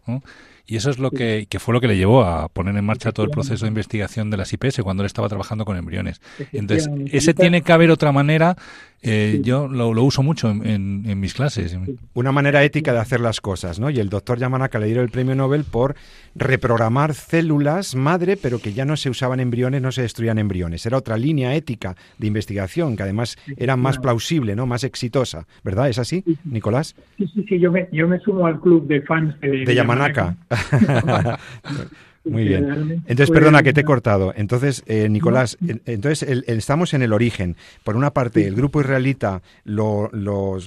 y 0.69 0.77
eso 0.77 0.91
es 0.91 0.99
lo 0.99 1.13
que, 1.13 1.47
fue 1.61 1.73
lo 1.73 1.81
que 1.81 1.87
le 1.87 1.97
llevó 1.97 2.25
a 2.25 2.49
poner 2.49 2.77
en 2.77 2.85
marcha 2.85 3.13
todo 3.13 3.25
el 3.25 3.31
proceso 3.31 3.65
de 3.65 3.69
investigación 3.69 4.31
de 4.31 4.37
las 4.37 4.53
IPS 4.53 4.81
cuando 4.83 5.05
él 5.05 5.07
estaba 5.07 5.29
trabajando 5.29 5.65
con 5.65 5.77
embriones. 5.77 6.21
Entonces, 6.53 6.91
ese 7.13 7.35
tiene 7.35 7.63
que 7.63 7.73
haber 7.73 7.93
otra 7.93 8.11
manera 8.11 8.57
eh, 9.03 9.41
yo 9.43 9.69
lo, 9.69 9.91
uso 10.03 10.23
mucho 10.23 10.51
en, 10.51 11.21
mis 11.21 11.35
clases. 11.35 11.79
Una 12.15 12.33
manera 12.33 12.65
ética 12.65 12.93
de 12.93 12.99
hacer 12.99 13.21
las 13.21 13.41
cosas, 13.41 13.79
¿no? 13.79 13.91
Y 13.91 13.99
el 13.99 14.09
doctor 14.09 14.39
Yamanaka 14.39 14.79
le 14.79 14.87
dio 14.87 15.01
el 15.01 15.11
premio 15.11 15.35
Nobel 15.35 15.65
por 15.65 15.95
reprogramar 16.35 17.15
células 17.15 17.95
madre, 17.95 18.37
pero 18.37 18.59
que 18.59 18.73
ya 18.73 18.85
no 18.85 18.97
se 18.97 19.11
usaban 19.11 19.41
embriones, 19.41 19.83
no 19.83 19.93
se 19.93 20.03
destruían 20.03 20.39
embriones. 20.39 20.85
Era 20.87 20.97
otra 20.97 21.17
línea 21.17 21.55
ética 21.55 21.95
de 22.19 22.27
investigación 22.27 22.97
que 22.97 23.03
además 23.03 23.37
era 23.57 23.77
más 23.77 23.99
plausible, 23.99 24.57
¿no? 24.57 24.67
Más 24.67 24.85
exitosa, 24.85 25.47
¿verdad? 25.63 25.89
¿Es 25.89 25.99
así, 25.99 26.25
Nicolás? 26.45 26.97
Sí, 27.17 27.27
sí, 27.35 27.45
sí. 27.49 27.59
Yo 27.61 27.71
me, 27.71 27.89
yo 27.93 28.09
me 28.09 28.19
sumo 28.21 28.47
al 28.47 28.61
club 28.61 28.87
de 28.87 29.03
fans 29.03 29.39
de, 29.41 29.65
de 29.65 29.75
Yamanaka. 29.75 30.37
Muy 32.27 32.45
bien. 32.45 33.03
Entonces, 33.07 33.31
perdona 33.31 33.63
que 33.63 33.73
te 33.73 33.83
he 33.83 33.85
cortado. 33.85 34.33
Entonces, 34.37 34.83
eh, 34.87 35.09
Nicolás, 35.09 35.57
entonces 35.87 36.45
estamos 36.47 36.93
en 36.95 37.03
el 37.03 37.13
origen. 37.13 37.57
Por 37.85 37.97
una 37.97 38.13
parte, 38.13 38.47
el 38.47 38.55
grupo 38.55 38.81
israelita 38.81 39.43
lo, 39.65 40.11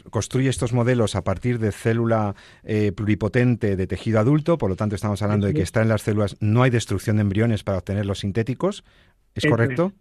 construye 0.10 0.50
estos 0.50 0.74
modelos 0.74 1.16
a 1.16 1.24
partir 1.24 1.60
de 1.60 1.72
célula 1.72 2.36
eh, 2.64 2.92
pluripotente 2.92 3.76
de 3.76 3.88
tejido 3.88 4.20
adulto, 4.20 4.58
por 4.58 4.70
lo 4.70 4.76
tanto 4.76 4.96
estamos 4.96 5.22
hablando 5.22 5.48
de 5.48 5.54
que 5.54 5.62
está 5.62 5.82
en 5.82 5.90
las 5.90 6.02
células, 6.02 6.38
no 6.40 6.64
hay 6.64 6.70
destrucción 6.70 7.18
de 7.18 7.24
embriones 7.24 7.64
para 7.64 7.80
obtener 7.80 8.06
los 8.06 8.20
sintéticos. 8.20 8.84
¿Es 9.36 9.46
correcto? 9.46 9.92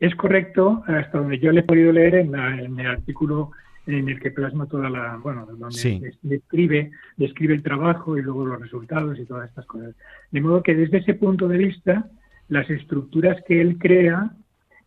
Es. 0.00 0.14
correcto, 0.14 0.82
hasta 0.86 1.18
donde 1.18 1.38
yo 1.38 1.52
le 1.52 1.60
he 1.60 1.64
podido 1.64 1.92
leer 1.92 2.14
en, 2.16 2.34
en 2.34 2.80
el 2.80 2.86
artículo 2.86 3.50
en 3.88 4.08
el 4.08 4.20
que 4.20 4.30
plasma 4.30 4.66
toda 4.66 4.90
la, 4.90 5.16
bueno, 5.16 5.46
donde 5.46 6.14
describe, 6.22 6.90
describe 7.16 7.54
el 7.54 7.62
trabajo 7.62 8.18
y 8.18 8.22
luego 8.22 8.44
los 8.44 8.60
resultados 8.60 9.18
y 9.18 9.24
todas 9.24 9.48
estas 9.48 9.64
cosas. 9.64 9.94
De 10.30 10.40
modo 10.42 10.62
que 10.62 10.74
desde 10.74 10.98
ese 10.98 11.14
punto 11.14 11.48
de 11.48 11.56
vista, 11.56 12.10
las 12.48 12.68
estructuras 12.68 13.42
que 13.46 13.60
él 13.60 13.78
crea, 13.78 14.32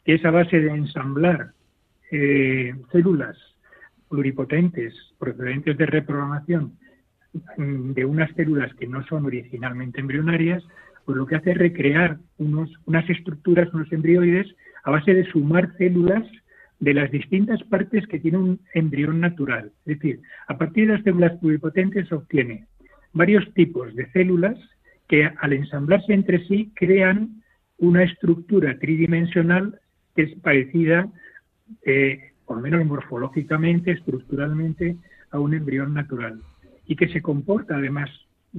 que 0.05 0.13
es 0.15 0.23
a 0.23 0.29
base 0.29 0.59
de 0.59 0.69
ensamblar 0.69 1.51
eh, 2.11 2.75
células 2.91 3.37
pluripotentes 4.07 4.93
procedentes 5.17 5.77
de 5.77 5.85
reprogramación 5.87 6.77
de 7.57 8.05
unas 8.05 8.29
células 8.35 8.73
que 8.75 8.85
no 8.85 9.03
son 9.07 9.25
originalmente 9.25 9.99
embrionarias, 9.99 10.63
pues 11.05 11.17
lo 11.17 11.25
que 11.25 11.37
hace 11.37 11.51
es 11.51 11.57
recrear 11.57 12.17
unos, 12.37 12.69
unas 12.85 13.09
estructuras, 13.09 13.73
unos 13.73 13.91
embrioides, 13.91 14.47
a 14.83 14.91
base 14.91 15.13
de 15.13 15.25
sumar 15.25 15.75
células 15.77 16.23
de 16.81 16.95
las 16.95 17.11
distintas 17.11 17.63
partes 17.63 18.05
que 18.07 18.19
tiene 18.19 18.39
un 18.39 18.59
embrión 18.73 19.21
natural. 19.21 19.71
Es 19.85 19.99
decir, 19.99 20.19
a 20.47 20.57
partir 20.57 20.87
de 20.87 20.93
las 20.93 21.03
células 21.03 21.37
pluripotentes 21.39 22.07
se 22.07 22.15
obtiene 22.15 22.65
varios 23.13 23.53
tipos 23.53 23.95
de 23.95 24.11
células 24.11 24.57
que 25.07 25.25
al 25.25 25.53
ensamblarse 25.53 26.11
entre 26.11 26.45
sí 26.47 26.71
crean 26.75 27.43
una 27.77 28.03
estructura 28.03 28.77
tridimensional 28.79 29.79
que 30.15 30.23
es 30.23 30.35
parecida, 30.39 31.07
eh, 31.85 32.31
por 32.45 32.57
lo 32.57 32.63
menos 32.63 32.85
morfológicamente, 32.85 33.91
estructuralmente, 33.91 34.97
a 35.29 35.39
un 35.39 35.53
embrión 35.53 35.93
natural 35.93 36.41
y 36.87 36.95
que 36.95 37.09
se 37.09 37.21
comporta 37.21 37.75
además 37.75 38.09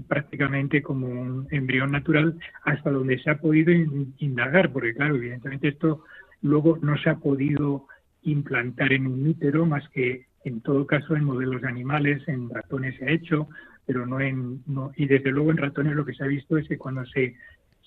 prácticamente 0.07 0.81
como 0.81 1.09
un 1.09 1.49
embrión 1.51 1.91
natural 1.91 2.39
hasta 2.63 2.91
donde 2.91 3.19
se 3.19 3.31
ha 3.31 3.39
podido 3.39 3.73
indagar, 4.19 4.73
porque 4.73 4.95
claro, 4.95 5.17
evidentemente 5.17 5.69
esto 5.69 6.05
luego 6.41 6.79
no 6.81 6.97
se 6.99 7.11
ha 7.11 7.17
podido 7.17 7.87
implantar 8.23 8.93
en 8.93 9.07
un 9.07 9.27
útero, 9.27 9.67
más 9.67 9.89
que 9.91 10.27
en 10.45 10.61
todo 10.61 10.87
caso 10.87 11.17
en 11.17 11.25
modelos 11.25 11.65
animales, 11.65 12.27
en 12.27 12.51
ratones 12.51 12.97
se 12.99 13.05
ha 13.07 13.11
hecho, 13.11 13.49
pero 13.87 14.07
no 14.07 14.21
en. 14.21 14.63
No, 14.67 14.93
y 14.97 15.07
desde 15.07 15.31
luego 15.31 15.51
en 15.51 15.57
ratones 15.57 15.95
lo 15.95 16.05
que 16.05 16.15
se 16.15 16.25
ha 16.25 16.29
visto 16.29 16.57
es 16.57 16.69
que 16.69 16.79
cuando 16.79 17.05
se, 17.07 17.37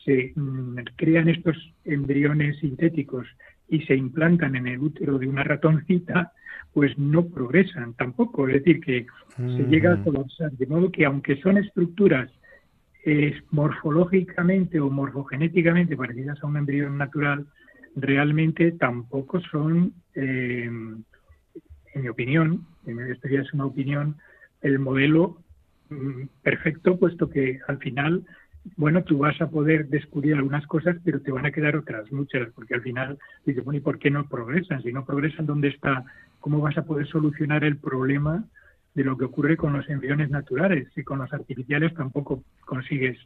se 0.04 0.34
mm, 0.36 0.78
crean 0.96 1.30
estos 1.30 1.58
embriones 1.84 2.60
sintéticos 2.60 3.28
y 3.68 3.82
se 3.82 3.96
implantan 3.96 4.56
en 4.56 4.68
el 4.68 4.80
útero 4.80 5.18
de 5.18 5.28
una 5.28 5.44
ratoncita, 5.44 6.32
pues 6.74 6.98
no 6.98 7.26
progresan 7.26 7.94
tampoco. 7.94 8.48
Es 8.48 8.56
decir, 8.56 8.80
que 8.80 9.08
se 9.38 9.64
llega 9.64 9.94
a 9.94 10.04
colapsar. 10.04 10.52
De 10.52 10.68
modo 10.68 10.92
que 10.92 11.06
aunque 11.06 11.38
son 11.42 11.58
estructuras 11.58 12.30
eh, 13.06 13.42
morfológicamente 13.52 14.80
o 14.80 14.90
morfogenéticamente 14.90 15.98
parecidas 15.98 16.42
a 16.44 16.48
un 16.48 16.58
embrión 16.58 16.98
natural, 16.98 17.46
realmente 17.96 18.72
tampoco 18.74 19.40
son, 19.40 19.94
eh, 20.14 20.66
en 20.66 22.02
mi 22.02 22.10
opinión, 22.10 22.66
esto 22.86 23.28
ya 23.28 23.42
es 23.42 23.54
una 23.54 23.66
opinión, 23.66 24.18
el 24.62 24.80
modelo 24.80 25.38
mm, 25.90 26.24
perfecto, 26.44 27.00
puesto 27.00 27.30
que 27.30 27.60
al 27.68 27.78
final, 27.78 28.26
bueno, 28.76 29.04
tú 29.04 29.20
vas 29.20 29.40
a 29.42 29.50
poder 29.50 29.88
descubrir 29.88 30.36
algunas 30.36 30.66
cosas, 30.68 30.98
pero 31.04 31.22
te 31.22 31.32
van 31.32 31.46
a 31.46 31.52
quedar 31.52 31.76
otras 31.76 32.12
muchas, 32.12 32.50
porque 32.54 32.76
al 32.76 32.82
final 32.82 33.18
dices, 33.46 33.64
bueno, 33.64 33.78
¿y 33.78 33.82
por 33.82 34.00
qué 34.00 34.10
no 34.10 34.28
progresan? 34.28 34.84
Si 34.84 34.92
no 34.92 35.06
progresan, 35.06 35.46
¿dónde 35.46 35.70
está? 35.70 36.04
¿Cómo 36.40 36.60
vas 36.60 36.78
a 36.78 36.86
poder 36.86 37.08
solucionar 37.08 37.64
el 37.64 37.78
problema 37.78 38.44
de 38.94 39.04
lo 39.04 39.18
que 39.18 39.26
ocurre 39.26 39.58
con 39.58 39.74
los 39.74 39.90
embriones 39.90 40.30
naturales? 40.30 40.88
Y 40.96 41.04
con 41.04 41.20
los 41.20 41.32
artificiales 41.32 41.94
tampoco 41.94 42.44
consigues 42.66 43.18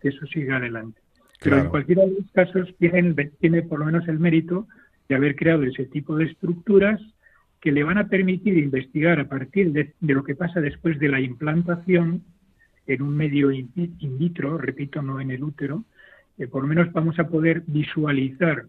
que 0.00 0.08
eso 0.08 0.26
siga 0.26 0.56
adelante. 0.56 1.00
Pero 1.40 1.58
en 1.58 1.68
cualquiera 1.68 2.04
de 2.04 2.14
los 2.14 2.30
casos 2.32 2.74
tiene, 2.78 3.14
tiene 3.40 3.62
por 3.62 3.78
lo 3.78 3.86
menos 3.86 4.08
el 4.08 4.18
mérito 4.18 4.66
de 5.08 5.14
haber 5.14 5.36
creado 5.36 5.62
ese 5.62 5.86
tipo 5.86 6.16
de 6.16 6.24
estructuras 6.24 7.00
que 7.60 7.72
le 7.72 7.82
van 7.82 7.98
a 7.98 8.08
permitir 8.08 8.56
investigar 8.56 9.18
a 9.20 9.28
partir 9.28 9.72
de, 9.72 9.94
lo 10.00 10.22
que 10.24 10.34
pasa 10.34 10.60
después 10.60 10.98
de 10.98 11.08
la 11.08 11.20
implantación 11.20 12.22
en 12.86 13.02
un 13.02 13.16
medio 13.16 13.50
in, 13.50 13.70
vitro, 14.18 14.58
repito, 14.58 15.02
no 15.02 15.20
en 15.20 15.30
el 15.30 15.42
útero, 15.42 15.84
eh, 16.38 16.46
por 16.46 16.62
lo 16.62 16.68
menos 16.68 16.92
vamos 16.92 17.18
a 17.18 17.28
poder 17.28 17.62
visualizar 17.66 18.66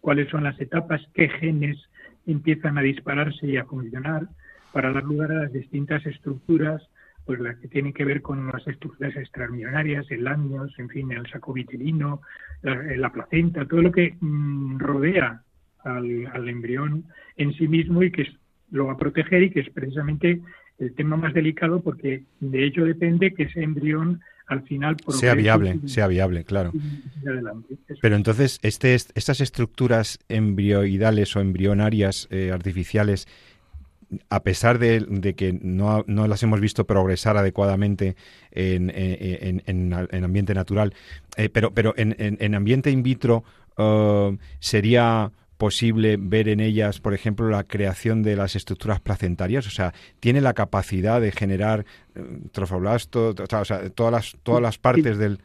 cuáles 0.00 0.28
son 0.28 0.44
las 0.44 0.60
etapas, 0.60 1.00
qué 1.14 1.28
genes 1.28 1.78
empiezan 2.26 2.78
a 2.78 2.82
dispararse 2.82 3.46
y 3.46 3.56
a 3.56 3.64
funcionar 3.64 4.28
para 4.72 4.92
dar 4.92 5.04
lugar 5.04 5.32
a 5.32 5.42
las 5.42 5.52
distintas 5.52 6.04
estructuras 6.06 6.82
pues 7.24 7.40
las 7.40 7.56
que 7.58 7.68
tienen 7.68 7.92
que 7.92 8.04
ver 8.04 8.20
con 8.20 8.48
las 8.48 8.66
estructuras 8.66 9.16
extraordinarias, 9.16 10.10
el 10.10 10.26
años, 10.26 10.72
en 10.78 10.88
fin, 10.88 11.12
el 11.12 11.26
saco 11.28 11.52
vitelino, 11.52 12.20
la, 12.62 13.12
placenta, 13.12 13.66
todo 13.66 13.82
lo 13.82 13.92
que 13.92 14.16
mm, 14.20 14.78
rodea 14.78 15.42
al, 15.84 16.48
embrión 16.48 17.04
en 17.36 17.52
sí 17.54 17.68
mismo 17.68 18.02
y 18.02 18.10
que 18.10 18.26
lo 18.70 18.86
va 18.86 18.94
a 18.94 18.98
proteger 18.98 19.42
y 19.42 19.50
que 19.50 19.60
es 19.60 19.70
precisamente 19.70 20.40
el 20.78 20.94
tema 20.94 21.16
más 21.16 21.34
delicado 21.34 21.80
porque 21.80 22.24
de 22.40 22.64
ello 22.64 22.84
depende 22.84 23.34
que 23.34 23.44
ese 23.44 23.62
embrión 23.62 24.20
al 24.46 24.62
final 24.62 24.96
sea 25.08 25.34
viable, 25.34 25.78
sea 25.86 26.08
viable, 26.08 26.44
claro. 26.44 26.72
Pero 28.00 28.16
entonces 28.16 28.58
este, 28.62 28.94
estas 28.94 29.40
estructuras 29.40 30.18
embrioidales 30.28 31.34
o 31.36 31.40
embrionarias 31.40 32.28
eh, 32.30 32.50
artificiales 32.52 33.28
a 34.28 34.42
pesar 34.42 34.78
de, 34.78 35.34
que 35.36 35.58
no, 35.62 36.04
las 36.06 36.42
hemos 36.42 36.60
visto 36.60 36.86
progresar 36.86 37.36
adecuadamente 37.36 38.16
en, 38.50 38.90
en, 38.94 40.24
ambiente 40.24 40.54
natural, 40.54 40.94
eh, 41.36 41.48
pero, 41.48 41.72
pero 41.72 41.94
en, 41.96 42.54
ambiente 42.54 42.90
in 42.90 43.02
vitro 43.02 43.44
uh, 43.78 44.36
sería 44.58 45.30
posible 45.56 46.16
ver 46.18 46.48
en 46.48 46.60
ellas, 46.60 47.00
por 47.00 47.14
ejemplo, 47.14 47.48
la 47.48 47.64
creación 47.64 48.22
de 48.22 48.34
las 48.36 48.56
estructuras 48.56 49.00
placentarias, 49.00 49.66
o 49.66 49.70
sea, 49.70 49.92
tiene 50.18 50.40
la 50.40 50.54
capacidad 50.54 51.20
de 51.20 51.30
generar 51.30 51.84
uh, 52.16 52.48
trofoblasto, 52.48 53.30
o 53.30 53.64
sea, 53.64 53.88
todas 53.90 54.12
las 54.12 54.36
todas 54.42 54.60
las 54.60 54.78
partes 54.78 55.18
del 55.18 55.38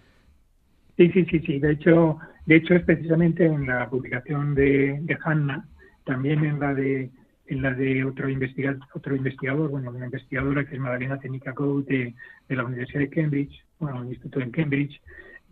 Sí, 0.97 1.11
sí, 1.11 1.25
sí, 1.25 1.39
sí. 1.45 1.59
De 1.59 1.73
hecho, 1.73 2.17
de 2.47 2.55
hecho 2.55 2.73
es 2.73 2.83
precisamente 2.83 3.45
en 3.45 3.67
la 3.67 3.87
publicación 3.87 4.55
de, 4.55 4.97
de 5.01 5.17
Hanna, 5.23 5.67
también 6.05 6.43
en 6.43 6.59
la 6.59 6.73
de 6.73 7.11
en 7.47 7.61
la 7.61 7.73
de 7.73 8.03
otro, 8.03 8.29
investigador, 8.29 8.79
otro 8.93 9.15
investigador, 9.15 9.69
bueno, 9.69 9.91
una 9.91 10.05
investigadora 10.05 10.65
que 10.65 10.75
es 10.75 10.81
Magdalena 10.81 11.19
Técnica 11.19 11.53
de, 11.85 12.13
de 12.47 12.55
la 12.55 12.65
Universidad 12.65 12.99
de 12.99 13.09
Cambridge, 13.09 13.65
bueno, 13.79 14.01
el 14.01 14.09
Instituto 14.09 14.41
en 14.41 14.51
Cambridge. 14.51 15.01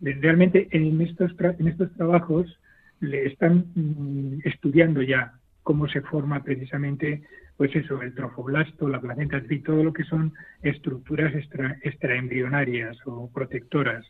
Realmente 0.00 0.68
en 0.72 1.00
estos, 1.00 1.32
en 1.58 1.68
estos 1.68 1.92
trabajos 1.94 2.58
le 3.00 3.26
están 3.26 3.66
mm, 3.74 4.40
estudiando 4.44 5.02
ya 5.02 5.32
cómo 5.62 5.88
se 5.88 6.02
forma 6.02 6.42
precisamente, 6.44 7.22
pues 7.56 7.74
eso, 7.74 8.00
el 8.02 8.14
trofoblasto, 8.14 8.88
la 8.88 9.00
placenta, 9.00 9.42
y 9.48 9.58
todo 9.60 9.82
lo 9.82 9.92
que 9.92 10.04
son 10.04 10.32
estructuras 10.62 11.34
extra, 11.34 11.78
extraembrionarias 11.82 12.96
o 13.06 13.30
protectoras. 13.32 14.04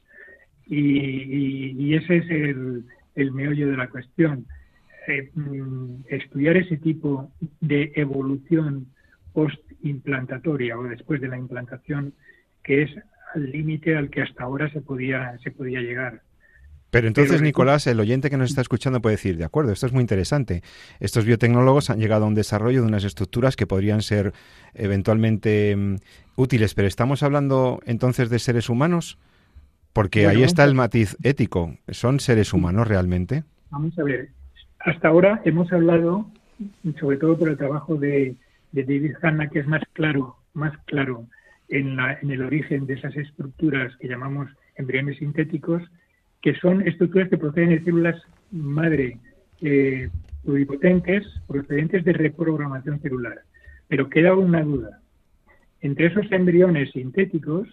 Y, 0.67 1.95
ese 1.95 2.17
es 2.17 2.31
el, 2.31 2.85
el 3.15 3.33
meollo 3.33 3.71
de 3.71 3.77
la 3.77 3.89
cuestión 3.89 4.47
eh, 5.09 5.31
mm, 5.35 6.05
estudiar 6.09 6.57
ese 6.57 6.77
tipo 6.77 7.31
de 7.61 7.93
evolución 7.97 8.87
post-implantatoria 9.33 10.79
o 10.79 10.85
después 10.85 11.21
de 11.21 11.29
la 11.29 11.37
implantación, 11.37 12.15
que 12.63 12.83
es 12.83 12.91
al 13.35 13.51
límite 13.51 13.97
al 13.97 14.11
que 14.11 14.23
hasta 14.23 14.45
ahora 14.45 14.71
se 14.71 14.81
podía, 14.81 15.37
se 15.43 15.51
podía 15.51 15.81
llegar. 15.81 16.23
Pero 16.91 17.09
entonces, 17.09 17.43
Nicolás, 17.43 17.87
el 17.87 18.01
oyente 18.01 18.31
que 18.31 18.37
nos 18.37 18.49
está 18.49 18.63
escuchando 18.63 19.03
puede 19.03 19.17
decir, 19.17 19.37
de 19.37 19.45
acuerdo, 19.45 19.73
esto 19.73 19.87
es 19.87 19.93
muy 19.93 20.01
interesante. 20.01 20.63
Estos 21.01 21.25
biotecnólogos 21.27 21.91
han 21.91 21.99
llegado 21.99 22.25
a 22.25 22.29
un 22.29 22.35
desarrollo 22.35 22.81
de 22.81 22.87
unas 22.87 23.05
estructuras 23.05 23.57
que 23.57 23.67
podrían 23.67 24.03
ser 24.03 24.33
eventualmente 24.73 25.77
mm, 25.77 25.97
útiles, 26.37 26.75
pero 26.75 26.89
¿estamos 26.89 27.23
hablando 27.23 27.81
entonces 27.85 28.31
de 28.31 28.39
seres 28.39 28.71
humanos? 28.71 29.19
Porque 29.93 30.27
ahí 30.27 30.43
está 30.43 30.65
el 30.65 30.75
matiz 30.75 31.17
ético. 31.23 31.77
¿Son 31.89 32.21
seres 32.21 32.53
humanos 32.53 32.87
realmente? 32.87 33.45
Vamos 33.71 33.99
a 33.99 34.05
ver, 34.05 34.31
hasta 34.87 35.09
ahora 35.09 35.43
hemos 35.45 35.73
hablado, 35.73 36.31
sobre 37.01 37.17
todo 37.17 37.37
por 37.37 37.49
el 37.49 37.57
trabajo 37.57 37.97
de, 37.97 38.37
David 38.73 39.15
Hanna, 39.23 39.49
que 39.49 39.61
es 39.61 39.67
más 39.67 39.83
claro, 39.95 40.37
más 40.55 40.77
claro 40.85 41.27
en, 41.69 41.99
el 41.99 42.43
origen 42.43 42.87
de 42.87 42.95
esas 42.95 43.17
estructuras 43.17 43.97
que 43.97 44.09
llamamos 44.09 44.49
embriones 44.77 45.19
sintéticos, 45.19 45.83
que 46.43 46.55
son 46.55 46.87
estructuras 46.87 47.29
que 47.29 47.39
proceden 47.39 47.71
de 47.71 47.83
células 47.83 48.23
madre 48.53 49.19
eh, 49.63 50.09
pluripotentes 50.45 51.27
procedentes 51.49 52.05
de 52.05 52.13
reprogramación 52.13 53.01
celular. 53.01 53.41
Pero 53.89 54.09
queda 54.09 54.35
una 54.35 54.63
duda. 54.63 55.01
Entre 55.81 56.07
esos 56.07 56.31
embriones 56.31 56.91
sintéticos 56.93 57.69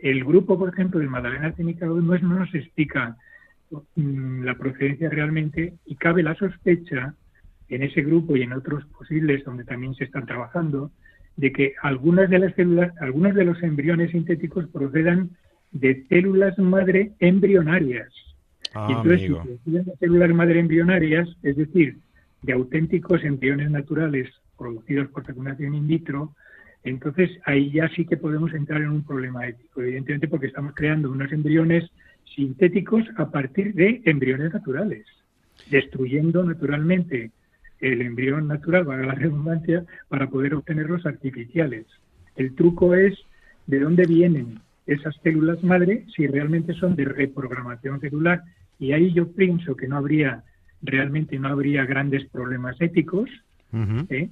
el 0.00 0.24
grupo, 0.24 0.58
por 0.58 0.68
ejemplo, 0.68 1.00
de 1.00 1.08
Magdalena 1.08 1.52
Técnica 1.52 1.86
no, 1.86 1.96
no 1.96 2.38
nos 2.38 2.54
explica 2.54 3.16
la 3.96 4.54
procedencia 4.56 5.10
realmente 5.10 5.74
y 5.84 5.96
cabe 5.96 6.22
la 6.22 6.34
sospecha 6.34 7.14
en 7.68 7.82
ese 7.82 8.02
grupo 8.02 8.36
y 8.36 8.42
en 8.42 8.52
otros 8.52 8.84
posibles 8.86 9.44
donde 9.44 9.64
también 9.64 9.94
se 9.94 10.04
están 10.04 10.26
trabajando 10.26 10.92
de 11.36 11.52
que 11.52 11.74
algunas 11.82 12.30
de 12.30 12.38
las 12.38 12.54
células, 12.54 12.92
algunos 13.00 13.34
de 13.34 13.44
los 13.44 13.62
embriones 13.62 14.12
sintéticos 14.12 14.66
procedan 14.68 15.30
de 15.72 16.06
células 16.08 16.58
madre 16.58 17.12
embrionarias. 17.18 18.08
Ah, 18.74 18.86
y 18.88 18.92
entonces, 18.92 19.20
amigo. 19.20 19.42
si 19.42 19.48
proceden 19.48 19.84
de 19.84 19.96
células 19.96 20.34
madre 20.34 20.60
embrionarias, 20.60 21.28
es 21.42 21.56
decir, 21.56 21.98
de 22.42 22.52
auténticos 22.52 23.24
embriones 23.24 23.70
naturales 23.70 24.30
producidos 24.56 25.08
por 25.08 25.24
fecundación 25.24 25.74
in 25.74 25.86
vitro, 25.86 26.34
entonces 26.84 27.30
ahí 27.44 27.70
ya 27.72 27.88
sí 27.90 28.06
que 28.06 28.16
podemos 28.16 28.54
entrar 28.54 28.80
en 28.80 28.90
un 28.90 29.04
problema 29.04 29.46
ético, 29.46 29.82
evidentemente 29.82 30.28
porque 30.28 30.46
estamos 30.46 30.72
creando 30.74 31.10
unos 31.10 31.30
embriones 31.32 31.90
sintéticos 32.36 33.04
a 33.16 33.30
partir 33.30 33.74
de 33.74 34.02
embriones 34.04 34.52
naturales, 34.52 35.06
destruyendo 35.70 36.44
naturalmente 36.44 37.32
el 37.80 38.02
embrión 38.02 38.46
natural, 38.46 38.84
valga 38.84 39.06
la 39.06 39.14
redundancia, 39.14 39.84
para 40.08 40.28
poder 40.28 40.54
obtener 40.54 40.88
los 40.88 41.04
artificiales. 41.04 41.86
El 42.36 42.54
truco 42.54 42.94
es 42.94 43.18
de 43.66 43.80
dónde 43.80 44.04
vienen 44.06 44.60
esas 44.86 45.16
células 45.22 45.64
madre, 45.64 46.04
si 46.14 46.26
realmente 46.28 46.74
son 46.74 46.94
de 46.94 47.06
reprogramación 47.06 48.00
celular, 48.00 48.42
y 48.78 48.92
ahí 48.92 49.12
yo 49.12 49.32
pienso 49.32 49.74
que 49.74 49.88
no 49.88 49.96
habría, 49.96 50.44
realmente 50.82 51.38
no 51.38 51.48
habría 51.48 51.84
grandes 51.84 52.26
problemas 52.26 52.80
éticos. 52.80 53.28
¿eh? 54.10 54.28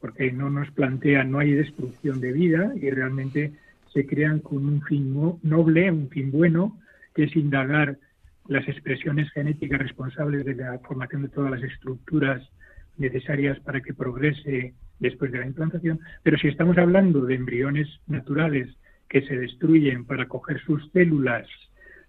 porque 0.00 0.30
no 0.32 0.50
nos 0.50 0.70
plantea, 0.70 1.24
no 1.24 1.38
hay 1.38 1.52
destrucción 1.52 2.20
de 2.20 2.32
vida 2.32 2.72
y 2.80 2.90
realmente 2.90 3.52
se 3.92 4.06
crean 4.06 4.40
con 4.40 4.64
un 4.64 4.82
fin 4.82 5.12
no- 5.12 5.38
noble, 5.42 5.90
un 5.90 6.08
fin 6.08 6.30
bueno, 6.30 6.78
es 7.24 7.36
indagar 7.36 7.98
las 8.46 8.66
expresiones 8.66 9.30
genéticas 9.32 9.78
responsables 9.78 10.44
de 10.44 10.54
la 10.54 10.78
formación 10.80 11.22
de 11.22 11.28
todas 11.28 11.50
las 11.50 11.62
estructuras 11.62 12.42
necesarias 12.96 13.60
para 13.60 13.80
que 13.80 13.94
progrese 13.94 14.74
después 14.98 15.30
de 15.30 15.38
la 15.38 15.46
implantación. 15.46 16.00
Pero 16.22 16.38
si 16.38 16.48
estamos 16.48 16.76
hablando 16.78 17.24
de 17.24 17.34
embriones 17.34 17.88
naturales 18.06 18.68
que 19.08 19.22
se 19.22 19.36
destruyen 19.36 20.04
para 20.04 20.26
coger 20.26 20.60
sus 20.60 20.90
células 20.92 21.46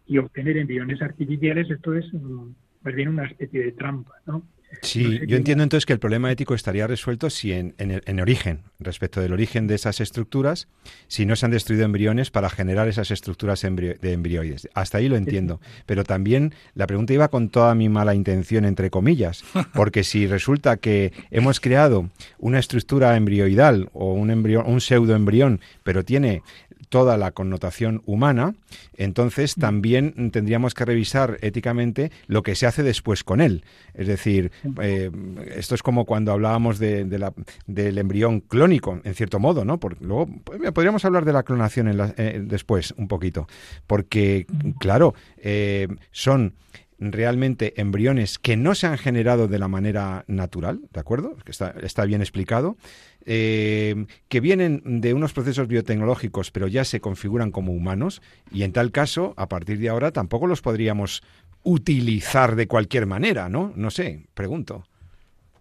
y 0.05 0.17
obtener 0.17 0.57
embriones 0.57 1.01
artificiales, 1.01 1.69
esto 1.69 1.93
es 1.93 2.11
mm, 2.13 2.49
más 2.83 2.95
bien 2.95 3.09
una 3.09 3.25
especie 3.25 3.63
de 3.63 3.71
trampa, 3.73 4.15
¿no? 4.25 4.43
Sí, 4.81 5.03
No 5.03 5.09
sé 5.11 5.27
yo 5.27 5.35
entiendo 5.37 5.63
entonces 5.63 5.85
que 5.85 5.93
el 5.93 5.99
problema 5.99 6.31
ético 6.31 6.53
estaría 6.53 6.85
resuelto 6.87 7.29
si 7.29 7.51
en, 7.51 7.73
en, 7.79 7.91
el- 7.91 8.03
en 8.05 8.19
origen, 8.19 8.61
respecto 8.79 9.19
del 9.19 9.33
origen 9.33 9.67
de 9.67 9.75
esas 9.75 9.99
estructuras, 9.99 10.67
si 11.07 11.25
no 11.25 11.35
se 11.35 11.45
han 11.45 11.51
destruido 11.51 11.85
embriones 11.85 12.29
para 12.31 12.49
generar 12.49 12.87
esas 12.87 13.11
estructuras 13.11 13.63
embrio- 13.63 13.99
de 13.99 14.13
embrioides. 14.13 14.69
Hasta 14.73 14.99
ahí 14.99 15.09
lo 15.09 15.15
entiendo. 15.17 15.59
Pero 15.85 16.03
también 16.03 16.53
la 16.75 16.87
pregunta 16.87 17.13
iba 17.13 17.27
con 17.29 17.49
toda 17.49 17.73
mi 17.75 17.89
mala 17.89 18.13
intención, 18.15 18.63
entre 18.63 18.89
comillas, 18.89 19.43
porque 19.73 20.03
si 20.03 20.27
resulta 20.27 20.77
que 20.77 21.13
hemos 21.31 21.59
creado 21.59 22.09
una 22.37 22.59
estructura 22.59 23.15
embrioidal 23.17 23.89
o 23.93 24.13
un, 24.13 24.29
embrión, 24.29 24.65
un 24.67 24.81
pseudoembrión, 24.81 25.61
pero 25.83 26.05
tiene 26.05 26.43
toda 26.89 27.17
la 27.17 27.31
connotación 27.31 28.01
humana, 28.05 28.55
entonces 28.97 29.55
también 29.55 30.31
tendríamos 30.31 30.73
que 30.73 30.85
revisar 30.85 31.37
éticamente 31.41 32.11
lo 32.27 32.41
que 32.43 32.55
se 32.55 32.65
hace 32.65 32.83
después 32.83 33.23
con 33.23 33.41
él. 33.41 33.63
Es 33.93 34.07
decir, 34.07 34.51
eh, 34.81 35.11
esto 35.55 35.75
es 35.75 35.83
como 35.83 36.05
cuando 36.05 36.31
hablábamos 36.31 36.79
de, 36.79 37.05
de 37.05 37.19
la- 37.19 37.33
del 37.67 37.97
embrión 37.99 38.41
clónico, 38.41 38.99
en 39.03 39.13
cierto 39.13 39.39
modo, 39.39 39.65
¿no? 39.65 39.79
Porque 39.79 40.03
luego 40.03 40.27
podríamos 40.73 41.05
hablar 41.05 41.25
de 41.25 41.33
la 41.33 41.43
clonación 41.43 41.87
en 41.87 41.97
la- 41.97 42.13
eh, 42.17 42.41
después 42.43 42.93
un 42.97 43.07
poquito, 43.07 43.47
porque 43.87 44.45
claro, 44.79 45.13
eh, 45.37 45.87
son 46.11 46.53
realmente 46.99 47.79
embriones 47.79 48.39
que 48.39 48.57
no 48.57 48.75
se 48.75 48.87
han 48.87 48.97
generado 48.97 49.47
de 49.47 49.59
la 49.59 49.67
manera 49.67 50.25
natural, 50.27 50.81
¿de 50.91 50.99
acuerdo? 50.99 51.35
Que 51.43 51.51
está, 51.51 51.73
está 51.81 52.05
bien 52.05 52.21
explicado, 52.21 52.77
eh, 53.25 54.05
que 54.27 54.39
vienen 54.39 55.01
de 55.01 55.13
unos 55.13 55.33
procesos 55.33 55.67
biotecnológicos, 55.67 56.51
pero 56.51 56.67
ya 56.67 56.83
se 56.83 56.99
configuran 56.99 57.51
como 57.51 57.73
humanos, 57.73 58.21
y 58.51 58.63
en 58.63 58.73
tal 58.73 58.91
caso, 58.91 59.33
a 59.37 59.47
partir 59.47 59.79
de 59.79 59.89
ahora, 59.89 60.11
tampoco 60.11 60.47
los 60.47 60.61
podríamos 60.61 61.23
utilizar 61.63 62.55
de 62.55 62.67
cualquier 62.67 63.05
manera, 63.05 63.49
¿no? 63.49 63.73
No 63.75 63.89
sé, 63.89 64.25
pregunto. 64.33 64.83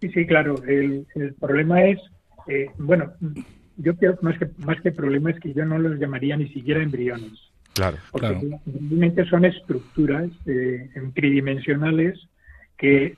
Sí, 0.01 0.09
sí, 0.09 0.25
claro. 0.25 0.63
El, 0.63 1.05
el 1.15 1.33
problema 1.33 1.83
es, 1.83 1.99
eh, 2.47 2.67
bueno, 2.77 3.13
yo 3.77 3.95
creo 3.95 4.17
más 4.21 4.37
que 4.37 4.49
más 4.59 4.79
que 4.81 4.91
problema 4.91 5.31
es 5.31 5.39
que 5.39 5.53
yo 5.53 5.65
no 5.65 5.77
los 5.77 5.99
llamaría 5.99 6.37
ni 6.37 6.49
siquiera 6.49 6.81
embriones, 6.81 7.48
Claro. 7.79 7.97
porque 8.11 8.27
Claro. 8.27 8.61
realmente 8.65 9.25
son 9.25 9.45
estructuras 9.45 10.29
eh, 10.45 10.89
tridimensionales 11.15 12.19
que 12.77 13.15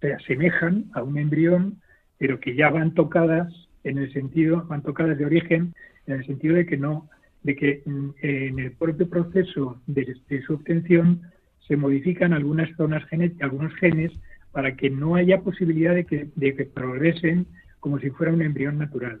se 0.00 0.12
asemejan 0.14 0.86
a 0.94 1.02
un 1.02 1.18
embrión, 1.18 1.80
pero 2.18 2.40
que 2.40 2.54
ya 2.54 2.70
van 2.70 2.94
tocadas 2.94 3.52
en 3.84 3.98
el 3.98 4.12
sentido, 4.12 4.64
van 4.68 4.82
tocadas 4.82 5.18
de 5.18 5.26
origen, 5.26 5.74
en 6.06 6.14
el 6.14 6.26
sentido 6.26 6.56
de 6.56 6.66
que 6.66 6.76
no, 6.76 7.08
de 7.42 7.56
que 7.56 7.82
mm, 7.84 8.08
en 8.22 8.58
el 8.58 8.72
propio 8.72 9.08
proceso 9.08 9.80
de, 9.86 10.16
de 10.28 10.42
su 10.42 10.54
obtención 10.54 11.22
se 11.66 11.76
modifican 11.76 12.32
algunas 12.32 12.74
zonas 12.76 13.04
genéticas, 13.08 13.50
algunos 13.50 13.74
genes, 13.76 14.12
para 14.52 14.76
que 14.76 14.88
no 14.88 15.16
haya 15.16 15.40
posibilidad 15.40 15.94
de 15.94 16.04
que, 16.04 16.28
de 16.34 16.54
que 16.54 16.64
progresen 16.64 17.46
como 17.80 17.98
si 17.98 18.10
fuera 18.10 18.32
un 18.32 18.40
embrión 18.40 18.78
natural. 18.78 19.20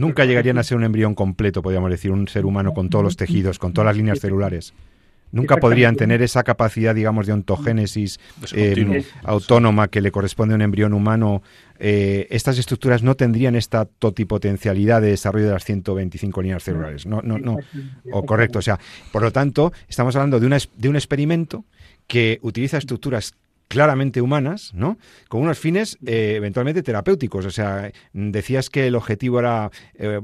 Nunca 0.00 0.24
llegarían 0.24 0.56
a 0.56 0.62
ser 0.62 0.78
un 0.78 0.84
embrión 0.84 1.14
completo, 1.14 1.60
podríamos 1.60 1.90
decir, 1.90 2.10
un 2.10 2.26
ser 2.26 2.46
humano 2.46 2.72
con 2.72 2.88
todos 2.88 3.04
los 3.04 3.16
tejidos, 3.16 3.58
con 3.58 3.74
todas 3.74 3.86
las 3.86 3.96
líneas 3.96 4.18
celulares. 4.18 4.72
Nunca 5.30 5.58
podrían 5.58 5.94
tener 5.94 6.22
esa 6.22 6.42
capacidad, 6.42 6.94
digamos, 6.94 7.26
de 7.26 7.34
ontogénesis 7.34 8.18
Es 8.42 8.52
eh, 8.54 8.68
continuo. 8.74 9.02
autónoma 9.22 9.88
que 9.88 10.00
le 10.00 10.10
corresponde 10.10 10.54
a 10.54 10.56
un 10.56 10.62
embrión 10.62 10.94
humano. 10.94 11.42
Eh, 11.78 12.26
estas 12.30 12.58
estructuras 12.58 13.02
no 13.02 13.14
tendrían 13.14 13.54
esta 13.54 13.84
totipotencialidad 13.84 15.02
de 15.02 15.08
desarrollo 15.08 15.46
de 15.46 15.52
las 15.52 15.64
125 15.64 16.42
líneas 16.42 16.64
celulares. 16.64 17.06
No, 17.06 17.20
no, 17.22 17.38
no. 17.38 17.58
O 18.10 18.24
correcto. 18.24 18.58
O 18.58 18.62
sea, 18.62 18.80
por 19.12 19.22
lo 19.22 19.30
tanto, 19.30 19.72
estamos 19.86 20.16
hablando 20.16 20.40
de, 20.40 20.46
una, 20.46 20.58
de 20.76 20.88
un 20.88 20.96
experimento 20.96 21.64
que 22.06 22.38
utiliza 22.42 22.78
estructuras 22.78 23.34
claramente 23.70 24.20
humanas, 24.20 24.74
¿no? 24.74 24.98
Con 25.28 25.42
unos 25.42 25.56
fines 25.56 25.96
eh, 26.04 26.34
eventualmente 26.34 26.82
terapéuticos. 26.82 27.46
O 27.46 27.50
sea, 27.50 27.92
decías 28.12 28.68
que 28.68 28.88
el 28.88 28.96
objetivo 28.96 29.38
era 29.38 29.70
eh, 29.94 30.20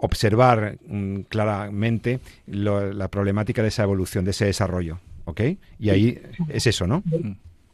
observar 0.00 0.78
mm, 0.86 1.22
claramente 1.28 2.20
lo- 2.46 2.92
la 2.92 3.08
problemática 3.08 3.62
de 3.62 3.68
esa 3.68 3.82
evolución, 3.82 4.24
de 4.24 4.30
ese 4.30 4.44
desarrollo, 4.46 5.00
¿ok? 5.24 5.40
Y 5.80 5.90
ahí 5.90 6.20
es 6.48 6.66
eso, 6.68 6.86
¿no? 6.86 7.02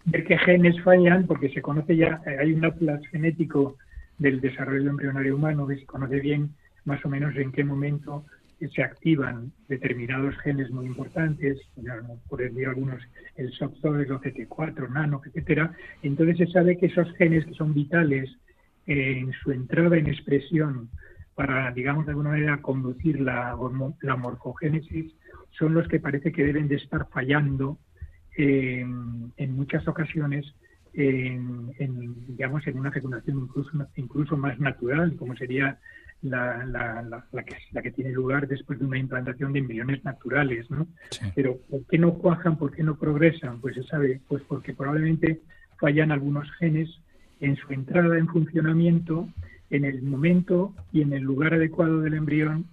ver 0.06 0.24
qué 0.24 0.38
genes 0.38 0.80
fallan, 0.82 1.26
porque 1.26 1.50
se 1.50 1.60
conoce 1.60 1.94
ya, 1.94 2.22
eh, 2.26 2.38
hay 2.40 2.52
un 2.54 2.64
atlas 2.64 3.02
genético 3.12 3.76
del 4.16 4.40
desarrollo 4.40 4.88
embrionario 4.88 5.36
humano 5.36 5.66
que 5.66 5.76
se 5.76 5.84
conoce 5.84 6.18
bien 6.20 6.54
más 6.86 7.04
o 7.04 7.10
menos 7.10 7.36
en 7.36 7.52
qué 7.52 7.62
momento 7.62 8.24
se 8.68 8.82
activan 8.82 9.52
determinados 9.68 10.36
genes 10.38 10.70
muy 10.70 10.86
importantes, 10.86 11.58
por 12.28 12.40
decir 12.40 12.68
algunos, 12.68 13.02
el 13.36 13.50
SOC2, 13.52 14.02
el 14.02 14.10
OCT4, 14.10 14.88
NANO, 14.90 15.22
etcétera. 15.24 15.72
Entonces 16.02 16.38
se 16.38 16.46
sabe 16.46 16.76
que 16.76 16.86
esos 16.86 17.10
genes 17.16 17.46
que 17.46 17.54
son 17.54 17.72
vitales 17.72 18.30
en 18.86 19.32
su 19.32 19.52
entrada 19.52 19.96
en 19.96 20.08
expresión 20.08 20.90
para, 21.34 21.72
digamos, 21.72 22.04
de 22.04 22.12
alguna 22.12 22.30
manera 22.30 22.60
conducir 22.60 23.20
la, 23.20 23.56
la 24.02 24.16
morfogénesis, 24.16 25.14
son 25.50 25.74
los 25.74 25.88
que 25.88 26.00
parece 26.00 26.32
que 26.32 26.44
deben 26.44 26.68
de 26.68 26.76
estar 26.76 27.08
fallando 27.08 27.78
en 28.36 29.52
muchas 29.54 29.86
ocasiones 29.88 30.54
en, 30.92 32.26
digamos 32.26 32.66
en 32.66 32.78
una 32.78 32.90
fecundación 32.90 33.38
incluso 33.38 33.70
incluso 33.96 34.36
más 34.36 34.58
natural 34.58 35.14
como 35.16 35.36
sería 35.36 35.78
la, 36.22 36.64
la, 36.66 37.02
la, 37.02 37.24
la 37.32 37.42
que, 37.44 37.56
la 37.72 37.82
que 37.82 37.90
tiene 37.92 38.10
lugar 38.12 38.46
después 38.46 38.78
de 38.78 38.84
una 38.84 38.98
implantación 38.98 39.52
de 39.52 39.60
embriones 39.60 40.04
naturales 40.04 40.70
¿no? 40.70 40.86
Sí. 41.10 41.24
pero 41.34 41.56
¿por 41.70 41.84
qué 41.86 41.98
no 41.98 42.14
cuajan? 42.14 42.58
¿por 42.58 42.72
qué 42.72 42.82
no 42.82 42.96
progresan? 42.96 43.60
pues 43.60 43.74
se 43.74 43.82
sabe 43.84 44.20
pues 44.28 44.42
porque 44.46 44.74
probablemente 44.74 45.40
fallan 45.78 46.12
algunos 46.12 46.50
genes 46.58 46.90
en 47.40 47.56
su 47.56 47.72
entrada 47.72 48.18
en 48.18 48.28
funcionamiento 48.28 49.28
en 49.70 49.84
el 49.84 50.02
momento 50.02 50.74
y 50.92 51.02
en 51.02 51.12
el 51.14 51.22
lugar 51.22 51.54
adecuado 51.54 52.00
del 52.00 52.14
embrión 52.14 52.66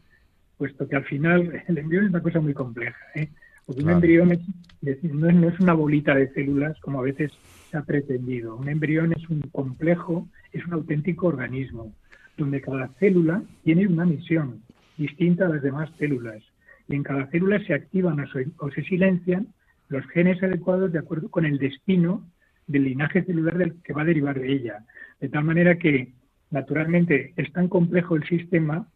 puesto 0.58 0.88
que 0.88 0.96
al 0.98 1.06
final 1.06 1.64
el 1.68 1.78
embrión 1.78 2.04
es 2.06 2.10
una 2.10 2.22
cosa 2.22 2.42
muy 2.42 2.54
compleja 2.54 2.98
¿eh? 3.16 3.30
Porque 3.66 3.82
un 3.82 3.88
Claro. 3.88 3.98
embrión 3.98 4.32
es, 4.32 4.40
decir, 4.80 5.14
no, 5.14 5.28
es, 5.30 5.36
no 5.36 5.50
es 5.50 5.60
una 5.60 5.74
bolita 5.74 6.16
de 6.16 6.32
células 6.34 6.80
como 6.80 7.00
a 7.00 7.04
veces 7.04 7.34
se 7.70 7.76
ha 7.78 7.82
pretendido. 7.82 8.56
Un 8.56 8.70
embrión 8.70 9.12
es 9.12 9.30
un 9.30 9.42
complejo, 9.42 10.26
es 10.54 10.66
un 10.66 10.72
auténtico 10.74 11.28
organismo, 11.28 11.94
donde 12.38 12.62
cada 12.62 12.90
célula 13.00 13.44
tiene 13.64 13.88
una 13.88 14.06
misión 14.06 14.62
distinta 14.98 15.46
a 15.46 15.50
las 15.50 15.62
demás 15.62 15.90
células. 15.98 16.44
Y 16.88 16.96
en 16.96 17.04
cada 17.04 17.28
célula 17.28 17.60
se 17.66 17.74
activan 17.74 18.20
o 18.20 18.72
se, 18.72 18.84
silencian 18.84 19.48
los 19.90 20.06
genes 20.08 20.42
adecuados 20.42 20.92
de 20.92 21.00
acuerdo 21.00 21.30
con 21.30 21.46
el 21.46 21.58
destino 21.58 22.26
del 22.68 22.84
linaje 22.84 23.24
celular 23.24 23.58
del 23.58 23.82
que 23.84 23.94
va 23.94 24.04
a 24.04 24.06
derivar 24.06 24.40
de 24.40 24.52
ella. 24.52 24.86
De 25.20 25.30
tal 25.30 25.44
manera 25.44 25.78
que, 25.78 26.14
naturalmente, 26.52 27.34
es 27.36 27.52
tan 27.54 27.68
complejo 27.68 28.16
el 28.16 28.24
sistema 28.28 28.88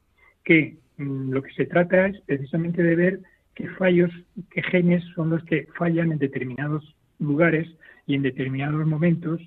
que 0.43 0.77
mm, 0.97 1.31
lo 1.31 1.41
que 1.41 1.53
se 1.53 1.65
trata 1.65 2.07
es 2.07 2.21
precisamente 2.21 2.83
de 2.83 2.95
ver 2.95 3.19
qué 3.55 3.67
fallos, 3.69 4.11
qué 4.49 4.61
genes 4.63 5.03
son 5.15 5.29
los 5.29 5.43
que 5.45 5.67
fallan 5.77 6.11
en 6.11 6.19
determinados 6.19 6.95
lugares 7.19 7.69
y 8.07 8.15
en 8.15 8.23
determinados 8.23 8.85
momentos 8.85 9.41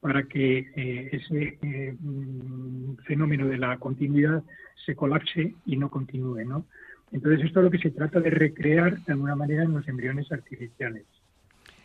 para 0.00 0.24
que 0.24 0.58
eh, 0.76 1.08
ese 1.12 1.58
eh, 1.62 1.94
mm, 1.98 2.96
fenómeno 3.06 3.46
de 3.46 3.58
la 3.58 3.76
continuidad 3.78 4.42
se 4.84 4.94
colapse 4.94 5.54
y 5.66 5.76
no 5.76 5.90
continúe, 5.90 6.44
¿no? 6.44 6.64
Entonces 7.12 7.44
esto 7.44 7.60
es 7.60 7.64
lo 7.64 7.70
que 7.70 7.78
se 7.78 7.90
trata 7.90 8.20
de 8.20 8.30
recrear 8.30 8.98
de 9.04 9.12
alguna 9.12 9.34
manera 9.34 9.64
en 9.64 9.72
los 9.72 9.88
embriones 9.88 10.30
artificiales. 10.30 11.04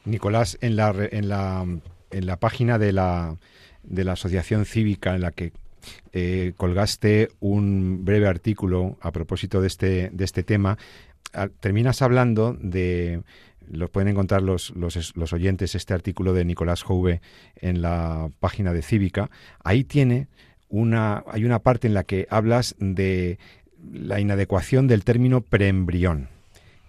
Nicolás, 0.05 0.57
en 0.61 0.75
la, 0.75 0.93
en 1.11 1.29
la, 1.29 1.65
en 2.11 2.25
la 2.25 2.37
página 2.37 2.77
de 2.77 2.91
la, 2.91 3.37
de 3.83 4.03
la 4.03 4.13
Asociación 4.13 4.65
Cívica 4.65 5.15
en 5.15 5.21
la 5.21 5.31
que 5.31 5.53
eh, 6.11 6.53
colgaste 6.57 7.29
un 7.39 8.03
breve 8.05 8.27
artículo 8.27 8.97
a 9.01 9.11
propósito 9.11 9.61
de 9.61 9.67
este, 9.67 10.09
de 10.11 10.25
este 10.25 10.43
tema, 10.43 10.77
terminas 11.59 12.01
hablando 12.01 12.55
de 12.61 13.23
lo 13.69 13.89
pueden 13.89 14.09
encontrar 14.09 14.41
los, 14.41 14.71
los, 14.75 15.15
los, 15.15 15.33
oyentes 15.33 15.75
este 15.75 15.93
artículo 15.93 16.33
de 16.33 16.45
Nicolás 16.45 16.83
Jouve 16.83 17.21
en 17.55 17.81
la 17.81 18.29
página 18.39 18.73
de 18.73 18.81
Cívica. 18.81 19.29
Ahí 19.63 19.83
tiene 19.83 20.27
una, 20.69 21.23
hay 21.27 21.45
una 21.45 21.59
parte 21.59 21.87
en 21.87 21.93
la 21.93 22.03
que 22.03 22.27
hablas 22.29 22.75
de 22.79 23.37
la 23.91 24.19
inadecuación 24.19 24.87
del 24.87 25.03
término 25.03 25.41
preembrión, 25.41 26.29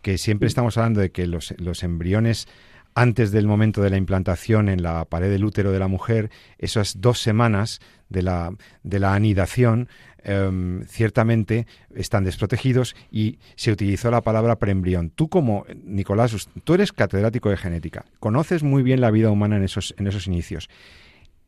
que 0.03 0.19
siempre 0.19 0.49
estamos 0.49 0.77
hablando 0.79 1.01
de 1.01 1.11
que 1.11 1.27
los, 1.27 1.55
los 1.59 1.83
embriones 1.83 2.47
antes 2.95 3.33
del 3.33 3.47
momento 3.47 3.83
de 3.83 3.91
la 3.91 3.97
implantación 3.97 4.69
en 4.69 4.83
la 4.83 5.05
pared 5.05 5.31
del 5.31 5.45
útero 5.45 5.73
de 5.73 5.79
la 5.79 5.89
mujer, 5.89 6.31
esas 6.59 7.01
dos 7.01 7.19
semanas 7.19 7.81
de 8.09 8.23
la, 8.23 8.55
de 8.85 9.01
la 9.01 9.15
anidación, 9.15 9.89
em, 10.25 10.85
ciertamente 10.85 11.67
están 11.95 12.25
desprotegidos 12.25 12.97
y 13.11 13.39
se 13.57 13.73
utilizó 13.73 14.11
la 14.11 14.23
palabra 14.23 14.57
preembrión. 14.57 15.11
Tú 15.11 15.29
como, 15.29 15.67
Nicolás, 15.85 16.49
tú 16.65 16.75
eres 16.75 16.93
catedrático 16.93 17.51
de 17.51 17.57
genética, 17.57 18.05
conoces 18.21 18.63
muy 18.63 18.83
bien 18.83 19.01
la 19.01 19.11
vida 19.11 19.31
humana 19.31 19.57
en 19.57 19.65
esos, 19.65 19.95
en 19.99 20.07
esos 20.07 20.27
inicios. 20.27 20.69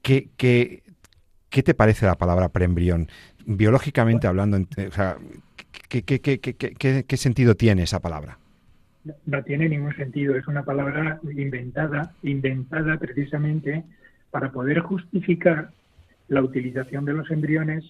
¿Qué, 0.03 0.29
qué, 0.37 0.83
qué 1.49 1.63
te 1.63 1.75
parece 1.75 2.07
la 2.07 2.17
palabra 2.17 2.51
preembrión? 2.51 3.09
Biológicamente 3.45 4.27
hablando, 4.27 4.59
¿qué, 5.89 6.03
qué, 6.03 6.21
qué, 6.21 7.05
qué 7.05 7.17
sentido 7.17 7.55
tiene 7.55 7.83
esa 7.83 8.01
palabra? 8.01 8.39
no 9.27 9.43
tiene 9.43 9.69
ningún 9.69 9.95
sentido. 9.97 10.37
Es 10.37 10.47
una 10.49 10.65
palabra 10.65 11.21
inventada, 11.23 12.13
inventada 12.23 12.99
precisamente 12.99 13.85
para 14.31 14.51
poder 14.51 14.81
justificar 14.81 15.71
la 16.29 16.43
utilización 16.43 17.05
de 17.05 17.13
los 17.13 17.31
embriones 17.31 17.85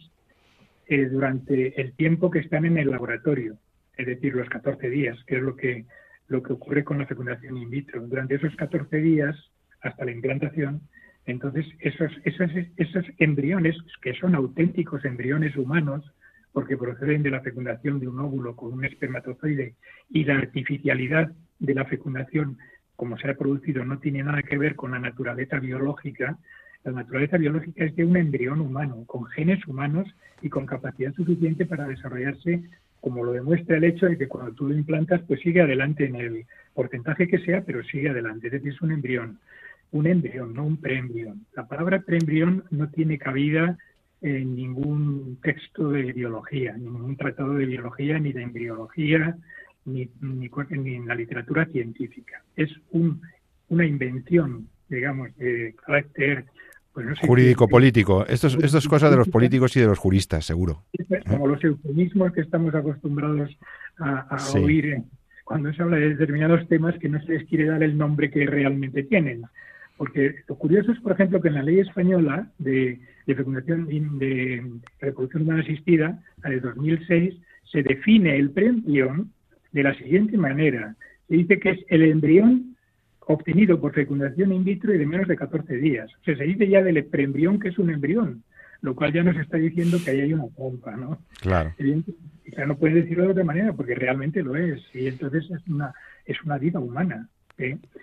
eh, 0.87 1.07
durante 1.07 1.81
el 1.81 1.92
tiempo 1.94 2.31
que 2.31 2.40
están 2.40 2.64
en 2.64 2.79
el 2.79 2.90
laboratorio, 2.90 3.59
es 3.96 4.07
decir, 4.07 4.35
los 4.35 4.49
14 4.49 4.88
días, 4.88 5.18
que 5.27 5.37
es 5.37 5.42
lo 5.42 5.57
que, 5.57 5.85
lo 6.29 6.42
que 6.42 6.53
ocurre 6.53 6.85
con 6.85 6.99
la 6.99 7.07
fecundación 7.07 7.57
in 7.57 7.70
vitro. 7.70 8.07
Durante 8.07 8.37
esos 8.37 8.55
14 8.57 8.96
días, 8.99 9.37
hasta 9.81 10.05
la 10.05 10.12
implantación, 10.12 10.83
entonces 11.27 11.66
esos, 11.81 12.12
esos, 12.25 12.51
esos 12.77 13.05
embriones, 13.18 13.77
que 14.01 14.14
son 14.14 14.35
auténticos 14.35 15.05
embriones 15.05 15.57
humanos, 15.57 16.05
porque 16.53 16.77
proceden 16.77 17.22
de 17.22 17.31
la 17.31 17.42
fecundación 17.42 18.01
de 18.01 18.09
un 18.09 18.18
óvulo 18.18 18.57
con 18.57 18.72
un 18.72 18.85
espermatozoide 18.85 19.75
y 20.09 20.25
la 20.25 20.37
artificialidad 20.37 21.31
de 21.59 21.75
la 21.75 21.85
fecundación, 21.85 22.59
como 22.94 23.18
se 23.18 23.29
ha 23.29 23.35
producido, 23.35 23.85
no 23.85 23.99
tiene 23.99 24.22
nada 24.22 24.42
que 24.42 24.57
ver 24.57 24.75
con 24.75 24.92
la 24.92 24.99
naturaleza 24.99 25.59
biológica. 25.59 26.38
La 26.87 26.92
naturaleza 26.92 27.37
biológica 27.37 27.85
es 27.85 27.96
de 27.96 28.05
un 28.05 28.16
embrión 28.16 28.61
humano, 28.61 29.03
con 29.07 29.25
genes 29.27 29.66
humanos 29.66 30.07
y 30.40 30.49
con 30.49 30.66
capacidad 30.66 31.12
suficiente 31.14 31.66
para 31.66 31.88
desarrollarse, 31.88 32.62
como 33.01 33.25
lo 33.25 33.33
demuestra 33.33 33.77
el 33.77 33.83
hecho 33.83 34.07
de 34.07 34.16
que 34.16 34.29
cuando 34.29 34.53
tú 34.53 34.68
lo 34.68 34.75
implantas, 34.75 35.20
pues 35.27 35.40
sigue 35.40 35.61
adelante 35.61 36.05
en 36.05 36.14
el 36.14 36.46
porcentaje 36.75 37.27
que 37.27 37.40
sea, 37.40 37.62
pero 37.62 37.83
sigue 37.83 38.11
adelante. 38.11 38.46
Es 38.46 38.53
decir, 38.53 38.72
es 38.72 38.81
un 38.83 38.92
embrión, 38.92 39.40
un 39.90 40.07
embrión, 40.07 40.55
no 40.55 40.64
un 40.64 40.77
preembrión. 40.77 41.44
La 41.57 41.66
palabra 41.66 42.03
preembrión 42.03 42.62
no 42.70 42.88
tiene 42.88 43.18
cabida 43.18 43.77
en 44.22 44.55
ningún 44.55 45.38
texto 45.42 45.90
de 45.90 46.12
biología, 46.12 46.77
ni 46.77 46.85
ningún 46.85 47.16
tratado 47.16 47.55
de 47.55 47.66
biología, 47.66 48.20
ni 48.20 48.33
de 48.33 48.42
embriología, 48.42 49.37
ni, 49.87 50.09
ni, 50.20 50.94
en 50.94 51.09
la 51.09 51.16
literatura 51.16 51.66
científica. 51.66 52.44
Es 52.55 52.70
un, 52.92 53.22
una 53.70 53.85
invención, 53.85 54.68
digamos, 54.88 55.37
de 55.37 55.75
carácter 55.85 56.44
pues 56.97 57.19
jurídico-político. 57.21 58.27
Esto 58.27 58.47
es, 58.47 58.55
esto 58.55 58.79
es 58.79 58.89
cosa 58.89 59.11
de 59.11 59.17
los 59.17 59.29
políticos 59.29 59.77
y 59.77 59.81
de 59.81 59.87
los 59.87 59.99
juristas, 59.99 60.47
seguro. 60.47 60.85
Como 61.29 61.47
los 61.47 61.63
eufemismos 61.63 62.33
que 62.33 62.41
estamos 62.41 62.75
acostumbrados 62.75 63.51
a, 63.99 64.39
oír 64.55 65.03
cuando 65.45 65.73
se 65.73 65.83
habla 65.83 65.99
de 65.99 66.11
determinados 66.11 66.67
temas 66.69 66.99
que 66.99 67.09
no 67.09 67.21
se 67.21 67.33
les 67.33 67.49
quiere 67.49 67.67
dar 67.67 67.83
el 67.83 67.99
nombre 67.99 68.31
que 68.31 68.47
realmente 68.47 69.03
tienen. 69.03 69.43
Porque 69.99 70.37
lo 70.49 70.57
curioso 70.57 70.93
es, 70.93 71.01
por 71.01 71.13
ejemplo, 71.13 71.41
que 71.41 71.49
en 71.49 71.55
la 71.55 71.63
ley 71.63 71.81
española 71.81 72.51
de 72.59 72.99
de 73.27 73.35
fecundación 73.35 73.87
de 74.19 74.65
reproducción 75.01 75.43
humana 75.43 75.63
asistida, 75.63 76.23
la 76.43 76.51
de 76.51 76.61
2006, 76.61 77.35
se 77.71 77.83
define 77.83 78.37
el 78.37 78.51
preembrión 78.51 79.33
de 79.73 79.83
la 79.83 79.95
siguiente 79.95 80.39
manera. 80.39 80.95
Se 81.29 81.35
dice 81.35 81.59
que 81.59 81.71
es 81.71 81.81
el 81.89 82.03
embrión 82.03 82.76
obtenido 83.27 83.81
por 83.81 83.93
fecundación 83.93 84.53
in 84.53 84.65
vitro 84.65 84.95
y 84.95 84.99
de 84.99 85.07
menos 85.07 85.29
de 85.29 85.37
14 85.37 85.77
días. 85.77 86.11
O 86.21 86.25
sea, 86.25 86.37
se 86.37 86.45
dice 86.45 86.69
ya 86.69 86.83
del 86.83 87.05
preembrión 87.05 87.59
que 87.59 87.69
es 87.69 87.79
un 87.79 87.91
embrión, 87.91 88.45
lo 88.81 88.95
cual 88.95 89.12
ya 89.12 89.23
nos 89.23 89.37
está 89.37 89.57
diciendo 89.57 89.99
que 90.05 90.11
ahí 90.11 90.21
hay 90.21 90.33
una 90.33 90.47
pompa, 90.47 90.97
¿no? 90.97 91.19
Claro. 91.41 91.75
O 91.79 92.55
sea, 92.55 92.67
no 92.67 92.77
puedes 92.77 92.97
decirlo 92.97 93.25
de 93.25 93.31
otra 93.31 93.45
manera 93.45 93.73
porque 93.73 93.95
realmente 93.95 94.43
lo 94.43 94.55
es. 94.57 94.81
Y 94.95 95.09
entonces 95.09 95.45
es 95.51 95.67
una, 95.69 95.93
es 96.25 96.41
una 96.45 96.59
vida 96.59 96.79
humana. 96.79 97.29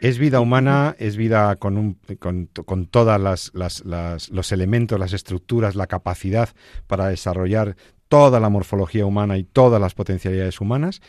Es 0.01 0.17
vida 0.17 0.39
humana, 0.39 0.95
es 0.97 1.15
vida 1.15 1.55
con, 1.57 1.77
un, 1.77 1.97
con, 2.19 2.47
con 2.47 2.87
todas 2.87 3.21
las, 3.21 3.51
las, 3.53 4.29
los 4.29 4.51
elementos, 4.51 4.99
las 4.99 5.13
estructuras, 5.13 5.75
la 5.75 5.85
capacidad 5.85 6.49
para 6.87 7.07
desarrollar 7.07 7.75
toda 8.07 8.39
la 8.39 8.49
morfología 8.49 9.05
humana 9.05 9.37
y 9.37 9.43
todas 9.43 9.81
las 9.81 9.93
potencialidades 9.93 10.61
humanas. 10.61 11.01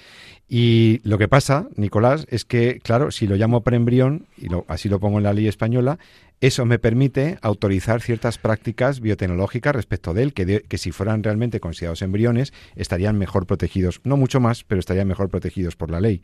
Y 0.49 1.01
lo 1.05 1.19
que 1.19 1.29
pasa, 1.29 1.69
Nicolás, 1.77 2.27
es 2.31 2.45
que, 2.45 2.81
claro, 2.83 3.11
si 3.11 3.27
lo 3.27 3.37
llamo 3.37 3.63
preembrión, 3.63 4.27
y 4.37 4.49
lo, 4.49 4.65
así 4.69 4.89
lo 4.89 5.01
pongo 5.01 5.19
en 5.19 5.25
la 5.25 5.33
ley 5.33 5.49
española, 5.49 5.99
eso 6.41 6.67
me 6.67 6.79
permite 6.79 7.39
autorizar 7.41 8.03
ciertas 8.03 8.39
prácticas 8.39 9.01
biotecnológicas 9.01 9.75
respecto 9.75 10.13
de 10.13 10.23
él, 10.25 10.35
que, 10.35 10.63
que 10.69 10.79
si 10.79 10.93
fueran 10.93 11.23
realmente 11.23 11.61
considerados 11.61 12.03
embriones, 12.03 12.53
estarían 12.77 13.17
mejor 13.19 13.47
protegidos, 13.47 14.01
no 14.05 14.17
mucho 14.17 14.41
más, 14.41 14.65
pero 14.65 14.79
estarían 14.79 15.09
mejor 15.09 15.31
protegidos 15.31 15.77
por 15.77 15.91
la 15.91 16.01
ley. 16.01 16.23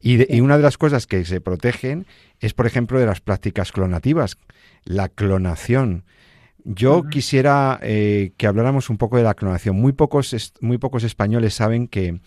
Y, 0.00 0.40
una 0.40 0.56
de 0.56 0.62
las 0.62 0.78
cosas 0.78 1.06
que 1.06 1.24
se 1.24 1.40
protegen 1.40 2.06
es, 2.40 2.54
por 2.54 2.66
ejemplo, 2.66 2.98
de 2.98 3.06
las 3.06 3.20
prácticas 3.20 3.70
clonativas, 3.70 4.38
la 4.84 5.08
clonación. 5.08 6.04
Yo 6.64 7.04
quisiera 7.04 7.78
eh, 7.82 8.32
que 8.36 8.46
habláramos 8.46 8.90
un 8.90 8.98
poco 8.98 9.16
de 9.16 9.22
la 9.22 9.34
clonación. 9.34 9.76
Muy 9.76 9.92
pocos, 9.92 10.54
muy 10.60 10.78
pocos 10.78 11.04
españoles 11.04 11.54
saben 11.54 11.88
que 11.88 12.20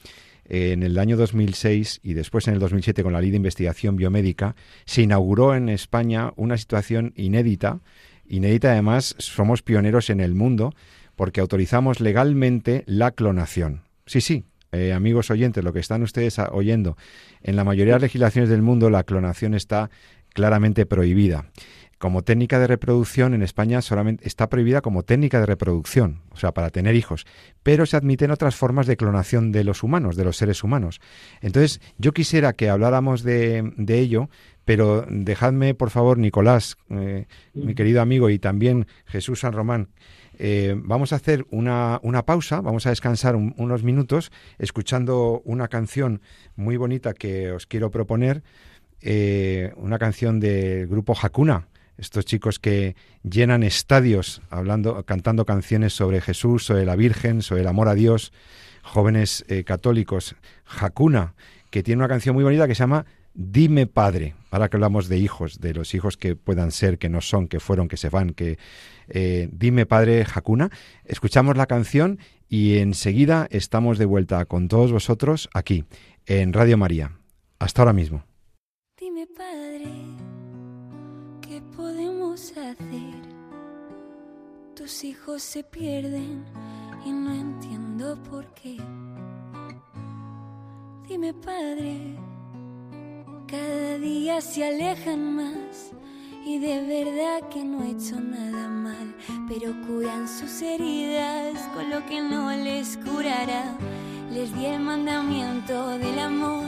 eh, 0.46 0.72
en 0.74 0.84
el 0.84 0.98
año 1.00 1.18
2006 1.18 2.02
y 2.04 2.14
después 2.14 2.48
en 2.48 2.56
el 2.56 2.60
2007 2.60 3.04
con 3.04 3.14
la 3.14 3.22
Ley 3.22 3.32
de 3.32 3.38
Investigación 3.38 3.96
Biomédica 3.96 4.56
se 4.86 5.02
inauguró 5.02 5.56
en 5.56 5.70
España 5.70 6.34
una 6.36 6.58
situación 6.58 7.14
inédita. 7.16 7.80
Inédita 8.28 8.72
además, 8.72 9.16
somos 9.20 9.62
pioneros 9.62 10.10
en 10.10 10.20
el 10.20 10.36
mundo 10.36 10.74
porque 11.16 11.42
autorizamos 11.42 12.00
legalmente 12.00 12.84
la 12.88 13.12
clonación. 13.12 13.84
Sí, 14.06 14.22
sí, 14.22 14.44
eh, 14.72 14.92
amigos 14.92 15.30
oyentes, 15.30 15.64
lo 15.64 15.72
que 15.72 15.80
están 15.80 16.02
ustedes 16.02 16.40
oyendo, 16.40 16.98
en 17.42 17.56
la 17.56 17.64
mayoría 17.64 17.94
de 17.94 18.00
las 18.00 18.04
legislaciones 18.04 18.50
del 18.50 18.62
mundo 18.62 18.90
la 18.90 19.04
clonación 19.04 19.54
está 19.54 19.90
claramente 20.34 20.86
prohibida. 20.86 21.46
Como 22.04 22.22
técnica 22.22 22.60
de 22.60 22.68
reproducción 22.68 23.34
en 23.34 23.44
España 23.44 23.82
solamente 23.82 24.28
está 24.28 24.50
prohibida 24.50 24.82
como 24.82 25.04
técnica 25.04 25.40
de 25.40 25.46
reproducción, 25.46 26.20
o 26.32 26.36
sea, 26.36 26.52
para 26.52 26.70
tener 26.70 26.96
hijos, 26.96 27.26
pero 27.64 27.86
se 27.86 27.96
admiten 27.96 28.30
otras 28.30 28.58
formas 28.58 28.88
de 28.88 28.98
clonación 28.98 29.54
de 29.54 29.64
los 29.64 29.84
humanos, 29.84 30.18
de 30.18 30.26
los 30.26 30.36
seres 30.36 30.66
humanos. 30.66 31.00
Entonces, 31.40 31.80
yo 31.98 32.12
quisiera 32.12 32.52
que 32.52 32.70
habláramos 32.70 33.24
de, 33.24 33.72
ello, 33.88 34.30
pero 34.66 35.06
dejadme, 35.10 35.76
por 35.76 35.92
favor, 35.92 36.18
Nicolás, 36.18 36.76
eh, 36.90 37.26
mi 37.54 37.74
querido 37.74 38.02
amigo, 38.02 38.30
y 38.30 38.38
también 38.38 38.86
Jesús 39.06 39.40
San 39.40 39.54
Román, 39.54 39.88
eh, 40.38 40.76
vamos 40.76 41.14
a 41.14 41.16
hacer 41.16 41.46
una, 41.52 42.02
una, 42.04 42.26
pausa, 42.26 42.60
vamos 42.60 42.86
a 42.86 42.90
descansar 42.90 43.38
unos 43.38 43.84
minutos 43.84 44.30
escuchando 44.60 45.42
una 45.46 45.70
canción 45.70 46.22
muy 46.58 46.76
bonita 46.76 47.14
que 47.14 47.54
os 47.54 47.66
quiero 47.66 47.92
proponer, 47.92 48.44
eh, 49.00 49.72
una 49.78 50.00
canción 50.00 50.42
del 50.42 50.88
grupo 50.88 51.16
Hakuna, 51.22 51.70
estos 51.98 52.26
chicos 52.26 52.60
que 52.60 52.96
llenan 53.24 53.64
estadios 53.64 54.42
hablando, 54.50 55.04
cantando 55.06 55.46
canciones 55.46 55.94
sobre 55.94 56.22
Jesús, 56.22 56.66
sobre 56.66 56.86
la 56.86 56.96
Virgen, 56.96 57.42
sobre 57.42 57.62
el 57.62 57.68
amor 57.68 57.88
a 57.88 57.96
Dios, 57.96 58.34
jóvenes 58.82 59.46
eh, 59.48 59.64
católicos, 59.64 60.36
Hakuna, 60.66 61.36
que 61.70 61.84
tiene 61.84 62.00
una 62.00 62.10
canción 62.10 62.36
muy 62.36 62.44
bonita 62.44 62.68
que 62.68 62.76
se 62.76 62.80
llama 62.80 63.06
Dime 63.34 63.88
Padre, 63.88 64.36
ahora 64.52 64.70
que 64.70 64.78
hablamos 64.78 65.08
de 65.10 65.18
hijos, 65.18 65.60
de 65.60 65.74
los 65.74 65.96
hijos 65.96 66.18
que 66.18 66.36
puedan 66.36 66.72
ser, 66.72 67.00
que 67.00 67.10
no 67.10 67.20
son, 67.22 67.48
que 67.48 67.60
fueron, 67.60 67.88
que 67.88 67.98
se 67.98 68.10
van, 68.10 68.30
que 68.32 68.60
eh, 69.08 69.50
Dime 69.52 69.88
Padre 69.88 70.26
Hakuna, 70.32 70.70
escuchamos 71.06 71.58
la 71.58 71.66
canción 71.66 72.20
y 72.48 72.78
enseguida 72.78 73.48
estamos 73.50 73.98
de 73.98 74.06
vuelta 74.06 74.46
con 74.46 74.68
todos 74.68 74.92
vosotros 74.92 75.50
aquí, 75.54 75.86
en 76.28 76.54
Radio 76.54 76.78
María. 76.78 77.18
Hasta 77.58 77.82
ahora 77.82 77.94
mismo. 77.94 78.24
Dime, 79.00 79.26
Padre, 79.26 79.64
¿qué 79.72 79.73
hacer? 82.34 82.78
Tus 84.76 85.04
hijos 85.04 85.44
se 85.44 85.64
pierden 85.64 86.44
y 87.06 87.12
no 87.12 87.32
entiendo 87.32 88.18
por 88.24 88.46
qué. 88.56 88.78
Dime, 91.08 91.34
Padre, 91.34 92.18
cada 93.48 94.00
día 94.00 94.42
se 94.42 94.66
alejan 94.66 95.36
más 95.36 95.92
y 96.46 96.58
de 96.58 96.82
verdad 96.82 97.50
que 97.50 97.64
no 97.64 97.84
he 97.84 97.92
hecho 97.92 98.20
nada 98.20 98.68
mal, 98.68 99.16
pero 99.48 99.74
curan 99.86 100.28
sus 100.28 100.62
heridas 100.62 101.60
con 101.76 101.90
lo 101.90 102.04
que 102.08 102.20
no 102.20 102.52
les 102.52 102.98
curará. 102.98 103.78
Les 104.32 104.54
di 104.56 104.66
el 104.66 104.80
mandamiento 104.80 105.90
del 106.00 106.18
amor, 106.18 106.66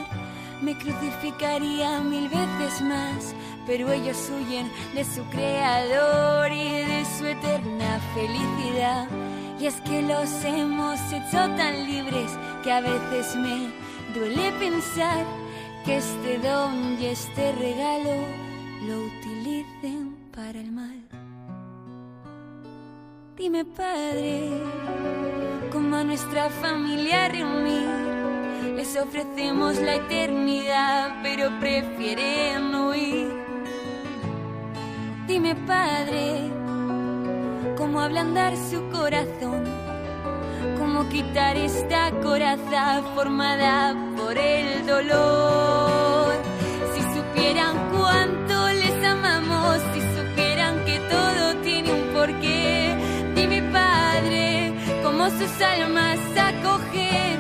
me 0.62 0.78
crucificaría 0.78 2.02
mil 2.02 2.30
veces 2.30 2.82
más, 2.82 3.34
pero 3.66 3.92
ellos 3.92 4.30
huyen 4.30 4.72
de 4.94 5.04
su 5.04 5.24
creador 5.26 6.52
y 6.52 6.86
de 6.86 7.06
su 7.18 7.26
eterna 7.26 8.00
felicidad. 8.14 9.08
Y 9.60 9.68
es 9.68 9.76
que 9.82 10.02
los 10.02 10.30
hemos 10.44 11.00
hecho 11.12 11.38
tan 11.56 11.86
libres 11.86 12.32
que 12.64 12.72
a 12.72 12.82
veces 12.82 13.36
me 13.36 13.72
duele 14.14 14.52
pensar 14.60 15.26
que 15.86 15.98
este 15.98 16.40
don 16.40 16.98
y 17.00 17.06
este 17.06 17.52
regalo 17.54 18.16
lo 18.88 19.00
utilicen 19.06 20.16
para 20.36 20.60
el 20.60 20.72
mal. 20.72 21.02
Dime, 23.38 23.66
Padre, 23.66 24.50
cómo 25.72 25.98
a 25.98 26.04
nuestra 26.04 26.50
familia 26.50 27.28
reunir. 27.28 28.16
Les 28.76 28.96
ofrecemos 28.98 29.78
la 29.78 29.96
eternidad, 29.96 31.22
pero 31.22 31.50
prefieren 31.60 32.74
huir. 32.74 33.45
Dime, 35.28 35.56
Padre, 35.56 36.52
cómo 37.76 38.00
ablandar 38.00 38.54
su 38.70 38.80
corazón, 38.92 39.64
cómo 40.78 41.10
quitar 41.10 41.58
esta 41.58 42.12
coraza 42.22 43.02
formada 43.16 43.96
por 44.16 44.38
el 44.38 44.86
dolor. 44.86 46.36
Si 46.94 47.02
supieran 47.02 47.76
cuánto 47.92 48.68
les 48.74 49.04
amamos, 49.04 49.80
si 49.96 50.02
supieran 50.16 50.86
que 50.86 51.00
todo 51.10 51.56
tiene 51.64 51.92
un 51.92 52.14
porqué, 52.14 52.96
dime 53.34 53.64
Padre, 53.74 54.76
cómo 55.02 55.28
sus 55.32 55.60
almas 55.60 56.20
acogen. 56.38 57.40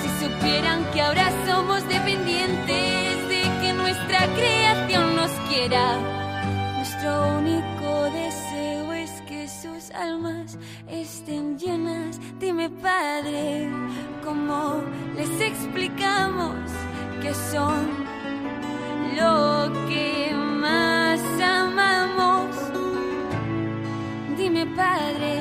Si 0.00 0.24
supieran 0.24 0.82
que 0.94 1.02
ahora 1.02 1.30
somos 1.46 1.86
dependientes 1.86 3.28
de 3.28 3.42
que 3.60 3.74
nuestra 3.74 4.26
creación 4.34 5.14
nos 5.14 5.30
quiera, 5.50 6.21
nuestro 7.02 7.38
único 7.38 8.10
deseo 8.12 8.92
es 8.92 9.10
que 9.22 9.48
sus 9.48 9.90
almas 9.90 10.56
estén 10.88 11.58
llenas. 11.58 12.20
Dime 12.38 12.70
Padre, 12.70 13.68
¿cómo 14.24 14.82
les 15.16 15.40
explicamos 15.40 16.54
que 17.20 17.34
son 17.34 17.88
lo 19.16 19.72
que 19.88 20.32
más 20.34 21.20
amamos? 21.42 22.54
Dime 24.36 24.66
Padre, 24.66 25.40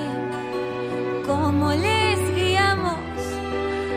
¿cómo 1.27 1.73
les 1.73 2.35
guiamos 2.35 2.97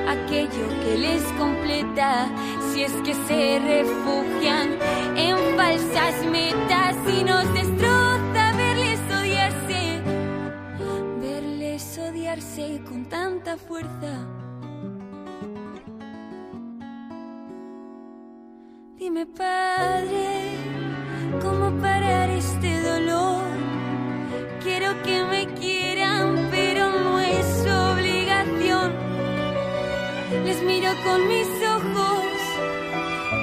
aquello 0.06 0.68
que 0.84 0.98
les 0.98 1.22
completa? 1.38 2.28
Si 2.72 2.82
es 2.82 2.92
que 3.04 3.14
se 3.14 3.58
refugian 3.58 4.68
en 5.16 5.43
falsas 5.64 6.26
metas 6.26 6.96
y 7.08 7.24
nos 7.24 7.46
destroza 7.54 8.44
verles 8.56 9.00
odiarse, 9.20 10.02
verles 11.22 11.98
odiarse 11.98 12.82
con 12.86 13.06
tanta 13.06 13.56
fuerza. 13.56 14.12
Dime, 18.98 19.24
Padre, 19.24 20.28
¿cómo 21.40 21.66
parar 21.80 22.28
este 22.28 22.70
dolor? 22.90 23.44
Quiero 24.62 24.90
que 25.02 25.24
me 25.32 25.42
quieran, 25.60 26.48
pero 26.50 26.90
no 26.90 27.20
es 27.20 27.48
obligación. 27.90 28.92
Les 30.44 30.62
miro 30.62 30.90
con 31.06 31.26
mis 31.26 31.48
ojos 31.76 32.24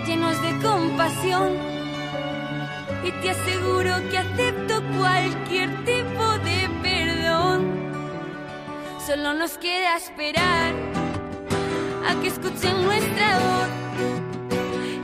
llenos 0.06 0.40
de 0.46 0.52
compasión 0.68 1.81
y 3.04 3.12
te 3.22 3.32
aseguro 3.32 3.96
que 4.10 4.18
acepto 4.18 4.82
cualquier 4.98 5.70
tipo 5.86 6.38
de 6.40 6.70
perdón. 6.82 7.92
Solo 9.06 9.34
nos 9.34 9.58
queda 9.58 9.98
esperar 9.98 10.74
a 12.08 12.22
que 12.22 12.28
escuchen 12.28 12.84
nuestra 12.84 13.40
voz 13.40 13.70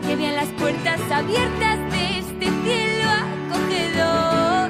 que 0.06 0.16
vean 0.16 0.36
las 0.36 0.50
puertas 0.50 1.00
abiertas 1.12 1.91
de 1.91 2.20
este 2.20 2.45
cielo 2.64 3.10
acogedor, 3.50 4.70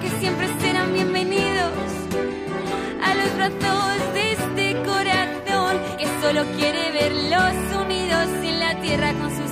que 0.00 0.10
siempre 0.18 0.48
serán 0.60 0.92
bienvenidos 0.92 1.72
a 3.04 3.14
los 3.14 3.36
brazos 3.36 4.14
de 4.14 4.32
este 4.32 4.82
corazón 4.84 5.76
que 5.98 6.06
solo 6.20 6.44
quiere 6.56 6.92
verlos 6.92 7.82
unidos 7.82 8.26
en 8.42 8.60
la 8.60 8.80
tierra 8.80 9.12
con 9.14 9.30
su 9.30 9.49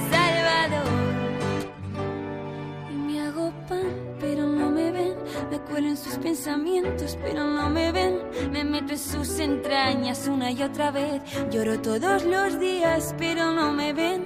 me 5.50 5.58
cuelo 5.60 5.88
en 5.88 5.96
sus 5.96 6.14
pensamientos, 6.14 7.18
pero 7.22 7.44
no 7.44 7.68
me 7.70 7.92
ven, 7.92 8.18
me 8.52 8.64
meto 8.64 8.92
en 8.92 8.98
sus 8.98 9.38
entrañas 9.38 10.28
una 10.28 10.50
y 10.50 10.62
otra 10.62 10.90
vez, 10.90 11.22
lloro 11.50 11.80
todos 11.80 12.24
los 12.24 12.58
días, 12.58 13.14
pero 13.18 13.52
no 13.52 13.72
me 13.72 13.92
ven. 13.92 14.24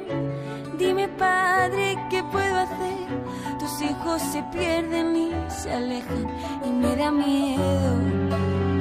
Dime, 0.79 1.09
Padre, 1.09 1.97
¿qué 2.11 2.23
puedo 2.25 2.57
hacer? 2.57 2.93
Tus 3.59 3.83
hijos 3.83 4.21
se 4.21 4.43
pierden 4.53 5.15
y 5.15 5.31
se 5.49 5.73
alejan 5.73 6.27
y 6.67 6.71
me 6.71 6.97
da 6.97 7.13
miedo 7.13 7.99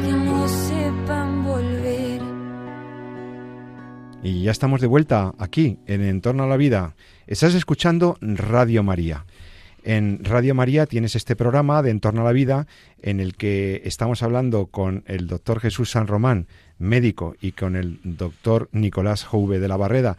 que 0.01 0.11
no 0.11 0.47
sepan 0.47 1.43
volver. 1.43 2.21
Y 4.23 4.43
ya 4.43 4.51
estamos 4.51 4.81
de 4.81 4.87
vuelta 4.87 5.33
aquí, 5.37 5.79
en 5.85 6.01
Entorno 6.01 6.43
a 6.43 6.47
la 6.47 6.57
Vida. 6.57 6.95
Estás 7.27 7.53
escuchando 7.55 8.17
Radio 8.21 8.83
María. 8.83 9.25
En 9.83 10.23
Radio 10.23 10.53
María 10.53 10.85
tienes 10.85 11.15
este 11.15 11.35
programa 11.35 11.81
de 11.81 11.89
Entorno 11.89 12.21
a 12.21 12.25
la 12.25 12.31
Vida 12.33 12.67
en 13.01 13.19
el 13.19 13.35
que 13.35 13.81
estamos 13.83 14.21
hablando 14.21 14.67
con 14.67 15.03
el 15.07 15.25
doctor 15.25 15.59
Jesús 15.59 15.89
San 15.89 16.05
Román, 16.05 16.47
médico, 16.77 17.35
y 17.41 17.53
con 17.53 17.75
el 17.75 17.99
doctor 18.03 18.69
Nicolás 18.73 19.23
Jouve 19.23 19.59
de 19.59 19.67
la 19.67 19.77
Barreda, 19.77 20.17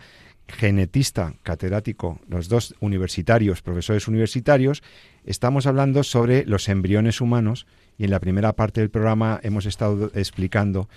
genetista, 0.48 1.34
catedrático, 1.44 2.18
los 2.28 2.48
dos 2.48 2.74
universitarios, 2.80 3.62
profesores 3.62 4.08
universitarios, 4.08 4.82
estamos 5.24 5.66
hablando 5.66 6.02
sobre 6.02 6.44
los 6.44 6.68
embriones 6.68 7.20
humanos 7.20 7.66
y 8.02 8.06
en 8.06 8.10
la 8.10 8.18
primera 8.18 8.52
parte 8.54 8.80
del 8.80 8.90
programa 8.90 9.38
hemos 9.44 9.64
estado 9.64 10.10
explicando 10.16 10.88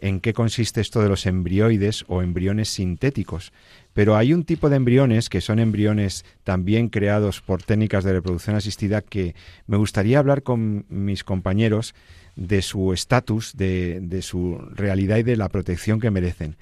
en 0.00 0.20
qué 0.20 0.32
consiste 0.32 0.80
esto 0.80 1.02
de 1.02 1.10
los 1.10 1.26
embrioides 1.26 2.06
o 2.08 2.22
embriones 2.22 2.70
sintéticos. 2.70 3.52
Pero 3.92 4.16
hay 4.16 4.32
un 4.32 4.44
tipo 4.44 4.70
de 4.70 4.76
embriones 4.76 5.28
que 5.28 5.42
son 5.42 5.58
embriones 5.58 6.24
también 6.42 6.88
creados 6.88 7.42
por 7.42 7.62
técnicas 7.62 8.02
de 8.02 8.14
reproducción 8.14 8.56
asistida 8.56 9.02
que 9.02 9.34
me 9.66 9.76
gustaría 9.76 10.18
hablar 10.18 10.42
con 10.42 10.86
mis 10.88 11.22
compañeros 11.22 11.94
de 12.34 12.62
su 12.62 12.94
estatus, 12.94 13.58
de, 13.58 14.00
de 14.00 14.22
su 14.22 14.56
realidad 14.74 15.18
y 15.18 15.22
de 15.22 15.36
la 15.36 15.50
protección 15.50 16.00
que 16.00 16.10
merecen 16.10 16.56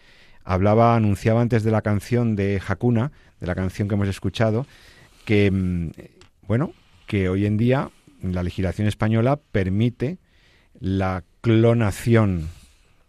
hablaba, 0.45 0.97
anunciaba 0.97 1.41
antes 1.41 1.63
de 1.63 1.71
la 1.71 1.83
canción 1.83 2.35
de 2.35 2.61
Hakuna, 2.67 3.13
de 3.39 3.47
la 3.47 3.55
canción 3.55 3.87
que 3.87 3.95
hemos 3.95 4.09
escuchado, 4.09 4.67
que, 5.25 5.49
mm, 5.53 5.91
bueno, 6.49 6.73
que 7.07 7.29
hoy 7.29 7.47
en 7.47 7.57
día 7.57 7.93
la 8.23 8.43
legislación 8.43 8.89
española 8.89 9.41
permite 9.51 10.19
la 10.79 11.25
clonación, 11.41 12.49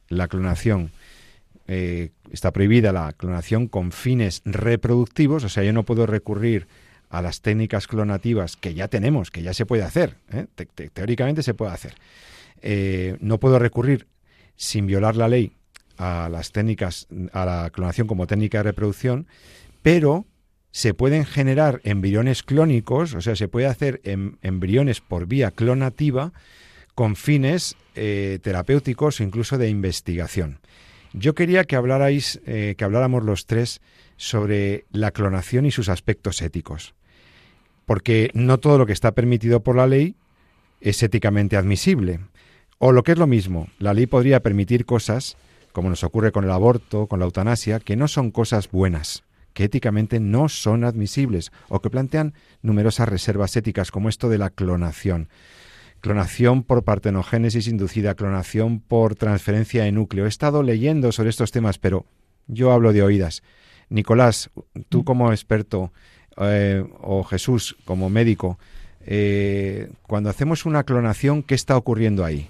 la 0.10 0.28
clonación. 0.28 0.92
Eh, 1.68 2.10
está 2.32 2.52
prohibida 2.52 2.92
la 2.92 3.14
clonación 3.14 3.68
con 3.68 3.92
fines 3.92 4.42
reproductivos, 4.44 5.44
o 5.44 5.50
sea, 5.50 5.64
yo 5.64 5.72
no 5.72 5.84
puedo 5.84 6.06
recurrir 6.06 6.68
a 7.10 7.22
las 7.22 7.42
técnicas 7.42 7.88
clonativas 7.88 8.58
que 8.58 8.74
ya 8.74 8.88
tenemos, 8.88 9.30
que 9.30 9.44
ya 9.44 9.54
se 9.54 9.66
puede 9.66 9.84
hacer, 9.84 10.16
¿eh? 10.32 10.48
teóricamente 10.94 11.44
se 11.44 11.54
puede 11.54 11.72
hacer. 11.72 11.94
Eh, 12.62 13.18
no 13.20 13.40
puedo 13.40 13.60
recurrir 13.60 14.08
sin 14.56 14.88
violar 14.88 15.16
la 15.16 15.28
ley 15.28 15.54
a 15.98 16.28
las 16.30 16.52
técnicas, 16.52 17.08
a 17.32 17.46
la 17.46 17.70
clonación 17.70 18.08
como 18.08 18.26
técnica 18.26 18.60
de 18.60 18.64
reproducción, 18.64 19.28
pero 19.84 20.26
se 20.74 20.96
pueden 20.96 21.24
generar 21.24 21.82
embriones 21.84 22.42
clónicos, 22.42 23.14
o 23.14 23.22
sea, 23.22 23.36
se 23.36 23.48
puede 23.48 23.68
hacer 23.68 24.02
em, 24.04 24.38
embriones 24.42 25.02
por 25.02 25.28
vía 25.28 25.52
clonativa 25.52 26.34
con 26.96 27.16
fines 27.16 27.78
eh, 27.94 28.40
terapéuticos 28.42 29.20
o 29.20 29.24
incluso 29.24 29.60
de 29.60 29.70
investigación. 29.70 30.58
Yo 31.14 31.36
quería 31.36 31.66
que 31.66 31.76
hablarais, 31.76 32.42
eh, 32.48 32.74
que 32.76 32.84
habláramos 32.84 33.24
los 33.24 33.46
tres 33.46 33.82
sobre 34.18 34.86
la 34.92 35.12
clonación 35.12 35.68
y 35.68 35.72
sus 35.72 35.90
aspectos 35.90 36.42
éticos, 36.42 36.96
porque 37.86 38.32
no 38.34 38.58
todo 38.58 38.80
lo 38.80 38.88
que 38.88 38.94
está 38.94 39.12
permitido 39.12 39.60
por 39.62 39.76
la 39.76 39.86
ley 39.86 40.16
es 40.82 41.04
éticamente 41.04 41.56
admisible. 41.56 42.20
O 42.80 42.92
lo 42.92 43.04
que 43.04 43.12
es 43.12 43.20
lo 43.20 43.28
mismo, 43.28 43.68
la 43.78 43.94
ley 43.94 44.08
podría 44.08 44.40
permitir 44.40 44.88
cosas, 44.88 45.38
como 45.72 45.90
nos 45.90 46.04
ocurre 46.04 46.32
con 46.32 46.46
el 46.46 46.52
aborto, 46.52 47.06
con 47.06 47.20
la 47.20 47.26
eutanasia, 47.26 47.80
que 47.80 47.96
no 47.96 48.08
son 48.08 48.32
cosas 48.32 48.72
buenas, 48.72 49.24
que 49.54 49.64
éticamente 49.64 50.20
no 50.20 50.50
son 50.50 50.84
admisibles, 50.84 51.52
o 51.70 51.82
que 51.82 51.90
plantean 51.90 52.34
numerosas 52.62 53.10
reservas 53.10 53.56
éticas, 53.56 53.92
como 53.92 54.10
esto 54.10 54.30
de 54.30 54.38
la 54.38 54.50
clonación. 54.50 55.30
Clonación 56.02 56.64
por 56.64 56.84
partenogénesis 56.84 57.68
inducida, 57.68 58.16
clonación 58.16 58.82
por 58.82 59.16
transferencia 59.16 59.84
de 59.84 59.92
núcleo. 59.92 60.26
He 60.26 60.30
estado 60.30 60.62
leyendo 60.62 61.12
sobre 61.12 61.30
estos 61.30 61.52
temas, 61.52 61.78
pero 61.78 62.06
yo 62.48 62.72
hablo 62.72 62.92
de 62.92 63.04
oídas. 63.04 63.42
Nicolás, 63.90 64.50
tú 64.90 65.02
mm. 65.02 65.04
como 65.04 65.32
experto, 65.32 65.94
eh, 66.38 66.84
o 67.00 67.24
Jesús 67.24 67.78
como 67.86 68.10
médico, 68.10 68.60
eh, 69.06 69.92
cuando 70.02 70.30
hacemos 70.30 70.66
una 70.66 70.84
clonación, 70.84 71.44
¿qué 71.44 71.56
está 71.56 71.78
ocurriendo 71.78 72.26
ahí? 72.26 72.50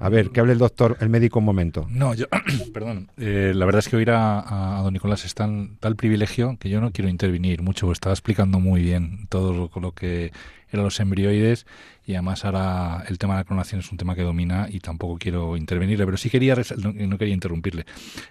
A 0.00 0.08
ver, 0.08 0.30
que 0.30 0.40
hable 0.40 0.52
el 0.52 0.58
doctor, 0.58 0.96
el 1.00 1.08
médico 1.08 1.40
un 1.40 1.44
momento. 1.44 1.86
No, 1.90 2.14
yo, 2.14 2.26
perdón, 2.72 3.10
eh, 3.16 3.52
la 3.54 3.66
verdad 3.66 3.80
es 3.80 3.88
que 3.88 3.96
oír 3.96 4.10
a, 4.10 4.80
don 4.82 4.92
Nicolás 4.92 5.24
es 5.24 5.34
tan, 5.34 5.76
tal 5.80 5.96
privilegio 5.96 6.56
que 6.58 6.70
yo 6.70 6.80
no 6.80 6.92
quiero 6.92 7.08
intervenir 7.08 7.62
mucho, 7.62 7.90
estaba 7.90 8.12
explicando 8.12 8.60
muy 8.60 8.82
bien 8.82 9.26
todo 9.28 9.52
lo, 9.52 9.80
lo 9.80 9.92
que 9.92 10.32
eran 10.70 10.84
los 10.84 11.00
embrioides 11.00 11.66
y 12.06 12.14
además 12.14 12.44
ahora 12.44 13.04
el 13.08 13.18
tema 13.18 13.34
de 13.34 13.40
la 13.40 13.44
clonación 13.44 13.80
es 13.80 13.90
un 13.90 13.98
tema 13.98 14.14
que 14.14 14.22
domina 14.22 14.68
y 14.70 14.80
tampoco 14.80 15.18
quiero 15.18 15.56
intervenirle, 15.56 16.04
pero 16.04 16.16
sí 16.16 16.30
quería, 16.30 16.56
no, 16.76 17.18
quería 17.18 17.34
interrumpirle, 17.34 17.84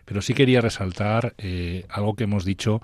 pero 0.05 0.21
sí 0.21 0.33
quería 0.33 0.61
resaltar 0.61 1.33
eh, 1.37 1.85
algo 1.89 2.15
que 2.15 2.23
hemos 2.23 2.45
dicho 2.45 2.81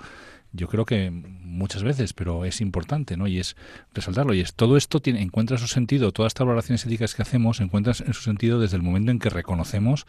yo 0.54 0.68
creo 0.68 0.86
que 0.86 1.12
muchas 1.12 1.84
veces, 1.84 2.14
pero 2.14 2.46
es 2.46 2.62
importante, 2.62 3.18
¿no? 3.18 3.28
Y 3.28 3.40
es 3.40 3.56
resaltarlo. 3.94 4.34
Y 4.34 4.40
es 4.40 4.54
todo 4.54 4.78
esto 4.78 5.02
tiene, 5.02 5.22
encuentra 5.22 5.58
su 5.58 5.68
sentido, 5.68 6.12
todas 6.12 6.30
estas 6.30 6.46
valoraciones 6.46 6.86
éticas 6.86 7.16
que 7.16 7.24
hacemos 7.24 7.60
encuentran 7.60 7.96
en 8.06 8.14
su 8.14 8.22
sentido 8.22 8.60
desde 8.60 8.78
el 8.78 8.84
momento 8.84 9.12
en 9.12 9.20
que 9.20 9.30
reconocemos 9.30 10.06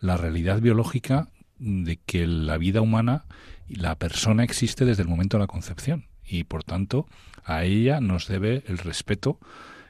la 0.00 0.16
realidad 0.16 0.60
biológica 0.60 1.28
de 1.58 1.96
que 1.96 2.26
la 2.26 2.56
vida 2.58 2.80
humana 2.80 3.24
y 3.68 3.76
la 3.76 3.96
persona 3.96 4.44
existe 4.44 4.84
desde 4.84 5.02
el 5.02 5.08
momento 5.08 5.36
de 5.36 5.42
la 5.42 5.48
concepción. 5.48 6.06
Y 6.24 6.44
por 6.44 6.62
tanto, 6.62 7.08
a 7.44 7.64
ella 7.64 8.00
nos 8.00 8.28
debe 8.28 8.62
el 8.68 8.78
respeto 8.78 9.40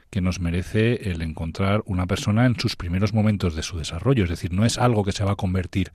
que 0.09 0.21
nos 0.21 0.39
merece 0.39 1.11
el 1.11 1.21
encontrar 1.21 1.83
una 1.85 2.07
persona 2.07 2.45
en 2.45 2.59
sus 2.59 2.75
primeros 2.75 3.13
momentos 3.13 3.55
de 3.55 3.63
su 3.63 3.77
desarrollo. 3.77 4.23
Es 4.23 4.29
decir, 4.29 4.51
no 4.51 4.65
es 4.65 4.77
algo 4.77 5.03
que 5.03 5.11
se 5.11 5.23
va 5.23 5.33
a 5.33 5.35
convertir 5.35 5.91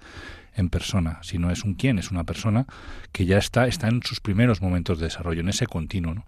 en 0.57 0.69
persona, 0.69 1.19
sino 1.23 1.51
es 1.51 1.65
un 1.65 1.75
quién, 1.75 1.99
es 1.99 2.11
una 2.11 2.25
persona 2.25 2.67
que 3.13 3.27
ya 3.27 3.39
está, 3.39 3.67
está 3.67 3.89
en 3.89 4.03
sus 4.03 4.21
primeros 4.21 4.63
momentos 4.63 4.99
de 4.99 5.07
desarrollo, 5.07 5.41
en 5.41 5.49
ese 5.49 5.67
continuo. 5.67 6.15
¿no? 6.15 6.27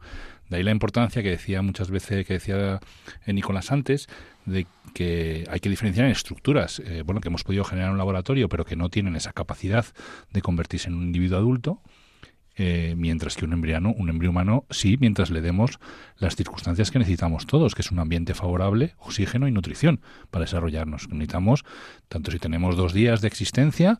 De 0.48 0.56
ahí 0.56 0.62
la 0.62 0.70
importancia 0.70 1.22
que 1.22 1.30
decía 1.30 1.62
muchas 1.62 1.90
veces, 1.90 2.26
que 2.26 2.34
decía 2.34 2.80
eh, 3.24 3.32
Nicolás 3.32 3.72
antes, 3.72 4.08
de 4.44 4.66
que 4.94 5.44
hay 5.50 5.60
que 5.60 5.68
diferenciar 5.68 6.06
en 6.06 6.12
estructuras, 6.12 6.80
eh, 6.80 7.02
bueno, 7.04 7.20
que 7.20 7.28
hemos 7.28 7.44
podido 7.44 7.64
generar 7.64 7.88
en 7.88 7.92
un 7.92 7.98
laboratorio, 7.98 8.48
pero 8.48 8.64
que 8.64 8.76
no 8.76 8.88
tienen 8.88 9.16
esa 9.16 9.32
capacidad 9.32 9.86
de 10.32 10.42
convertirse 10.42 10.88
en 10.88 10.94
un 10.94 11.02
individuo 11.04 11.38
adulto, 11.38 11.80
eh, 12.56 12.94
mientras 12.96 13.36
que 13.36 13.44
un 13.44 13.52
embriano, 13.52 13.92
un 13.92 14.08
embrión 14.08 14.30
humano, 14.30 14.64
sí, 14.70 14.96
mientras 14.98 15.30
le 15.30 15.42
demos 15.42 15.78
las 16.16 16.36
circunstancias 16.36 16.90
que 16.90 16.98
necesitamos 16.98 17.46
todos, 17.46 17.74
que 17.74 17.82
es 17.82 17.90
un 17.90 17.98
ambiente 17.98 18.32
favorable, 18.32 18.94
oxígeno 18.98 19.46
y 19.46 19.52
nutrición 19.52 20.00
para 20.30 20.46
desarrollarnos. 20.46 21.08
Necesitamos, 21.10 21.64
tanto 22.08 22.30
si 22.30 22.38
tenemos 22.38 22.76
dos 22.76 22.94
días 22.94 23.20
de 23.20 23.28
existencia, 23.28 23.98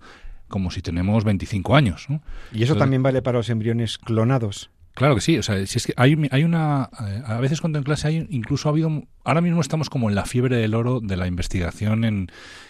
como 0.49 0.71
si 0.71 0.81
tenemos 0.81 1.25
25 1.25 1.77
años. 1.77 2.07
¿Y 2.53 2.63
eso 2.63 2.77
también 2.77 3.03
vale 3.03 3.21
para 3.21 3.39
los 3.39 3.51
embriones 3.51 3.99
clonados? 3.99 4.71
Claro 4.95 5.15
que 5.15 5.21
sí, 5.21 5.37
o 5.37 5.43
sea, 5.43 5.67
si 5.67 5.77
es 5.77 5.87
que 5.87 5.93
hay, 5.99 6.17
hay 6.31 6.43
una, 6.43 6.89
eh, 7.07 7.23
a 7.27 7.39
veces 7.39 7.61
cuando 7.61 7.77
en 7.77 7.85
clase 7.85 8.09
hay, 8.09 8.27
incluso 8.31 8.71
ha 8.71 8.73
habido, 8.73 9.03
ahora 9.25 9.43
mismo 9.43 9.61
estamos 9.61 9.91
como 9.91 10.09
en 10.09 10.15
la 10.15 10.25
fiebre 10.25 10.57
del 10.57 10.75
oro 10.75 11.01
de 11.01 11.19
la 11.19 11.27
investigación 11.27 12.05
en, 12.05 12.29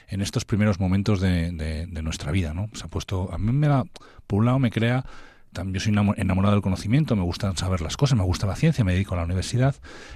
en 0.08 0.20
estos 0.20 0.44
primeros 0.44 0.80
momentos 0.80 1.20
de, 1.20 1.52
de, 1.52 1.86
de 1.86 2.02
nuestra 2.02 2.32
vida, 2.32 2.52
¿no? 2.52 2.68
Se 2.72 2.86
ha 2.86 2.88
puesto, 2.88 3.32
a 3.32 3.38
mí 3.38 3.52
me 3.52 3.68
da, 3.68 3.84
por 4.26 4.40
un 4.40 4.46
lado 4.46 4.58
me 4.58 4.72
crea 4.72 5.04
yo 5.64 5.80
soy 5.80 5.94
enamorado 6.16 6.54
del 6.54 6.62
conocimiento, 6.62 7.16
me 7.16 7.22
gusta 7.22 7.54
saber 7.56 7.80
las 7.80 7.96
cosas, 7.96 8.18
me 8.18 8.24
gusta 8.24 8.46
la 8.46 8.56
ciencia, 8.56 8.84
me 8.84 8.92
dedico 8.92 9.14
a 9.14 9.18
la 9.18 9.24
universidad, 9.24 9.74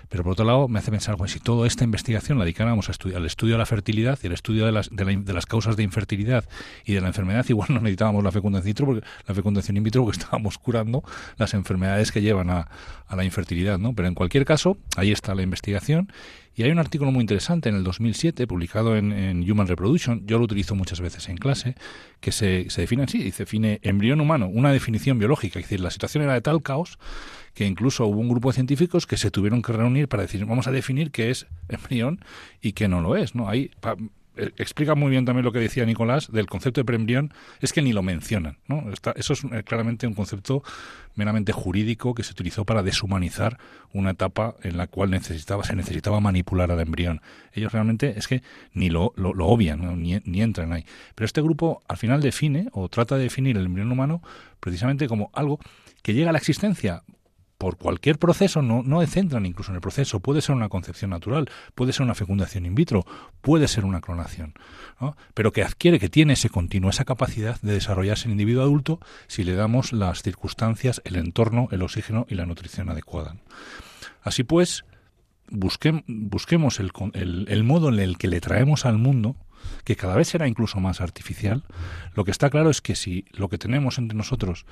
pero 0.08 0.22
por 0.22 0.32
otro 0.32 0.44
lado 0.44 0.68
me 0.68 0.78
hace 0.78 0.90
pensar, 0.90 1.16
bueno, 1.16 1.32
si 1.32 1.40
toda 1.40 1.66
esta 1.66 1.84
investigación 1.84 2.38
la 2.38 2.44
dedicáramos 2.44 2.88
a 2.88 2.92
estudiar, 2.92 3.18
al 3.18 3.26
estudio 3.26 3.54
de 3.54 3.58
la 3.58 3.66
fertilidad 3.66 4.18
y 4.22 4.26
al 4.26 4.32
estudio 4.32 4.66
de 4.66 4.72
las, 4.72 4.90
de, 4.90 5.32
las 5.32 5.46
causas 5.46 5.76
de 5.76 5.82
infertilidad 5.82 6.44
y 6.84 6.94
de 6.94 7.00
la 7.00 7.08
enfermedad, 7.08 7.44
igual 7.48 7.68
no 7.70 7.80
necesitábamos 7.80 8.24
la 8.24 8.32
fecundación 8.32 8.68
in 8.68 8.74
vitro, 8.74 8.86
porque, 8.86 9.06
la 9.26 9.34
fecundación 9.34 9.76
in 9.76 9.82
vitro 9.82 10.04
porque 10.04 10.18
estábamos 10.18 10.58
curando 10.58 11.02
las 11.36 11.54
enfermedades 11.54 12.12
que 12.12 12.22
llevan 12.22 12.50
a, 12.50 12.68
a 13.06 13.16
la 13.16 13.24
infertilidad, 13.24 13.78
¿no? 13.78 13.94
Pero 13.94 14.08
en 14.08 14.14
cualquier 14.14 14.44
caso, 14.44 14.76
ahí 14.96 15.12
está 15.12 15.34
la 15.34 15.42
investigación 15.42 16.10
y 16.60 16.62
hay 16.62 16.72
un 16.72 16.78
artículo 16.78 17.10
muy 17.10 17.22
interesante 17.22 17.70
en 17.70 17.74
el 17.74 17.84
2007, 17.84 18.46
publicado 18.46 18.94
en, 18.94 19.50
Human 19.50 19.66
Reproduction, 19.66 20.26
yo 20.26 20.36
lo 20.36 20.44
utilizo 20.44 20.74
muchas 20.74 21.00
veces 21.00 21.30
en 21.30 21.38
clase, 21.38 21.74
que 22.20 22.32
se, 22.32 22.68
se 22.68 22.82
define 22.82 23.04
así, 23.04 23.16
dice, 23.16 23.44
define 23.44 23.80
embrión 23.82 24.20
humano, 24.20 24.46
una 24.46 24.70
definición 24.70 25.18
biológica, 25.18 25.58
es 25.58 25.64
decir, 25.64 25.80
la 25.80 25.90
situación 25.90 26.22
era 26.22 26.34
de 26.34 26.42
tal 26.42 26.62
caos 26.62 26.98
que 27.54 27.64
incluso 27.64 28.06
hubo 28.06 28.20
un 28.20 28.28
grupo 28.28 28.50
de 28.50 28.56
científicos 28.56 29.06
que 29.06 29.16
se 29.16 29.30
tuvieron 29.30 29.62
que 29.62 29.72
reunir 29.72 30.06
para 30.06 30.24
decir, 30.24 30.44
vamos 30.44 30.66
a 30.66 30.70
definir 30.70 31.10
qué 31.12 31.30
es 31.30 31.46
embrión 31.70 32.22
y 32.60 32.72
qué 32.72 32.88
no 32.88 33.00
lo 33.00 33.16
es, 33.16 33.34
¿no? 33.34 33.48
Hay, 33.48 33.70
eh, 33.82 33.96
explica 34.36 34.94
muy 34.94 35.10
bien 35.10 35.24
también 35.24 35.44
lo 35.44 35.52
que 35.52 35.58
decía 35.58 35.84
Nicolás 35.84 36.30
del 36.30 36.46
concepto 36.46 36.80
de 36.80 36.84
preembrión, 36.84 37.32
es 37.60 37.72
que 37.72 37.82
ni 37.82 37.92
lo 37.92 38.02
mencionan. 38.02 38.58
¿no? 38.66 38.84
eso 39.16 39.32
es 39.32 39.44
eh, 39.44 39.62
claramente 39.64 40.06
un 40.06 40.14
concepto 40.14 40.62
meramente 41.14 41.52
jurídico 41.52 42.14
que 42.14 42.22
se 42.22 42.32
utilizó 42.32 42.64
para 42.64 42.82
deshumanizar 42.82 43.58
una 43.92 44.10
etapa 44.10 44.54
en 44.62 44.76
la 44.76 44.86
cual 44.86 45.10
necesitaba, 45.10 45.64
se 45.64 45.74
necesitaba 45.74 46.20
manipular 46.20 46.70
al 46.70 46.80
embrión. 46.80 47.20
Ellos 47.52 47.72
realmente 47.72 48.14
es 48.16 48.28
que 48.28 48.42
ni 48.72 48.88
lo, 48.88 49.12
lo, 49.16 49.46
obvian, 49.46 50.00
ni 50.00 50.42
entran 50.42 50.72
ahí. 50.72 50.84
Pero 51.14 51.26
este 51.26 51.42
grupo 51.42 51.82
al 51.88 51.96
final 51.96 52.20
define 52.20 52.68
o 52.72 52.88
trata 52.88 53.16
de 53.16 53.24
definir 53.24 53.56
el 53.56 53.66
embrión 53.66 53.90
humano 53.90 54.22
precisamente 54.60 55.08
como 55.08 55.30
algo 55.34 55.58
que 56.02 56.14
llega 56.14 56.30
a 56.30 56.32
la 56.32 56.38
existencia 56.38 57.02
por 57.60 57.76
cualquier 57.76 58.18
proceso, 58.18 58.62
no, 58.62 58.82
no 58.82 59.06
centran 59.06 59.44
incluso 59.44 59.70
en 59.70 59.74
el 59.74 59.82
proceso, 59.82 60.20
puede 60.20 60.40
ser 60.40 60.54
una 60.54 60.70
concepción 60.70 61.10
natural, 61.10 61.50
puede 61.74 61.92
ser 61.92 62.04
una 62.04 62.14
fecundación 62.14 62.64
in 62.64 62.74
vitro, 62.74 63.04
puede 63.42 63.68
ser 63.68 63.84
una 63.84 64.00
clonación, 64.00 64.54
pero 65.34 65.52
que 65.52 65.62
adquiere, 65.62 65.98
que 65.98 66.08
tiene 66.08 66.32
ese 66.32 66.48
continuo, 66.48 66.88
esa 66.88 67.04
capacidad 67.04 67.60
de 67.60 67.74
desarrollarse 67.74 68.24
en 68.24 68.32
individuo 68.32 68.62
adulto 68.62 68.98
si 69.26 69.44
le 69.44 69.56
damos 69.56 69.92
las 69.92 70.22
circunstancias, 70.22 71.02
el 71.04 71.16
entorno, 71.16 71.68
el 71.70 71.82
oxígeno 71.82 72.24
y 72.30 72.34
la 72.34 72.46
nutrición 72.46 72.88
adecuada. 72.88 73.36
Así 74.22 74.42
pues, 74.42 74.86
busquemos 75.50 76.80
el, 76.80 76.92
el, 77.46 77.64
modo 77.64 77.90
en 77.90 77.98
el 77.98 78.16
que 78.16 78.28
le 78.28 78.40
traemos 78.40 78.86
al 78.86 78.96
mundo, 78.96 79.36
que 79.84 79.96
cada 79.96 80.16
vez 80.16 80.28
será 80.28 80.48
incluso 80.48 80.80
más 80.80 81.02
artificial, 81.02 81.64
lo 82.14 82.24
que 82.24 82.30
está 82.30 82.48
claro 82.48 82.70
es 82.70 82.80
que 82.80 82.96
si 82.96 83.26
lo 83.32 83.50
que 83.50 83.58
tenemos 83.58 83.98
entre 83.98 84.16
nosotros 84.16 84.64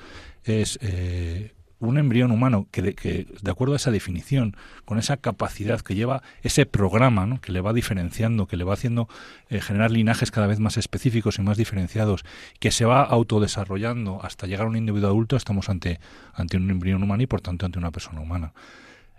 es 0.43 0.79
eh, 0.81 1.53
un 1.79 1.97
embrión 1.97 2.31
humano 2.31 2.67
que 2.71 2.81
de, 2.81 2.95
que 2.95 3.25
de, 3.41 3.51
acuerdo 3.51 3.73
a 3.73 3.77
esa 3.77 3.91
definición, 3.91 4.55
con 4.85 4.99
esa 4.99 5.17
capacidad 5.17 5.79
que 5.81 5.95
lleva 5.95 6.21
ese 6.41 6.65
programa, 6.65 7.25
¿no? 7.25 7.39
que 7.41 7.51
le 7.51 7.61
va 7.61 7.73
diferenciando, 7.73 8.47
que 8.47 8.57
le 8.57 8.63
va 8.63 8.73
haciendo 8.73 9.07
eh, 9.49 9.61
generar 9.61 9.91
linajes 9.91 10.31
cada 10.31 10.47
vez 10.47 10.59
más 10.59 10.77
específicos 10.77 11.39
y 11.39 11.41
más 11.41 11.57
diferenciados, 11.57 12.25
que 12.59 12.71
se 12.71 12.85
va 12.85 13.03
autodesarrollando 13.03 14.19
hasta 14.23 14.47
llegar 14.47 14.65
a 14.65 14.69
un 14.69 14.77
individuo 14.77 15.09
adulto, 15.09 15.35
estamos 15.35 15.69
ante, 15.69 15.99
ante 16.33 16.57
un 16.57 16.69
embrión 16.69 17.01
humano 17.01 17.23
y 17.23 17.27
por 17.27 17.41
tanto 17.41 17.65
ante 17.65 17.79
una 17.79 17.91
persona 17.91 18.19
humana. 18.21 18.53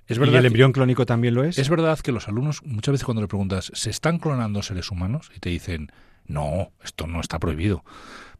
Es 0.06 0.18
verdad 0.18 0.34
¿Y 0.34 0.36
el 0.38 0.46
embrión 0.46 0.72
clónico 0.72 1.06
también 1.06 1.34
lo 1.34 1.44
es? 1.44 1.56
Es 1.56 1.68
verdad 1.68 1.98
que 2.00 2.10
los 2.10 2.26
alumnos, 2.26 2.62
muchas 2.64 2.92
veces 2.92 3.04
cuando 3.04 3.22
le 3.22 3.28
preguntas, 3.28 3.70
¿se 3.74 3.90
están 3.90 4.18
clonando 4.18 4.60
seres 4.60 4.90
humanos? 4.90 5.30
Y 5.36 5.38
te 5.38 5.50
dicen, 5.50 5.92
no, 6.30 6.72
esto 6.82 7.06
no 7.06 7.20
está 7.20 7.38
prohibido 7.38 7.84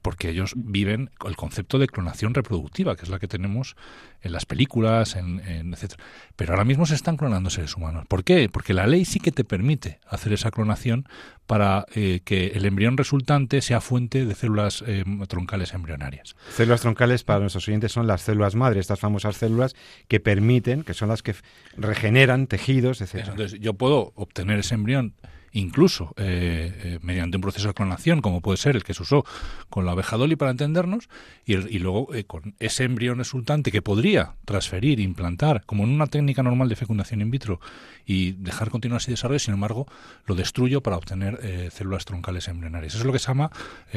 porque 0.03 0.31
ellos 0.31 0.53
viven 0.57 1.11
el 1.27 1.37
concepto 1.37 1.79
de 1.79 1.87
clonación 1.87 2.35
reproductiva, 2.35 2.97
que 2.97 3.03
es 3.03 3.11
la 3.11 3.19
que 3.19 3.29
tenemos 3.29 3.77
en 4.23 4.33
las 4.33 4.47
películas, 4.47 5.17
en, 5.17 5.41
etcétera. 5.73 6.03
Pero 6.37 6.53
ahora 6.53 6.65
mismo 6.65 6.87
se 6.87 6.95
están 6.95 7.17
clonando 7.17 7.51
seres 7.51 7.77
humanos. 7.77 8.07
¿Por 8.07 8.25
qué? 8.25 8.49
Porque 8.49 8.75
la 8.75 8.87
ley 8.87 9.05
sí 9.05 9.21
que 9.21 9.33
te 9.33 9.45
permite 9.45 10.01
hacer 10.07 10.33
esa 10.33 10.51
clonación 10.51 11.07
para 11.47 11.87
eh, 11.95 12.21
que 12.25 12.49
el 12.49 12.65
embrión 12.65 12.97
resultante 12.97 13.61
sea 13.61 13.81
fuente 13.81 14.25
de 14.25 14.35
células 14.35 14.85
eh, 14.87 15.05
troncales 15.29 15.75
embrionarias. 15.75 16.35
Células 16.51 16.81
troncales 16.81 17.25
para 17.25 17.41
nuestros 17.41 17.67
oyentes 17.69 17.93
son 17.93 18.07
las 18.07 18.23
células 18.23 18.55
madre, 18.55 18.81
estas 18.81 19.01
famosas 19.01 19.37
células 19.37 19.75
que 20.09 20.21
permiten, 20.21 20.83
que 20.83 20.95
son 20.95 21.09
las 21.09 21.23
que 21.23 21.35
regeneran 21.77 22.47
tejidos, 22.47 23.01
etcétera. 23.01 23.33
Entonces 23.33 23.61
yo 23.61 23.75
puedo 23.75 24.13
obtener 24.15 24.61
ese 24.61 24.75
embrión 24.75 25.15
incluso 25.53 26.15
eh, 26.17 26.73
eh, 26.83 26.99
mediante 27.03 27.37
un 27.37 27.41
proceso 27.41 27.69
de 27.69 27.75
clonación, 27.75 28.21
como 28.21 28.41
puede 28.41 28.57
ser 28.57 28.77
el 28.77 28.85
que 28.85 28.95
se 28.95 29.03
usó 29.03 29.25
con 29.69 29.85
la 29.85 29.93
abeja 29.93 30.17
Dolly 30.17 30.37
para 30.37 30.53
entendernos, 30.53 31.09
y, 31.45 31.79
luego 31.79 32.15
eh, 32.15 32.25
con 32.25 32.55
ese 32.61 32.85
embrión 32.85 33.19
resultante 33.19 33.73
que 33.73 33.83
podría 33.83 34.35
transferir, 34.45 35.01
implantar, 35.01 35.65
como 35.67 35.85
en 35.85 35.91
una 35.91 36.07
técnica 36.07 36.43
normal 36.43 36.69
de 36.69 36.77
fecundación 36.77 37.21
in 37.21 37.31
vitro, 37.31 37.61
y 38.07 38.33
dejar 38.33 38.71
continuar 38.71 38.99
así 38.99 39.11
desarrollo, 39.11 39.39
sin 39.39 39.55
embargo, 39.55 39.87
lo 40.27 40.35
destruyo 40.35 40.83
para 40.83 40.97
obtener 40.97 41.71
células 41.71 42.05
troncales 42.05 42.49
embrionarias. 42.49 42.95
Eso 42.95 43.03
es 43.03 43.07
lo 43.07 43.13
que 43.13 43.19
se 43.19 43.29
llama 43.29 43.51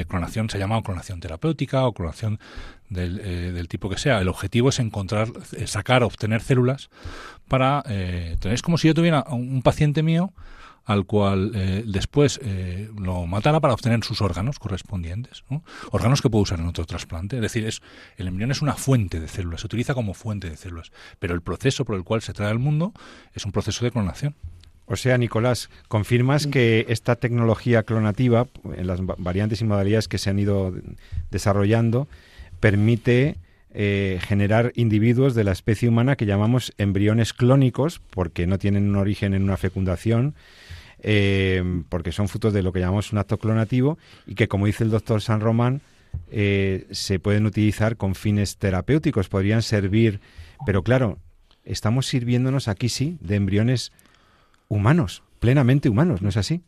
clonación, 0.08 0.50
se 0.50 0.60
llama 0.60 0.82
clonación 0.84 1.20
terapéutica 1.20 1.86
o 1.86 1.94
clonación 1.94 2.40
del, 2.90 3.18
del, 3.18 3.68
tipo 3.68 3.90
que 3.90 3.98
sea. 3.98 4.20
El 4.20 4.28
objetivo 4.28 4.70
es 4.70 4.80
encontrar, 4.80 5.30
sacar, 5.66 6.04
obtener 6.04 6.42
células 6.42 6.90
para 7.48 7.82
tener. 7.82 8.54
Es 8.54 8.62
como 8.62 8.78
si 8.78 8.88
yo 8.88 8.94
tuviera 8.94 9.24
un 9.30 9.64
paciente 9.64 10.04
mío 10.04 10.32
al 10.86 11.06
cual 11.06 11.52
eh, 11.56 11.84
después 11.86 12.40
eh, 12.44 12.90
lo 12.98 13.26
matara 13.26 13.60
para 13.60 13.74
obtener 13.74 14.04
sus 14.04 14.22
órganos 14.22 14.60
correspondientes, 14.60 15.44
órganos 15.92 16.22
que 16.22 16.30
puede 16.30 16.44
usar 16.44 16.60
en 16.60 16.68
otro 16.68 16.86
trasplante. 16.86 17.38
Es 17.38 17.42
decir, 17.42 17.66
es, 17.66 17.82
el 18.18 18.28
embrión 18.28 18.52
es 18.52 18.62
una 18.62 18.74
fuente 18.74 19.20
de 19.20 19.28
células, 19.28 19.62
se 19.62 19.68
utiliza 19.68 19.94
como 19.94 20.14
fuente 20.14 20.50
de 20.50 20.58
células, 20.58 20.92
pero 21.20 21.34
el 21.34 21.42
proceso 21.42 21.86
por 21.86 21.96
el 21.96 22.04
cual 22.04 22.22
se 22.22 22.34
trae 22.34 22.50
al 22.50 22.60
mundo 22.60 22.94
es 23.34 23.46
un 23.46 23.52
proceso 23.52 23.86
de 23.86 23.92
clonación. 23.92 24.36
O 24.86 24.98
sea, 24.98 25.18
Nicolás, 25.18 25.70
confirmas 25.88 26.46
que 26.46 26.86
esta 26.90 27.16
tecnología 27.16 27.84
clonativa, 27.84 28.48
en 28.76 28.86
las 28.86 29.00
variantes 29.18 29.62
y 29.62 29.64
modalidades 29.66 30.10
que 30.10 30.18
se 30.18 30.30
han 30.30 30.40
ido 30.40 30.74
desarrollando, 31.32 32.10
permite 32.60 33.38
eh, 33.76 34.20
generar 34.22 34.72
individuos 34.76 35.34
de 35.34 35.44
la 35.44 35.52
especie 35.52 35.90
humana 35.90 36.16
que 36.16 36.26
llamamos 36.26 36.74
embriones 36.78 37.34
clónicos, 37.34 38.02
porque 38.12 38.46
no 38.46 38.60
tienen 38.60 38.88
un 38.88 38.98
origen 38.98 39.34
en 39.34 39.44
una 39.44 39.58
fecundación, 39.58 40.36
eh, 41.04 41.84
porque 41.90 42.12
son 42.12 42.28
frutos 42.28 42.54
de 42.54 42.64
lo 42.64 42.72
que 42.72 42.80
llamamos 42.80 43.12
un 43.12 43.20
acto 43.20 43.38
clonativo 43.38 43.98
y 44.26 44.36
que, 44.36 44.48
como 44.48 44.66
dice 44.66 44.84
el 44.84 44.90
doctor 44.90 45.22
San 45.22 45.42
Román, 45.42 45.82
eh, 46.32 46.88
se 46.92 47.20
pueden 47.20 47.46
utilizar 47.46 47.98
con 47.98 48.16
fines 48.16 48.58
terapéuticos, 48.58 49.30
podrían 49.30 49.62
servir, 49.62 50.20
pero 50.66 50.84
claro, 50.84 51.20
estamos 51.66 52.08
sirviéndonos 52.08 52.68
aquí 52.68 52.90
sí 52.90 53.18
de 53.22 53.36
embriones 53.36 53.92
humanos, 54.70 55.24
plenamente 55.40 55.90
humanos, 55.90 56.22
¿no 56.22 56.30
es 56.30 56.38
así? 56.38 56.62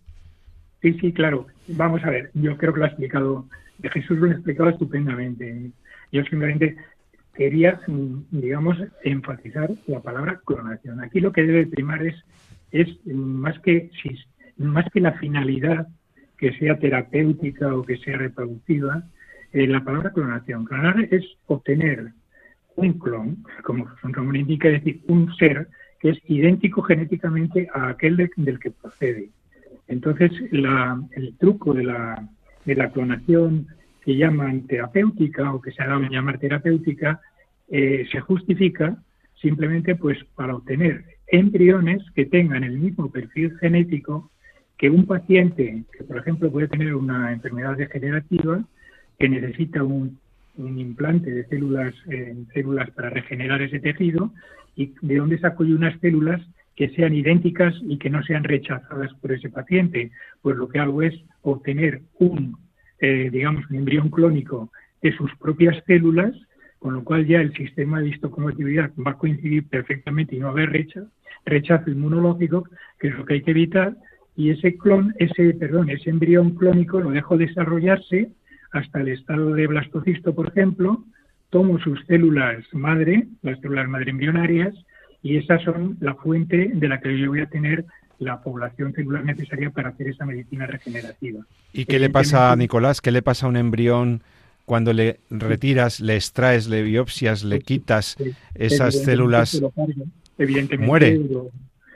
Sí, 0.81 0.93
sí, 0.99 1.13
claro. 1.13 1.47
Vamos 1.67 2.03
a 2.03 2.09
ver, 2.09 2.29
yo 2.33 2.57
creo 2.57 2.73
que 2.73 2.79
lo 2.79 2.85
ha 2.85 2.89
explicado, 2.89 3.47
Jesús 3.81 4.17
lo 4.19 4.29
ha 4.29 4.33
explicado 4.33 4.69
estupendamente. 4.69 5.71
Yo 6.11 6.23
simplemente 6.23 6.75
quería, 7.35 7.79
digamos, 8.31 8.77
enfatizar 9.03 9.71
la 9.87 10.01
palabra 10.01 10.41
clonación. 10.45 11.01
Aquí 11.03 11.19
lo 11.19 11.31
que 11.31 11.43
debe 11.43 11.67
primar 11.67 12.05
es 12.05 12.15
es 12.71 12.87
más 13.05 13.59
que, 13.59 13.89
más 14.57 14.85
que 14.91 14.99
la 14.99 15.13
finalidad 15.13 15.87
que 16.37 16.53
sea 16.57 16.77
terapéutica 16.77 17.73
o 17.75 17.83
que 17.83 17.97
sea 17.97 18.17
reproductiva, 18.17 19.03
eh, 19.53 19.67
la 19.67 19.83
palabra 19.83 20.11
clonación. 20.11 20.65
Clonar 20.65 21.07
es 21.11 21.23
obtener 21.47 22.11
un 22.75 22.99
clon, 22.99 23.43
como 23.63 23.87
su 24.01 24.07
indica, 24.35 24.67
es 24.67 24.83
decir, 24.83 25.01
un 25.07 25.33
ser 25.35 25.69
que 25.99 26.09
es 26.09 26.19
idéntico 26.27 26.81
genéticamente 26.81 27.69
a 27.73 27.89
aquel 27.89 28.17
del 28.35 28.59
que 28.59 28.71
procede. 28.71 29.29
Entonces, 29.87 30.31
el 30.51 31.37
truco 31.37 31.73
de 31.73 31.83
la, 31.83 32.27
de 32.65 32.75
la 32.75 32.91
clonación 32.91 33.67
que 34.01 34.17
llaman 34.17 34.67
terapéutica 34.67 35.53
o 35.53 35.61
que 35.61 35.71
se 35.71 35.81
ha 35.81 35.87
dado 35.87 36.03
a 36.03 36.09
llamar 36.09 36.37
terapéutica 36.37 37.21
eh, 37.69 38.05
se 38.11 38.19
justifica 38.19 38.97
simplemente 39.41 39.95
pues 39.95 40.23
para 40.35 40.55
obtener 40.55 41.14
embriones 41.27 42.03
que 42.15 42.25
tengan 42.25 42.63
el 42.63 42.77
mismo 42.77 43.11
perfil 43.11 43.57
genético 43.59 44.31
que 44.77 44.89
un 44.89 45.05
paciente 45.05 45.83
que, 45.97 46.03
por 46.03 46.17
ejemplo, 46.17 46.51
puede 46.51 46.67
tener 46.67 46.93
una 46.95 47.31
enfermedad 47.31 47.77
degenerativa 47.77 48.63
que 49.17 49.29
necesita 49.29 49.83
un, 49.83 50.19
implante 50.57 51.31
de 51.31 51.45
células, 51.47 51.93
células 52.53 52.89
para 52.91 53.09
regenerar 53.09 53.61
ese 53.61 53.79
tejido 53.79 54.31
y 54.75 54.93
de 55.01 55.17
dónde 55.17 55.37
saco 55.39 55.65
yo 55.65 55.75
unas 55.75 55.99
células 55.99 56.41
que 56.77 56.89
sean 56.89 57.13
idénticas 57.13 57.73
y 57.81 57.97
que 57.97 58.09
no 58.09 58.23
sean 58.23 58.43
rechazadas 58.43 59.13
por 59.15 59.33
ese 59.33 59.49
paciente. 59.49 60.11
Pues 60.41 60.55
lo 60.55 60.69
que 60.69 60.79
hago 60.79 61.01
es 61.01 61.13
obtener 61.41 62.01
un, 62.19 62.57
eh, 62.99 63.29
digamos, 63.31 63.69
un 63.69 63.77
embrión 63.77 64.09
clónico 64.09 64.71
de 65.01 65.11
sus 65.15 65.33
propias 65.35 65.81
células 65.85 66.33
con 66.85 66.93
lo 66.93 67.03
cual 67.03 67.25
ya 67.25 67.41
el 67.41 67.51
sistema 67.55 67.99
de 67.99 68.09
histocompatibilidad 68.09 68.91
va 68.95 69.11
a 69.11 69.17
coincidir 69.17 69.67
perfectamente 69.67 70.35
y 70.35 70.39
no 70.39 70.45
va 70.45 70.51
a 70.51 70.53
haber 70.53 70.69
rechazo, 70.69 71.07
rechazo 71.45 71.89
inmunológico, 71.89 72.67
que 72.99 73.09
es 73.09 73.15
lo 73.15 73.25
que 73.25 73.35
hay 73.35 73.41
que 73.41 73.51
evitar, 73.51 73.95
y 74.35 74.49
ese 74.49 74.77
clon, 74.77 75.13
ese, 75.17 75.53
perdón, 75.53 75.89
ese 75.89 76.09
embrión 76.09 76.51
clónico 76.51 76.99
lo 76.99 77.11
dejo 77.11 77.37
desarrollarse 77.37 78.31
hasta 78.71 79.01
el 79.01 79.09
estado 79.09 79.53
de 79.53 79.67
blastocisto, 79.67 80.35
por 80.35 80.49
ejemplo, 80.49 81.03
tomo 81.49 81.79
sus 81.79 82.03
células 82.05 82.63
madre, 82.73 83.27
las 83.41 83.59
células 83.61 83.87
madre 83.87 84.11
embrionarias, 84.11 84.73
y 85.21 85.37
esas 85.37 85.63
son 85.63 85.97
la 86.01 86.15
fuente 86.15 86.71
de 86.73 86.87
la 86.87 86.99
que 86.99 87.17
yo 87.17 87.29
voy 87.29 87.41
a 87.41 87.47
tener 87.47 87.85
la 88.19 88.41
población 88.41 88.93
celular 88.93 89.25
necesaria 89.25 89.69
para 89.69 89.89
hacer 89.89 90.09
esa 90.09 90.25
medicina 90.25 90.65
regenerativa. 90.67 91.45
¿Y 91.73 91.85
qué 91.85 91.99
le 91.99 92.09
pasa 92.09 92.51
a 92.51 92.55
Nicolás? 92.55 93.01
¿Qué 93.01 93.11
le 93.11 93.21
pasa 93.21 93.45
a 93.45 93.49
un 93.49 93.57
embrión 93.57 94.21
cuando 94.65 94.93
le 94.93 95.19
retiras, 95.29 95.99
le 95.99 96.15
extraes, 96.15 96.67
le 96.67 96.81
biopsias, 96.83 97.43
le 97.43 97.59
quitas 97.59 98.17
esas 98.55 99.03
células, 99.03 99.61
evidentemente 100.37 100.85
muere. 100.85 101.19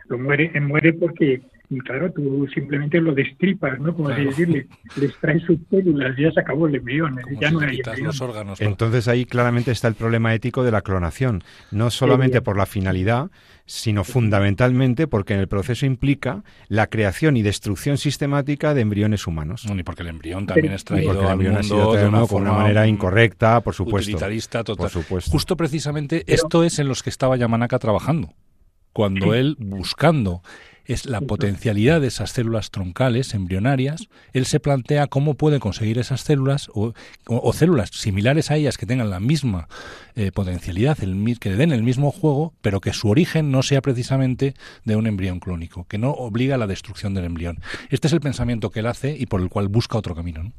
Lo, 0.08 0.18
muere, 0.18 0.60
muere 0.60 0.94
porque, 0.94 1.42
claro, 1.78 2.11
tú 2.11 2.47
simplemente 2.53 2.99
lo 2.99 3.13
destripas, 3.13 3.80
¿no? 3.80 3.95
Como 3.95 4.09
decirle, 4.09 4.67
le 4.97 5.05
extraes 5.05 5.43
sus 5.43 5.59
células, 5.70 6.15
ya 6.17 6.32
se 6.32 6.39
acabó 6.39 6.67
el 6.67 6.76
embrión, 6.76 7.20
ya 7.39 7.51
no 7.51 7.59
hay 7.59 7.80
Los 8.01 8.22
órganos, 8.22 8.59
Entonces 8.59 9.07
ahí 9.07 9.26
claramente 9.26 9.72
está 9.72 9.88
el 9.88 9.93
problema 9.93 10.34
ético 10.34 10.63
de 10.63 10.72
la 10.72 10.82
clonación, 10.82 11.43
no 11.72 11.91
solamente 11.91 12.41
por 12.41 12.57
la 12.57 12.65
finalidad, 12.65 13.30
sino 13.65 14.03
fundamentalmente 14.03 15.07
porque 15.07 15.36
en 15.36 15.41
el 15.41 15.47
proceso 15.47 15.86
implica 15.86 16.43
la 16.70 16.88
creación 16.88 17.38
y 17.38 17.43
destrucción 17.43 17.99
sistemática 17.99 18.74
de 18.74 18.82
embriones 18.82 19.28
humanos. 19.28 19.65
y 19.65 19.84
porque 19.84 20.01
el 20.01 20.09
embrión 20.09 20.47
también 20.47 20.74
es 20.74 20.84
traído 20.84 21.30
al 21.30 21.38
mundo 21.38 21.93
de 21.93 22.07
una, 22.07 22.24
una 22.24 22.51
manera 22.53 22.88
incorrecta, 22.88 23.61
por 23.61 23.76
supuesto. 23.76 24.09
Utilitarista 24.09 24.63
total. 24.63 24.86
Por 24.86 24.89
supuesto. 24.89 25.30
Justo 25.30 25.55
precisamente 25.55 26.24
esto 26.26 26.63
es 26.63 26.80
en 26.80 26.88
los 26.88 27.03
que 27.03 27.11
estaba 27.11 27.38
Yamanaka 27.38 27.78
trabajando. 27.78 28.34
Cuando 28.91 29.36
él, 29.36 29.55
buscando 29.59 30.41
es 30.90 31.06
la 31.06 31.22
potencialidad 31.22 32.02
de 32.02 32.08
esas 32.08 32.32
células 32.32 32.72
troncales 32.72 33.36
embrionarias, 33.36 34.10
él 34.34 34.46
se 34.46 34.60
plantea 34.60 35.06
cómo 35.06 35.36
puede 35.36 35.60
conseguir 35.60 36.00
esas 36.00 36.22
células 36.22 36.70
o, 36.74 36.94
células 37.54 37.92
similares 37.92 38.50
a 38.50 38.56
ellas 38.56 38.76
que 38.76 38.88
tengan 38.88 39.12
la 39.12 39.20
misma 39.20 39.68
eh, 40.16 40.32
potencialidad, 40.32 40.98
el, 41.04 41.38
que 41.40 41.52
den 41.52 41.72
el 41.72 41.84
mismo 41.84 42.10
juego, 42.10 42.54
pero 42.64 42.82
que 42.82 42.94
su 42.94 43.08
origen 43.08 43.52
no 43.52 43.62
sea 43.62 43.82
precisamente 43.82 44.56
de 44.84 44.96
un 44.96 45.06
embrión 45.06 45.40
clónico, 45.40 45.86
que 45.88 46.00
no 46.00 46.10
obliga 46.10 46.56
a 46.56 46.58
la 46.58 46.66
destrucción 46.66 47.14
del 47.14 47.26
embrión. 47.26 47.60
Este 47.92 48.08
es 48.08 48.14
el 48.14 48.20
pensamiento 48.20 48.72
que 48.72 48.80
él 48.80 48.88
hace 48.88 49.16
y 49.16 49.28
por 49.28 49.42
el 49.42 49.50
cual 49.50 49.68
busca 49.68 49.96
otro 49.96 50.16
camino. 50.16 50.52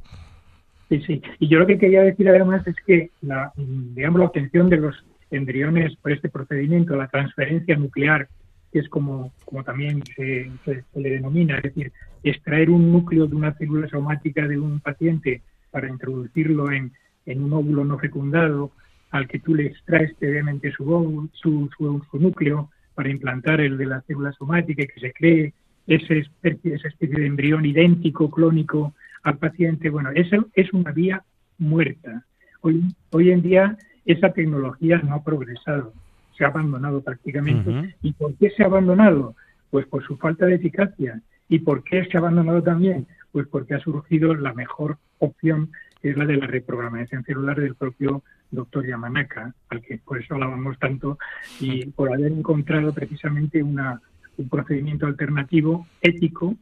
Sí, 0.87 1.01
sí. 1.05 1.21
Y 1.39 1.49
yo 1.49 1.59
lo 1.59 1.67
que 1.67 1.77
quería 1.77 2.03
decir 2.03 2.29
además 2.29 2.65
es 2.67 2.75
que 2.87 3.11
la, 3.21 3.51
digamos, 3.57 4.19
la 4.19 4.27
obtención 4.27 4.69
de 4.69 4.77
los 4.77 4.95
embriones 5.29 5.95
por 5.97 6.13
este 6.13 6.29
procedimiento, 6.29 6.95
la 6.95 7.09
transferencia 7.09 7.75
nuclear 7.75 8.29
que 8.71 8.79
es 8.79 8.89
como, 8.89 9.33
como 9.45 9.63
también 9.63 10.01
se, 10.15 10.49
le 10.95 11.09
denomina, 11.09 11.57
es 11.57 11.63
decir, 11.63 11.91
extraer 12.23 12.69
un 12.69 12.91
núcleo 12.91 13.27
de 13.27 13.35
una 13.35 13.53
célula 13.53 13.87
somática 13.89 14.47
de 14.47 14.57
un 14.59 14.79
paciente 14.79 15.41
para 15.71 15.89
introducirlo 15.89 16.71
en, 16.71 16.91
en 17.25 17.43
un 17.43 17.53
óvulo 17.53 17.83
no 17.83 17.97
fecundado, 17.97 18.71
al 19.11 19.27
que 19.27 19.39
tú 19.39 19.55
le 19.55 19.67
extraes 19.67 20.13
previamente 20.15 20.71
su, 20.71 21.29
su, 21.33 21.69
su, 21.77 22.19
núcleo 22.19 22.69
para 22.95 23.09
implantar 23.09 23.59
el 23.59 23.77
de 23.77 23.85
la 23.85 24.01
célula 24.01 24.31
somática 24.33 24.83
y 24.83 24.87
que 24.87 24.99
se 24.99 25.13
cree 25.13 25.53
esa 25.87 26.13
especie, 26.13 26.75
esa 26.75 26.87
especie 26.87 27.19
de 27.19 27.25
embrión 27.25 27.65
idéntico, 27.65 28.31
clónico 28.31 28.93
al 29.23 29.37
paciente. 29.37 29.89
Bueno, 29.89 30.11
eso 30.15 30.47
es 30.53 30.71
una 30.71 30.91
vía 30.91 31.23
muerta. 31.57 32.25
Hoy, 32.61 32.83
hoy 33.09 33.31
en 33.31 33.41
día 33.41 33.77
esa 34.05 34.31
tecnología 34.31 34.99
no 34.99 35.15
ha 35.15 35.23
progresado 35.23 35.93
se 36.41 36.45
ha 36.45 36.47
abandonado 36.47 37.01
prácticamente. 37.01 37.95
¿Y 38.01 38.13
por 38.13 38.33
qué 38.35 38.49
se 38.49 38.63
ha 38.63 38.65
abandonado? 38.65 39.35
Pues 39.69 39.85
por 39.85 40.03
su 40.03 40.17
falta 40.17 40.47
de 40.47 40.55
eficacia. 40.55 41.21
¿Y 41.47 41.59
por 41.59 41.83
qué 41.83 42.03
se 42.05 42.17
ha 42.17 42.19
abandonado 42.19 42.63
también? 42.63 43.05
Pues 43.31 43.47
porque 43.47 43.75
ha 43.75 43.79
surgido 43.79 44.33
la 44.33 44.51
mejor 44.55 44.97
opción, 45.19 45.71
que 46.01 46.09
es 46.09 46.17
la 46.17 46.25
de 46.25 46.37
la 46.37 46.47
reprogramación 46.47 47.23
celular 47.25 47.59
del 47.59 47.75
propio 47.75 48.23
doctor 48.49 48.87
Yamanaka, 48.87 49.53
al 49.69 49.81
que 49.83 49.99
por 49.99 50.19
eso 50.19 50.33
hablábamos 50.33 50.79
tanto, 50.79 51.19
y 51.59 51.85
por 51.91 52.11
haber 52.11 52.31
encontrado 52.31 52.91
precisamente 52.91 53.61
una, 53.61 54.01
un 54.37 54.49
procedimiento 54.49 55.05
alternativo 55.05 55.85
ético 56.01 56.55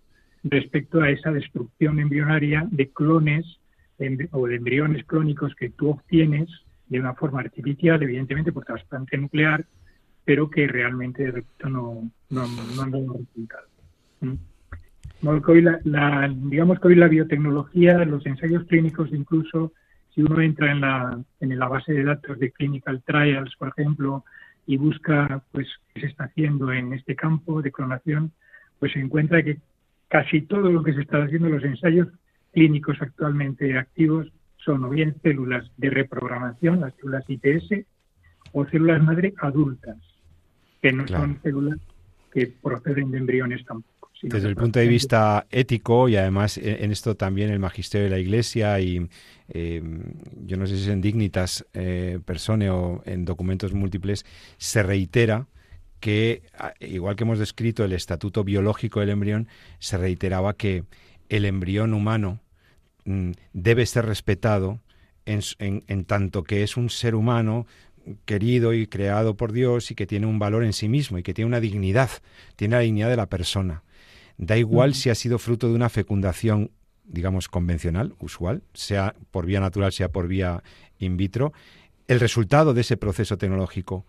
respecto 0.43 0.99
a 0.99 1.09
esa 1.09 1.31
destrucción 1.31 1.99
embrionaria 1.99 2.67
de 2.69 2.89
clones 2.89 3.45
o 4.31 4.45
de 4.45 4.55
embriones 4.55 5.05
clónicos 5.05 5.55
que 5.55 5.69
tú 5.69 5.91
obtienes 5.91 6.49
de 6.89 6.99
una 6.99 7.13
forma 7.13 7.39
artificial, 7.39 8.01
evidentemente 8.01 8.51
por 8.51 8.65
trasplante 8.65 9.17
nuclear, 9.17 9.65
pero 10.25 10.49
que 10.49 10.67
realmente 10.67 11.31
no, 11.63 12.09
no, 12.29 12.47
no 12.75 12.81
han 12.81 12.91
dado 12.91 13.13
resultados. 13.13 13.69
¿Mm? 14.21 14.33
la, 15.85 16.33
digamos 16.35 16.79
que 16.79 16.87
hoy 16.87 16.95
la 16.95 17.07
biotecnología, 17.07 18.05
los 18.05 18.25
ensayos 18.25 18.63
clínicos 18.65 19.09
incluso, 19.11 19.73
si 20.13 20.21
uno 20.21 20.41
entra 20.41 20.71
en 20.71 20.81
la, 20.81 21.21
en 21.39 21.59
la 21.59 21.67
base 21.67 21.93
de 21.93 22.03
datos 22.03 22.39
de 22.39 22.51
clinical 22.51 23.01
trials, 23.05 23.55
por 23.57 23.69
ejemplo, 23.69 24.23
y 24.65 24.77
busca 24.77 25.43
pues 25.51 25.67
qué 25.93 26.01
se 26.01 26.07
está 26.07 26.25
haciendo 26.25 26.71
en 26.71 26.93
este 26.93 27.15
campo 27.15 27.61
de 27.61 27.71
clonación, 27.71 28.31
pues 28.79 28.93
se 28.93 28.99
encuentra 28.99 29.43
que 29.43 29.57
casi 30.07 30.41
todo 30.41 30.71
lo 30.71 30.83
que 30.83 30.93
se 30.93 31.01
está 31.01 31.23
haciendo, 31.23 31.49
los 31.49 31.63
ensayos 31.63 32.07
clínicos 32.51 32.97
actualmente 33.01 33.77
activos, 33.77 34.31
son 34.63 34.83
o 34.85 34.89
bien 34.89 35.15
células 35.21 35.69
de 35.77 35.89
reprogramación, 35.89 36.81
las 36.81 36.93
células 36.95 37.23
ITS, 37.27 37.85
o 38.51 38.65
células 38.65 39.01
madre 39.03 39.33
adultas, 39.39 39.97
que 40.81 40.91
no 40.91 41.07
son 41.07 41.39
células 41.41 41.79
que 42.31 42.47
proceden 42.47 43.11
de 43.11 43.17
embriones 43.17 43.65
tampoco. 43.65 43.99
Desde 44.21 44.49
el 44.49 44.55
punto 44.55 44.79
de 44.79 44.87
vista 44.87 45.47
ético 45.49 46.09
y 46.09 46.17
además 46.17 46.57
e, 46.57 46.83
en 46.83 46.91
esto 46.91 47.15
también 47.15 47.51
el 47.51 47.59
magisterio 47.59 48.03
de 48.05 48.09
la 48.09 48.19
Iglesia 48.19 48.77
y 48.81 49.07
eh, 49.47 49.81
yo 50.45 50.57
no 50.57 50.67
sé 50.67 50.75
si 50.75 50.83
es 50.83 50.89
en 50.89 50.99
Dignitas 50.99 51.65
eh, 51.73 52.19
Persone 52.25 52.69
o 52.69 53.01
en 53.05 53.23
documentos 53.23 53.73
múltiples, 53.73 54.25
se 54.57 54.83
reitera 54.83 55.47
que, 56.01 56.43
igual 56.81 57.15
que 57.15 57.23
hemos 57.23 57.39
descrito 57.39 57.85
el 57.85 57.93
estatuto 57.93 58.43
biológico 58.43 58.99
del 58.99 59.09
embrión, 59.09 59.47
se 59.79 59.97
reiteraba 59.97 60.53
que 60.53 60.83
el 61.29 61.45
embrión 61.45 61.93
humano 61.93 62.41
debe 63.53 63.85
ser 63.85 64.05
respetado 64.05 64.79
en, 65.25 66.05
tanto 66.05 66.43
que 66.43 66.63
es 66.63 66.77
un 66.77 66.89
ser 66.89 67.15
humano 67.15 67.67
querido 68.25 68.73
y 68.73 68.87
creado 68.87 69.35
por 69.35 69.51
Dios 69.51 69.91
y 69.91 69.95
que 69.95 70.07
tiene 70.07 70.25
un 70.25 70.39
valor 70.39 70.63
en 70.63 70.73
sí 70.73 70.89
mismo 70.89 71.17
y 71.17 71.23
que 71.23 71.33
tiene 71.33 71.47
una 71.47 71.59
dignidad, 71.59 72.09
tiene 72.55 72.75
la 72.75 72.81
dignidad 72.81 73.09
de 73.09 73.17
la 73.17 73.29
persona. 73.29 73.83
Da 74.37 74.57
igual 74.57 74.95
si 74.95 75.09
ha 75.09 75.15
sido 75.15 75.37
fruto 75.37 75.67
de 75.67 75.75
una 75.75 75.89
fecundación, 75.89 76.71
digamos, 77.03 77.47
convencional, 77.47 78.15
usual, 78.19 78.63
sea 78.73 79.15
por 79.31 79.45
vía 79.45 79.59
natural, 79.59 79.91
sea 79.91 80.09
por 80.11 80.27
vía 80.27 80.63
in 80.97 81.17
vitro, 81.17 81.53
el 82.07 82.19
resultado 82.19 82.73
de 82.73 82.81
ese 82.81 82.97
proceso 82.97 83.37
tecnológico 83.37 84.05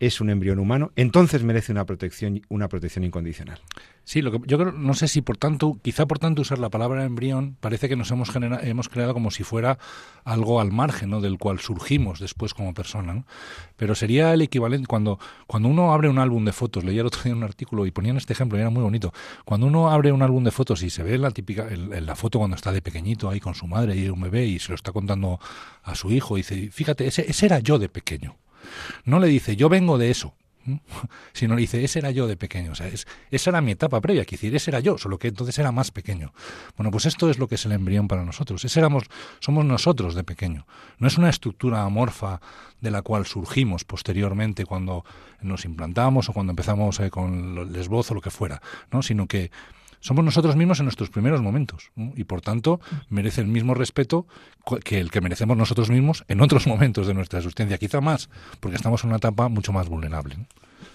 es 0.00 0.20
un 0.20 0.30
embrión 0.30 0.58
humano, 0.58 0.92
entonces 0.96 1.42
merece 1.44 1.72
una 1.72 1.84
protección, 1.86 2.42
una 2.48 2.68
protección 2.68 3.04
incondicional. 3.04 3.60
Sí, 4.02 4.20
lo 4.20 4.32
que 4.32 4.40
yo 4.46 4.58
creo, 4.58 4.72
no 4.72 4.92
sé 4.94 5.08
si 5.08 5.22
por 5.22 5.38
tanto, 5.38 5.78
quizá 5.82 6.06
por 6.06 6.18
tanto 6.18 6.42
usar 6.42 6.58
la 6.58 6.68
palabra 6.68 7.04
embrión, 7.04 7.56
parece 7.60 7.88
que 7.88 7.96
nos 7.96 8.10
hemos, 8.10 8.30
hemos 8.34 8.88
creado 8.88 9.14
como 9.14 9.30
si 9.30 9.44
fuera 9.44 9.78
algo 10.24 10.60
al 10.60 10.72
margen, 10.72 11.10
¿no? 11.10 11.20
Del 11.20 11.38
cual 11.38 11.60
surgimos 11.60 12.20
después 12.20 12.52
como 12.52 12.74
persona, 12.74 13.14
¿no? 13.14 13.26
Pero 13.76 13.94
sería 13.94 14.34
el 14.34 14.42
equivalente, 14.42 14.86
cuando, 14.86 15.18
cuando 15.46 15.68
uno 15.68 15.92
abre 15.92 16.10
un 16.10 16.18
álbum 16.18 16.44
de 16.44 16.52
fotos, 16.52 16.84
leía 16.84 17.00
el 17.00 17.06
otro 17.06 17.22
día 17.22 17.34
un 17.34 17.44
artículo 17.44 17.86
y 17.86 17.92
ponían 17.92 18.16
este 18.16 18.34
ejemplo 18.34 18.58
y 18.58 18.60
era 18.60 18.70
muy 18.70 18.82
bonito, 18.82 19.12
cuando 19.44 19.66
uno 19.66 19.90
abre 19.90 20.12
un 20.12 20.22
álbum 20.22 20.44
de 20.44 20.50
fotos 20.50 20.82
y 20.82 20.90
se 20.90 21.02
ve 21.02 21.16
la 21.16 21.30
típica, 21.30 21.68
en 21.70 22.04
la 22.04 22.16
foto 22.16 22.38
cuando 22.38 22.56
está 22.56 22.72
de 22.72 22.82
pequeño 22.82 23.04
ahí 23.30 23.40
con 23.40 23.54
su 23.54 23.66
madre 23.66 23.96
y 23.96 24.08
un 24.08 24.20
bebé 24.20 24.46
y 24.46 24.58
se 24.58 24.70
lo 24.70 24.74
está 24.74 24.92
contando 24.92 25.38
a 25.82 25.94
su 25.94 26.10
hijo 26.10 26.36
y 26.36 26.40
dice, 26.40 26.70
fíjate, 26.70 27.06
ese, 27.06 27.28
ese 27.28 27.46
era 27.46 27.60
yo 27.60 27.78
de 27.78 27.88
pequeño. 27.88 28.36
No 29.04 29.18
le 29.20 29.28
dice, 29.28 29.56
yo 29.56 29.68
vengo 29.68 29.98
de 29.98 30.10
eso, 30.10 30.34
sino 31.32 31.54
le 31.54 31.62
dice, 31.62 31.84
ese 31.84 31.98
era 31.98 32.10
yo 32.10 32.26
de 32.26 32.36
pequeño. 32.36 32.72
O 32.72 32.74
sea, 32.74 32.88
es, 32.88 33.06
esa 33.30 33.50
era 33.50 33.60
mi 33.60 33.72
etapa 33.72 34.00
previa, 34.00 34.24
que 34.24 34.36
decir, 34.36 34.54
ese 34.54 34.70
era 34.70 34.80
yo, 34.80 34.98
solo 34.98 35.18
que 35.18 35.28
entonces 35.28 35.58
era 35.58 35.72
más 35.72 35.90
pequeño. 35.90 36.32
Bueno, 36.76 36.90
pues 36.90 37.06
esto 37.06 37.30
es 37.30 37.38
lo 37.38 37.48
que 37.48 37.56
es 37.56 37.64
el 37.66 37.72
embrión 37.72 38.08
para 38.08 38.24
nosotros. 38.24 38.64
Ese 38.64 38.80
éramos, 38.80 39.04
somos 39.40 39.64
nosotros 39.64 40.14
de 40.14 40.24
pequeño. 40.24 40.66
No 40.98 41.08
es 41.08 41.18
una 41.18 41.30
estructura 41.30 41.82
amorfa 41.82 42.40
de 42.80 42.90
la 42.90 43.02
cual 43.02 43.26
surgimos 43.26 43.84
posteriormente 43.84 44.66
cuando 44.66 45.04
nos 45.40 45.64
implantamos 45.64 46.28
o 46.28 46.32
cuando 46.32 46.52
empezamos 46.52 47.00
eh, 47.00 47.10
con 47.10 47.58
el 47.58 47.76
esbozo 47.76 48.12
o 48.12 48.16
lo 48.16 48.20
que 48.20 48.30
fuera, 48.30 48.60
¿no? 48.90 49.02
sino 49.02 49.26
que 49.26 49.50
somos 50.04 50.22
nosotros 50.22 50.54
mismos 50.54 50.80
en 50.80 50.84
nuestros 50.84 51.08
primeros 51.08 51.40
momentos 51.40 51.90
y 51.96 52.24
por 52.24 52.42
tanto 52.42 52.78
merece 53.08 53.40
el 53.40 53.46
mismo 53.46 53.72
respeto 53.72 54.26
que 54.84 55.00
el 55.00 55.10
que 55.10 55.22
merecemos 55.22 55.56
nosotros 55.56 55.88
mismos 55.88 56.24
en 56.28 56.42
otros 56.42 56.66
momentos 56.72 57.06
de 57.06 57.14
nuestra 57.14 57.38
existencia, 57.38 57.78
quizá 57.78 58.02
más, 58.02 58.28
porque 58.60 58.76
estamos 58.76 59.02
en 59.02 59.08
una 59.08 59.16
etapa 59.16 59.48
mucho 59.48 59.72
más 59.72 59.88
vulnerable. 59.88 60.36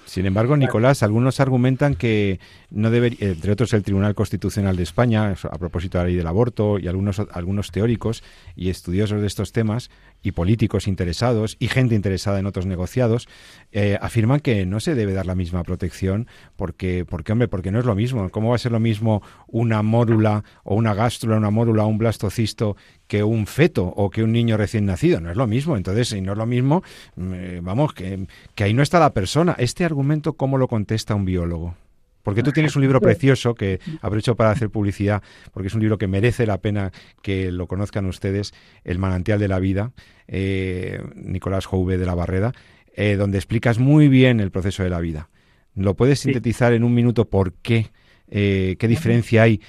Sin 0.05 0.25
embargo, 0.25 0.57
Nicolás, 0.57 1.01
algunos 1.01 1.39
argumentan 1.39 1.95
que 1.95 2.39
no 2.69 2.89
debería, 2.91 3.29
entre 3.29 3.51
otros 3.51 3.73
el 3.73 3.83
Tribunal 3.83 4.15
Constitucional 4.15 4.75
de 4.75 4.83
España, 4.83 5.35
a 5.43 5.57
propósito 5.57 5.97
de 5.97 6.03
la 6.03 6.07
ley 6.07 6.15
del 6.15 6.27
aborto, 6.27 6.79
y 6.79 6.87
algunos, 6.87 7.19
algunos 7.31 7.71
teóricos 7.71 8.23
y 8.55 8.69
estudiosos 8.69 9.21
de 9.21 9.27
estos 9.27 9.51
temas, 9.51 9.91
y 10.21 10.31
políticos 10.31 10.87
interesados, 10.87 11.55
y 11.59 11.67
gente 11.67 11.95
interesada 11.95 12.39
en 12.39 12.45
otros 12.45 12.65
negociados, 12.65 13.27
eh, 13.71 13.97
afirman 14.01 14.39
que 14.39 14.65
no 14.65 14.79
se 14.79 14.95
debe 14.95 15.13
dar 15.13 15.25
la 15.25 15.35
misma 15.35 15.63
protección, 15.63 16.27
porque, 16.55 17.05
porque, 17.05 17.31
hombre, 17.31 17.47
porque 17.47 17.71
no 17.71 17.79
es 17.79 17.85
lo 17.85 17.95
mismo. 17.95 18.29
¿Cómo 18.29 18.49
va 18.49 18.55
a 18.55 18.59
ser 18.59 18.71
lo 18.71 18.79
mismo 18.79 19.21
una 19.47 19.81
mórula 19.81 20.43
o 20.63 20.75
una 20.75 20.93
gástrula, 20.93 21.37
una 21.37 21.51
mórula 21.51 21.83
o 21.83 21.87
un 21.87 21.97
blastocisto 21.97 22.75
que 23.07 23.23
un 23.23 23.47
feto 23.47 23.85
o 23.85 24.09
que 24.09 24.23
un 24.23 24.31
niño 24.31 24.55
recién 24.55 24.85
nacido. 24.85 25.19
No 25.19 25.31
es 25.31 25.35
lo 25.35 25.47
mismo. 25.47 25.75
Entonces, 25.75 26.09
si 26.09 26.21
no 26.21 26.33
es 26.33 26.37
lo 26.37 26.45
mismo, 26.45 26.83
mm, 27.15 27.33
eh, 27.33 27.59
vamos, 27.61 27.93
que, 27.93 28.27
que 28.55 28.63
ahí 28.63 28.73
no 28.73 28.83
está 28.83 28.99
la 28.99 29.13
persona. 29.13 29.55
Este 29.57 29.83
argumento, 29.83 30.33
¿cómo 30.33 30.57
lo 30.57 30.67
contesta 30.67 31.15
un 31.15 31.25
biólogo? 31.25 31.75
Porque 32.23 32.43
tú 32.43 32.51
tienes 32.51 32.75
un 32.75 32.81
libro 32.81 32.99
precioso 32.99 33.55
que 33.55 33.79
aprovecho 34.01 34.35
para 34.35 34.51
hacer 34.51 34.69
publicidad, 34.69 35.23
porque 35.51 35.67
es 35.67 35.73
un 35.73 35.81
libro 35.81 35.97
que 35.97 36.07
merece 36.07 36.45
la 36.45 36.59
pena 36.59 36.91
que 37.21 37.51
lo 37.51 37.67
conozcan 37.67 38.05
ustedes, 38.05 38.53
El 38.83 38.99
manantial 38.99 39.39
de 39.39 39.47
la 39.47 39.59
vida, 39.59 39.91
eh, 40.27 41.01
Nicolás 41.15 41.65
Jouve 41.65 41.97
de 41.97 42.05
la 42.05 42.15
Barreda, 42.15 42.53
eh, 42.95 43.15
donde 43.15 43.37
explicas 43.37 43.79
muy 43.79 44.07
bien 44.07 44.39
el 44.39 44.51
proceso 44.51 44.83
de 44.83 44.89
la 44.89 44.99
vida. 44.99 45.29
¿Lo 45.75 45.95
puedes 45.95 46.19
sintetizar 46.19 46.73
en 46.73 46.83
un 46.83 46.93
minuto 46.93 47.29
por 47.29 47.53
qué? 47.53 47.91
Eh, 48.31 48.75
¿Qué 48.77 48.87
diferencia 48.87 49.43
hay? 49.43 49.61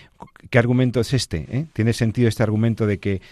¿Qué 0.50 0.58
argumento 0.58 1.00
es 1.00 1.14
este? 1.14 1.68
¿Tiene 1.72 1.92
sentido 1.92 2.28
este 2.28 2.42
argumento 2.42 2.86
de 2.86 2.98
que, 2.98 3.22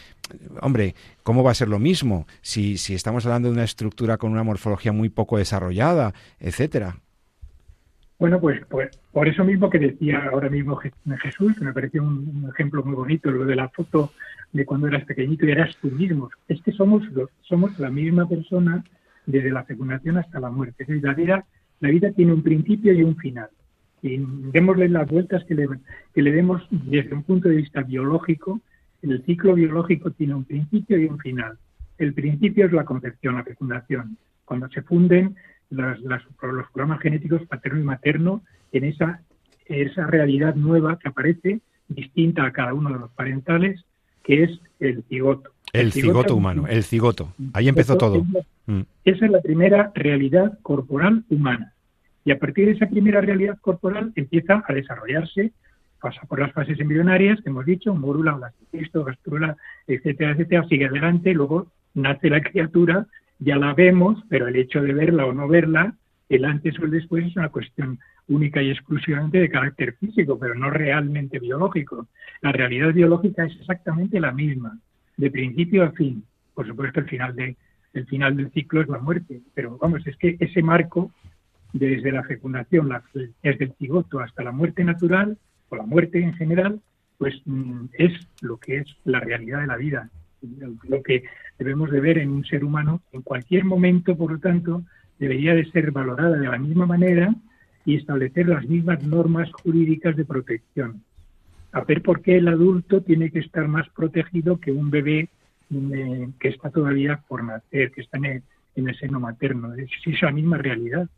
hombre, 0.60 0.94
¿cómo 1.22 1.42
va 1.42 1.50
a 1.50 1.54
ser 1.54 1.68
lo 1.68 1.78
mismo 1.78 2.26
si, 2.40 2.78
si 2.78 2.94
estamos 2.94 3.26
hablando 3.26 3.48
de 3.48 3.54
una 3.54 3.64
estructura 3.64 4.16
con 4.16 4.30
una 4.30 4.42
morfología 4.42 4.92
muy 4.92 5.08
poco 5.08 5.36
desarrollada, 5.36 6.14
etcétera? 6.40 7.00
Bueno, 8.18 8.40
pues, 8.40 8.60
pues 8.68 8.90
por 9.12 9.28
eso 9.28 9.44
mismo 9.44 9.70
que 9.70 9.78
decía 9.78 10.28
ahora 10.32 10.50
mismo 10.50 10.76
Jesús, 10.76 11.56
que 11.56 11.64
me 11.64 11.72
pareció 11.72 12.02
un, 12.02 12.48
ejemplo 12.52 12.82
muy 12.82 12.94
bonito, 12.94 13.30
lo 13.30 13.44
de 13.44 13.54
la 13.54 13.68
foto 13.68 14.12
de 14.52 14.64
cuando 14.64 14.88
eras 14.88 15.04
pequeñito 15.04 15.46
y 15.46 15.52
eras 15.52 15.76
tú 15.80 15.88
mismo. 15.90 16.30
Es 16.48 16.60
que 16.62 16.72
somos, 16.72 17.04
somos 17.42 17.78
la 17.78 17.90
misma 17.90 18.28
persona 18.28 18.82
desde 19.26 19.50
la 19.50 19.64
fecundación 19.64 20.18
hasta 20.18 20.40
la 20.40 20.50
muerte. 20.50 20.82
Es 20.82 20.88
decir, 20.88 21.04
la 21.04 21.14
vida, 21.14 21.44
la 21.80 21.90
vida 21.90 22.10
tiene 22.12 22.32
un 22.32 22.42
principio 22.42 22.92
y 22.92 23.02
un 23.02 23.16
final 23.16 23.48
y 24.02 24.18
démosle 24.52 24.88
las 24.88 25.08
vueltas 25.08 25.44
que 25.44 25.54
le, 25.54 25.68
que 26.14 26.22
le 26.22 26.32
demos 26.32 26.66
desde 26.70 27.14
un 27.14 27.22
punto 27.22 27.48
de 27.48 27.56
vista 27.56 27.82
biológico, 27.82 28.60
el 29.02 29.24
ciclo 29.24 29.54
biológico 29.54 30.10
tiene 30.10 30.34
un 30.34 30.44
principio 30.44 30.98
y 30.98 31.06
un 31.06 31.18
final. 31.18 31.58
El 31.98 32.14
principio 32.14 32.66
es 32.66 32.72
la 32.72 32.84
concepción, 32.84 33.36
la 33.36 33.44
fecundación, 33.44 34.16
cuando 34.44 34.68
se 34.68 34.82
funden 34.82 35.36
las, 35.70 36.00
los 36.00 36.22
programas 36.72 37.00
genéticos 37.00 37.46
paterno 37.46 37.80
y 37.80 37.84
materno 37.84 38.42
en 38.72 38.84
esa, 38.84 39.20
esa 39.66 40.06
realidad 40.06 40.54
nueva 40.54 40.98
que 40.98 41.08
aparece, 41.08 41.60
distinta 41.88 42.44
a 42.44 42.52
cada 42.52 42.74
uno 42.74 42.90
de 42.90 42.98
los 42.98 43.10
parentales, 43.10 43.84
que 44.22 44.44
es 44.44 44.60
el 44.80 45.02
cigoto. 45.08 45.50
El, 45.72 45.92
cigoto, 45.92 46.34
humano, 46.34 46.66
el 46.66 46.82
cigoto. 46.82 47.32
Ahí 47.52 47.68
empezó 47.68 47.96
todo. 47.96 48.24
Mm. 48.66 48.80
Esa 49.04 49.24
es 49.26 49.30
la 49.30 49.40
primera 49.40 49.92
realidad 49.94 50.58
corporal 50.62 51.24
humana. 51.28 51.74
Y 52.24 52.30
a 52.30 52.38
partir 52.38 52.66
de 52.66 52.72
esa 52.72 52.86
primera 52.86 53.20
realidad 53.20 53.58
corporal 53.60 54.12
empieza 54.14 54.62
a 54.66 54.72
desarrollarse, 54.72 55.52
pasa 56.00 56.20
por 56.28 56.40
las 56.40 56.52
fases 56.52 56.78
embrionarias, 56.78 57.40
que 57.40 57.50
hemos 57.50 57.66
dicho, 57.66 57.94
mórula, 57.94 58.32
blastocisto, 58.32 59.04
gastrula, 59.04 59.56
etcétera, 59.86 60.32
etcétera, 60.32 60.66
sigue 60.68 60.86
adelante, 60.86 61.32
luego 61.32 61.68
nace 61.94 62.30
la 62.30 62.40
criatura, 62.40 63.06
ya 63.38 63.56
la 63.56 63.74
vemos, 63.74 64.22
pero 64.28 64.48
el 64.48 64.56
hecho 64.56 64.82
de 64.82 64.92
verla 64.92 65.26
o 65.26 65.32
no 65.32 65.48
verla, 65.48 65.94
el 66.28 66.44
antes 66.44 66.78
o 66.78 66.84
el 66.84 66.90
después 66.90 67.26
es 67.26 67.36
una 67.36 67.48
cuestión 67.48 67.98
única 68.28 68.62
y 68.62 68.70
exclusivamente 68.70 69.38
de 69.38 69.50
carácter 69.50 69.94
físico, 69.94 70.38
pero 70.38 70.54
no 70.54 70.70
realmente 70.70 71.38
biológico. 71.38 72.08
La 72.42 72.52
realidad 72.52 72.92
biológica 72.92 73.44
es 73.44 73.56
exactamente 73.58 74.20
la 74.20 74.32
misma, 74.32 74.78
de 75.16 75.30
principio 75.30 75.84
a 75.84 75.92
fin. 75.92 76.24
Por 76.54 76.66
supuesto, 76.66 77.00
el 77.00 77.06
final, 77.06 77.34
de, 77.34 77.56
el 77.94 78.06
final 78.06 78.36
del 78.36 78.50
ciclo 78.52 78.82
es 78.82 78.88
la 78.88 78.98
muerte, 78.98 79.40
pero 79.54 79.78
vamos, 79.78 80.06
es 80.06 80.16
que 80.16 80.36
ese 80.38 80.62
marco 80.62 81.10
desde 81.72 82.12
la 82.12 82.22
fecundación, 82.24 82.90
desde 83.42 83.64
el 83.64 83.74
cigoto 83.74 84.20
hasta 84.20 84.42
la 84.42 84.52
muerte 84.52 84.84
natural 84.84 85.36
o 85.68 85.76
la 85.76 85.84
muerte 85.84 86.22
en 86.22 86.34
general, 86.34 86.80
pues 87.18 87.34
mm, 87.44 87.86
es 87.92 88.12
lo 88.40 88.58
que 88.58 88.78
es 88.78 88.86
la 89.04 89.20
realidad 89.20 89.60
de 89.60 89.66
la 89.66 89.76
vida, 89.76 90.10
lo 90.88 91.02
que 91.02 91.24
debemos 91.58 91.90
de 91.90 92.00
ver 92.00 92.18
en 92.18 92.30
un 92.30 92.44
ser 92.44 92.64
humano 92.64 93.02
en 93.12 93.22
cualquier 93.22 93.64
momento, 93.64 94.16
por 94.16 94.32
lo 94.32 94.38
tanto, 94.38 94.82
debería 95.18 95.54
de 95.54 95.70
ser 95.70 95.90
valorada 95.90 96.38
de 96.38 96.48
la 96.48 96.58
misma 96.58 96.86
manera 96.86 97.34
y 97.84 97.96
establecer 97.96 98.48
las 98.48 98.66
mismas 98.66 99.02
normas 99.02 99.50
jurídicas 99.52 100.16
de 100.16 100.24
protección. 100.24 101.02
A 101.72 101.82
ver 101.82 102.02
por 102.02 102.22
qué 102.22 102.36
el 102.36 102.48
adulto 102.48 103.02
tiene 103.02 103.30
que 103.30 103.40
estar 103.40 103.66
más 103.68 103.88
protegido 103.90 104.58
que 104.58 104.72
un 104.72 104.90
bebé 104.90 105.28
mm, 105.70 106.30
que 106.38 106.48
está 106.48 106.70
todavía 106.70 107.22
por 107.28 107.44
nacer, 107.44 107.90
que 107.92 108.02
está 108.02 108.18
en 108.18 108.24
el, 108.24 108.42
en 108.76 108.88
el 108.88 108.98
seno 108.98 109.20
materno. 109.20 109.74
Es, 109.74 109.90
es 110.06 110.22
la 110.22 110.32
misma 110.32 110.58
realidad 110.58 111.08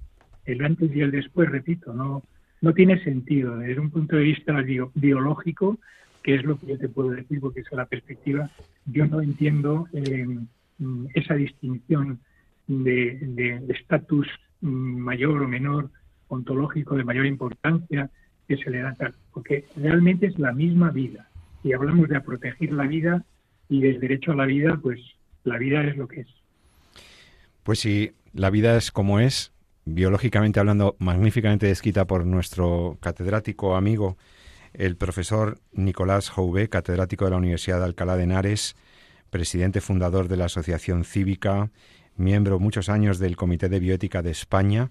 el 0.45 0.65
antes 0.65 0.95
y 0.95 1.01
el 1.01 1.11
después, 1.11 1.49
repito, 1.49 1.93
no, 1.93 2.23
no 2.61 2.75
tiene 2.75 3.03
sentido 3.03 3.57
desde 3.59 3.81
un 3.81 3.91
punto 3.91 4.17
de 4.17 4.23
vista 4.23 4.55
biológico, 4.95 5.79
que 6.23 6.35
es 6.35 6.45
lo 6.45 6.59
que 6.59 6.67
yo 6.67 6.79
te 6.79 6.89
puedo 6.89 7.11
decir, 7.11 7.41
porque 7.41 7.61
es 7.61 7.73
la 7.73 7.87
perspectiva. 7.87 8.51
Yo 8.87 9.07
no 9.07 9.21
entiendo 9.21 9.89
eh, 9.93 10.27
esa 11.15 11.35
distinción 11.35 12.21
de 12.67 13.65
estatus 13.69 14.29
mayor 14.61 15.43
o 15.43 15.49
menor, 15.49 15.91
ontológico 16.29 16.97
de 16.97 17.05
mayor 17.05 17.27
importancia 17.27 18.11
que 18.49 18.57
se 18.57 18.71
le 18.71 18.81
da 18.81 18.95
tal, 18.95 19.15
porque 19.33 19.65
realmente 19.77 20.27
es 20.27 20.39
la 20.39 20.53
misma 20.53 20.91
vida. 20.91 21.29
Y 21.63 21.73
hablamos 21.73 22.09
de 22.09 22.21
proteger 22.21 22.73
la 22.73 22.87
vida 22.87 23.25
y 23.69 23.81
del 23.81 24.01
derecho 24.01 24.33
a 24.33 24.37
la 24.37 24.47
vida, 24.47 24.79
pues 24.83 25.01
la 25.45 25.59
vida 25.59 25.85
es 25.85 25.97
lo 25.97 26.09
que 26.09 26.23
es. 26.23 26.29
Pues 27.63 27.81
sí, 27.81 28.13
la 28.33 28.51
vida 28.51 28.77
es 28.77 28.91
como 28.91 29.21
es, 29.21 29.53
biológicamente 29.85 30.61
hablando, 30.61 30.97
magníficamente 30.99 31.67
descrita 31.67 32.07
por 32.07 32.27
nuestro 32.27 32.99
catedrático 33.01 33.77
amigo, 33.77 34.17
el 34.73 34.97
profesor 34.97 35.59
Nicolás 35.73 36.29
Jouvé, 36.29 36.69
catedrático 36.69 37.25
de 37.25 37.33
la 37.33 37.37
Universidad 37.37 37.79
de 37.79 37.85
Alcalá 37.85 38.17
de 38.17 38.25
Henares, 38.25 38.77
presidente 39.31 39.81
fundador 39.81 40.29
de 40.29 40.37
la 40.37 40.47
Asociación 40.47 41.05
Cívica, 41.05 41.71
miembro 42.17 42.59
muchos 42.59 42.89
años 42.89 43.19
del 43.19 43.37
Comité 43.37 43.69
de 43.69 43.81
Bioética 43.81 44.23
de 44.23 44.31
España, 44.31 44.91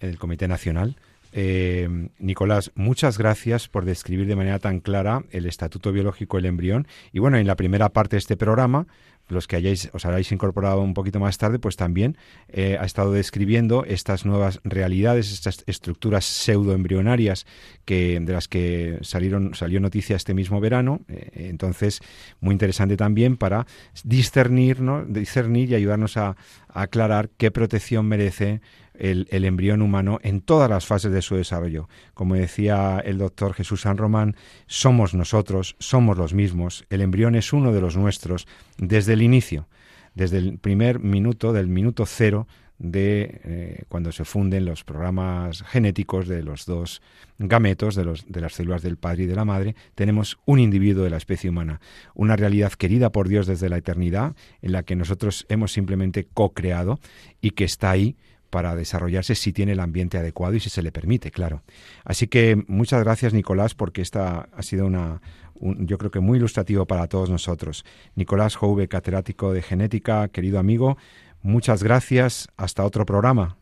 el 0.00 0.18
Comité 0.18 0.48
Nacional. 0.48 0.96
Eh, 1.32 2.08
Nicolás, 2.18 2.72
muchas 2.74 3.16
gracias 3.16 3.68
por 3.68 3.84
describir 3.84 4.26
de 4.26 4.36
manera 4.36 4.58
tan 4.58 4.80
clara 4.80 5.24
el 5.30 5.46
estatuto 5.46 5.92
biológico 5.92 6.36
del 6.36 6.46
embrión. 6.46 6.88
Y 7.12 7.20
bueno, 7.20 7.36
en 7.36 7.46
la 7.46 7.56
primera 7.56 7.88
parte 7.90 8.16
de 8.16 8.18
este 8.18 8.36
programa 8.36 8.86
los 9.30 9.46
que 9.46 9.56
hayáis, 9.56 9.90
os 9.92 10.04
habéis 10.04 10.32
incorporado 10.32 10.80
un 10.80 10.94
poquito 10.94 11.20
más 11.20 11.38
tarde, 11.38 11.58
pues 11.58 11.76
también 11.76 12.16
eh, 12.48 12.76
ha 12.80 12.84
estado 12.84 13.12
describiendo 13.12 13.84
estas 13.84 14.24
nuevas 14.24 14.60
realidades, 14.64 15.32
estas 15.32 15.64
estructuras 15.66 16.24
pseudoembrionarias 16.24 17.46
que, 17.84 18.20
de 18.20 18.32
las 18.32 18.48
que 18.48 18.98
salieron, 19.02 19.54
salió 19.54 19.80
noticia 19.80 20.16
este 20.16 20.34
mismo 20.34 20.60
verano. 20.60 21.00
Eh, 21.08 21.48
entonces, 21.50 22.00
muy 22.40 22.52
interesante 22.52 22.96
también 22.96 23.36
para 23.36 23.66
discernir, 24.04 24.80
¿no? 24.80 25.04
discernir 25.04 25.70
y 25.70 25.74
ayudarnos 25.74 26.16
a 26.16 26.36
aclarar 26.74 27.30
qué 27.36 27.50
protección 27.50 28.06
merece 28.06 28.60
el, 28.94 29.26
embrión 29.44 29.82
humano 29.82 30.18
en 30.22 30.40
todas 30.40 30.68
las 30.68 30.86
fases 30.86 31.10
de 31.10 31.22
su 31.22 31.34
desarrollo. 31.34 31.88
Como 32.14 32.34
decía 32.34 33.00
el 33.04 33.18
doctor 33.18 33.54
Jesús 33.54 33.82
San 33.82 33.96
Román, 33.96 34.36
somos 34.66 35.14
nosotros, 35.14 35.76
somos 35.78 36.18
los 36.18 36.34
mismos, 36.34 36.84
el 36.90 37.00
embrión 37.00 37.34
es 37.34 37.52
uno 37.52 37.72
de 37.72 37.80
los 37.80 37.96
nuestros 37.96 38.46
desde 38.76 39.14
el 39.14 39.22
inicio, 39.22 39.68
desde 40.14 40.38
el 40.38 40.58
primer 40.58 41.00
minuto, 41.00 41.52
del 41.52 41.68
minuto 41.68 42.04
cero 42.06 42.46
de 42.80 43.40
eh, 43.44 43.82
cuando 43.88 44.10
se 44.10 44.24
funden 44.24 44.64
los 44.64 44.84
programas 44.84 45.62
genéticos 45.62 46.26
de 46.26 46.42
los 46.42 46.64
dos 46.64 47.02
gametos, 47.38 47.94
de, 47.94 48.04
los, 48.04 48.24
de 48.26 48.40
las 48.40 48.54
células 48.54 48.82
del 48.82 48.96
padre 48.96 49.24
y 49.24 49.26
de 49.26 49.36
la 49.36 49.44
madre, 49.44 49.76
tenemos 49.94 50.38
un 50.46 50.58
individuo 50.58 51.04
de 51.04 51.10
la 51.10 51.18
especie 51.18 51.50
humana, 51.50 51.80
una 52.14 52.36
realidad 52.36 52.72
querida 52.72 53.12
por 53.12 53.28
Dios 53.28 53.46
desde 53.46 53.68
la 53.68 53.76
eternidad, 53.76 54.34
en 54.62 54.72
la 54.72 54.82
que 54.82 54.96
nosotros 54.96 55.44
hemos 55.50 55.72
simplemente 55.72 56.26
co-creado 56.32 56.98
y 57.42 57.50
que 57.50 57.64
está 57.64 57.90
ahí 57.90 58.16
para 58.48 58.74
desarrollarse 58.74 59.34
si 59.34 59.52
tiene 59.52 59.72
el 59.72 59.80
ambiente 59.80 60.16
adecuado 60.16 60.54
y 60.54 60.60
si 60.60 60.70
se 60.70 60.82
le 60.82 60.90
permite, 60.90 61.30
claro. 61.30 61.62
Así 62.04 62.28
que 62.28 62.64
muchas 62.66 63.04
gracias, 63.04 63.34
Nicolás, 63.34 63.74
porque 63.74 64.00
esta 64.00 64.48
ha 64.52 64.62
sido 64.62 64.86
una, 64.86 65.20
yo 65.60 65.98
creo 65.98 66.10
que 66.10 66.20
muy 66.20 66.38
ilustrativo 66.38 66.86
para 66.86 67.06
todos 67.06 67.30
nosotros. 67.30 67.84
Nicolás 68.16 68.56
Jouve, 68.56 68.88
catedrático 68.88 69.52
de 69.52 69.62
genética, 69.62 70.28
querido 70.28 70.58
amigo, 70.58 70.96
muchas 71.42 71.82
gracias. 71.82 72.48
Hasta 72.56 72.84
otro 72.84 73.04
programa. 73.04 73.56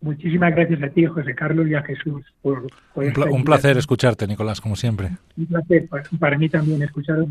Muchísimas 0.00 0.54
gracias 0.54 0.82
a 0.82 0.88
ti, 0.90 1.06
José 1.06 1.34
Carlos, 1.34 1.66
y 1.68 1.74
a 1.74 1.82
Jesús 1.82 2.22
por, 2.42 2.66
un, 2.94 3.44
placer 3.44 3.78
escucharte, 3.78 4.26
Nicolás, 4.26 4.60
como 4.60 4.76
siempre. 4.76 5.12
Un 5.36 5.46
placer 5.46 5.88
para, 6.20 6.36
mí 6.36 6.48
también 6.50 6.82
escucharos 6.82 7.26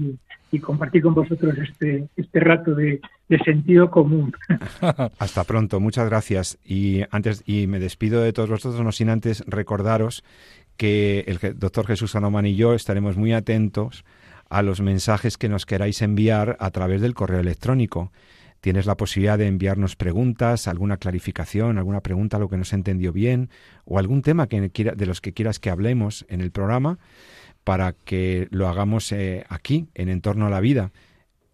y, 0.51 0.59
compartir 0.59 1.03
con 1.03 1.13
vosotros 1.13 1.53
este, 1.57 2.07
este 2.15 2.39
rato 2.39 2.73
de, 2.73 2.99
sentido 3.43 3.91
común. 3.91 4.33
Hasta 5.19 5.43
pronto, 5.43 5.79
muchas 5.79 6.09
gracias. 6.09 6.57
Y 6.65 7.03
antes 7.11 7.43
y 7.45 7.67
me 7.67 7.79
despido 7.79 8.21
de 8.21 8.33
todos 8.33 8.49
vosotros, 8.49 8.81
no 8.81 8.91
sin 8.91 9.09
antes 9.09 9.43
recordaros 9.47 10.23
que 10.75 11.23
el 11.27 11.57
doctor 11.57 11.85
Jesús 11.85 12.11
Sanomán 12.11 12.45
y 12.45 12.55
yo 12.55 12.73
estaremos 12.73 13.15
muy 13.15 13.33
atentos 13.33 14.05
a 14.49 14.63
los 14.63 14.81
mensajes 14.81 15.37
que 15.37 15.49
nos 15.49 15.65
queráis 15.65 16.01
enviar 16.01 16.57
a 16.59 16.71
través 16.71 17.01
del 17.01 17.13
correo 17.13 17.39
electrónico 17.39 18.11
Tienes 18.65 18.87
la 18.87 18.97
posibilidad 18.97 19.37
de 19.37 19.45
enviarnos 19.45 19.95
preguntas, 19.95 20.67
alguna 20.67 20.97
clarificación, 20.97 21.77
alguna 21.77 22.01
pregunta, 22.01 22.39
lo 22.39 22.49
que 22.49 22.57
no 22.57 22.63
se 22.63 22.75
entendió 22.75 23.13
bien, 23.13 23.51
o 23.85 23.99
algún 23.99 24.23
tema 24.23 24.47
que 24.47 24.59
de 24.59 25.05
los 25.05 25.21
que 25.21 25.33
quieras 25.33 25.59
que 25.59 25.69
hablemos 25.69 26.25
en 26.29 26.41
el 26.41 26.49
programa, 26.49 26.97
para 27.63 27.93
que 27.93 28.47
lo 28.49 28.67
hagamos 28.67 29.11
eh, 29.11 29.45
aquí, 29.49 29.85
en 29.93 30.09
Entorno 30.09 30.47
a 30.47 30.49
la 30.49 30.61
Vida. 30.61 30.91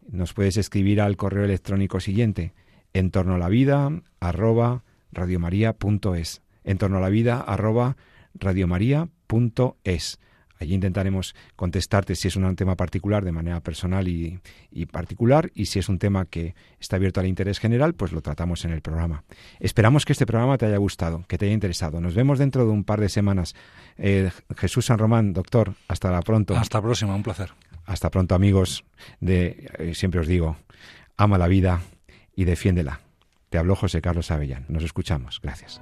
Nos 0.09 0.31
puedes 0.33 0.55
escribir 0.55 1.01
al 1.01 1.17
correo 1.17 1.43
electrónico 1.43 1.99
siguiente, 1.99 2.53
entorno 2.93 3.35
a 3.35 3.39
la 3.39 3.49
vida, 3.49 3.91
arroba 4.21 4.85
radiomaria.es. 5.11 6.41
Entorno 6.63 6.99
a 6.99 7.01
la 7.01 7.09
vida, 7.09 7.41
arroba 7.41 7.97
radiomaria.es. 8.35 10.19
Allí 10.61 10.75
intentaremos 10.75 11.35
contestarte 11.55 12.13
si 12.13 12.27
es 12.27 12.35
un 12.35 12.55
tema 12.55 12.75
particular 12.75 13.25
de 13.25 13.31
manera 13.31 13.61
personal 13.61 14.07
y, 14.07 14.39
particular 14.91 15.51
y 15.55 15.65
si 15.65 15.79
es 15.79 15.89
un 15.89 15.97
tema 15.97 16.25
que 16.25 16.53
está 16.79 16.97
abierto 16.97 17.19
al 17.19 17.25
interés 17.25 17.59
general, 17.59 17.95
pues 17.95 18.11
lo 18.11 18.21
tratamos 18.21 18.63
en 18.63 18.71
el 18.71 18.81
programa. 18.81 19.23
Esperamos 19.59 20.05
que 20.05 20.13
este 20.13 20.27
programa 20.27 20.59
te 20.59 20.67
haya 20.67 20.77
gustado, 20.77 21.25
que 21.27 21.39
te 21.39 21.45
haya 21.45 21.55
interesado. 21.55 21.99
Nos 21.99 22.13
vemos 22.13 22.37
dentro 22.37 22.63
de 22.63 22.69
un 22.69 22.83
par 22.83 23.01
de 23.01 23.09
semanas. 23.09 23.55
Eh, 23.97 24.29
Jesús 24.55 24.85
San 24.85 24.99
Román, 24.99 25.33
doctor, 25.33 25.73
hasta 25.87 26.11
la 26.11 26.21
pronto. 26.21 26.55
Hasta 26.55 26.77
la 26.77 26.83
próxima, 26.83 27.15
un 27.15 27.23
placer. 27.23 27.53
Hasta 27.85 28.11
pronto, 28.11 28.35
amigos. 28.35 28.83
De, 29.19 29.67
eh, 29.79 29.95
siempre 29.95 30.19
os 30.19 30.27
digo, 30.27 30.57
ama 31.17 31.39
la 31.39 31.47
vida 31.47 31.81
y 32.35 32.43
defiéndela. 32.43 32.99
Te 33.49 33.57
habló 33.57 33.75
José 33.75 33.99
Carlos 33.99 34.29
Avellán. 34.29 34.65
Nos 34.69 34.83
escuchamos. 34.83 35.39
Gracias. 35.41 35.81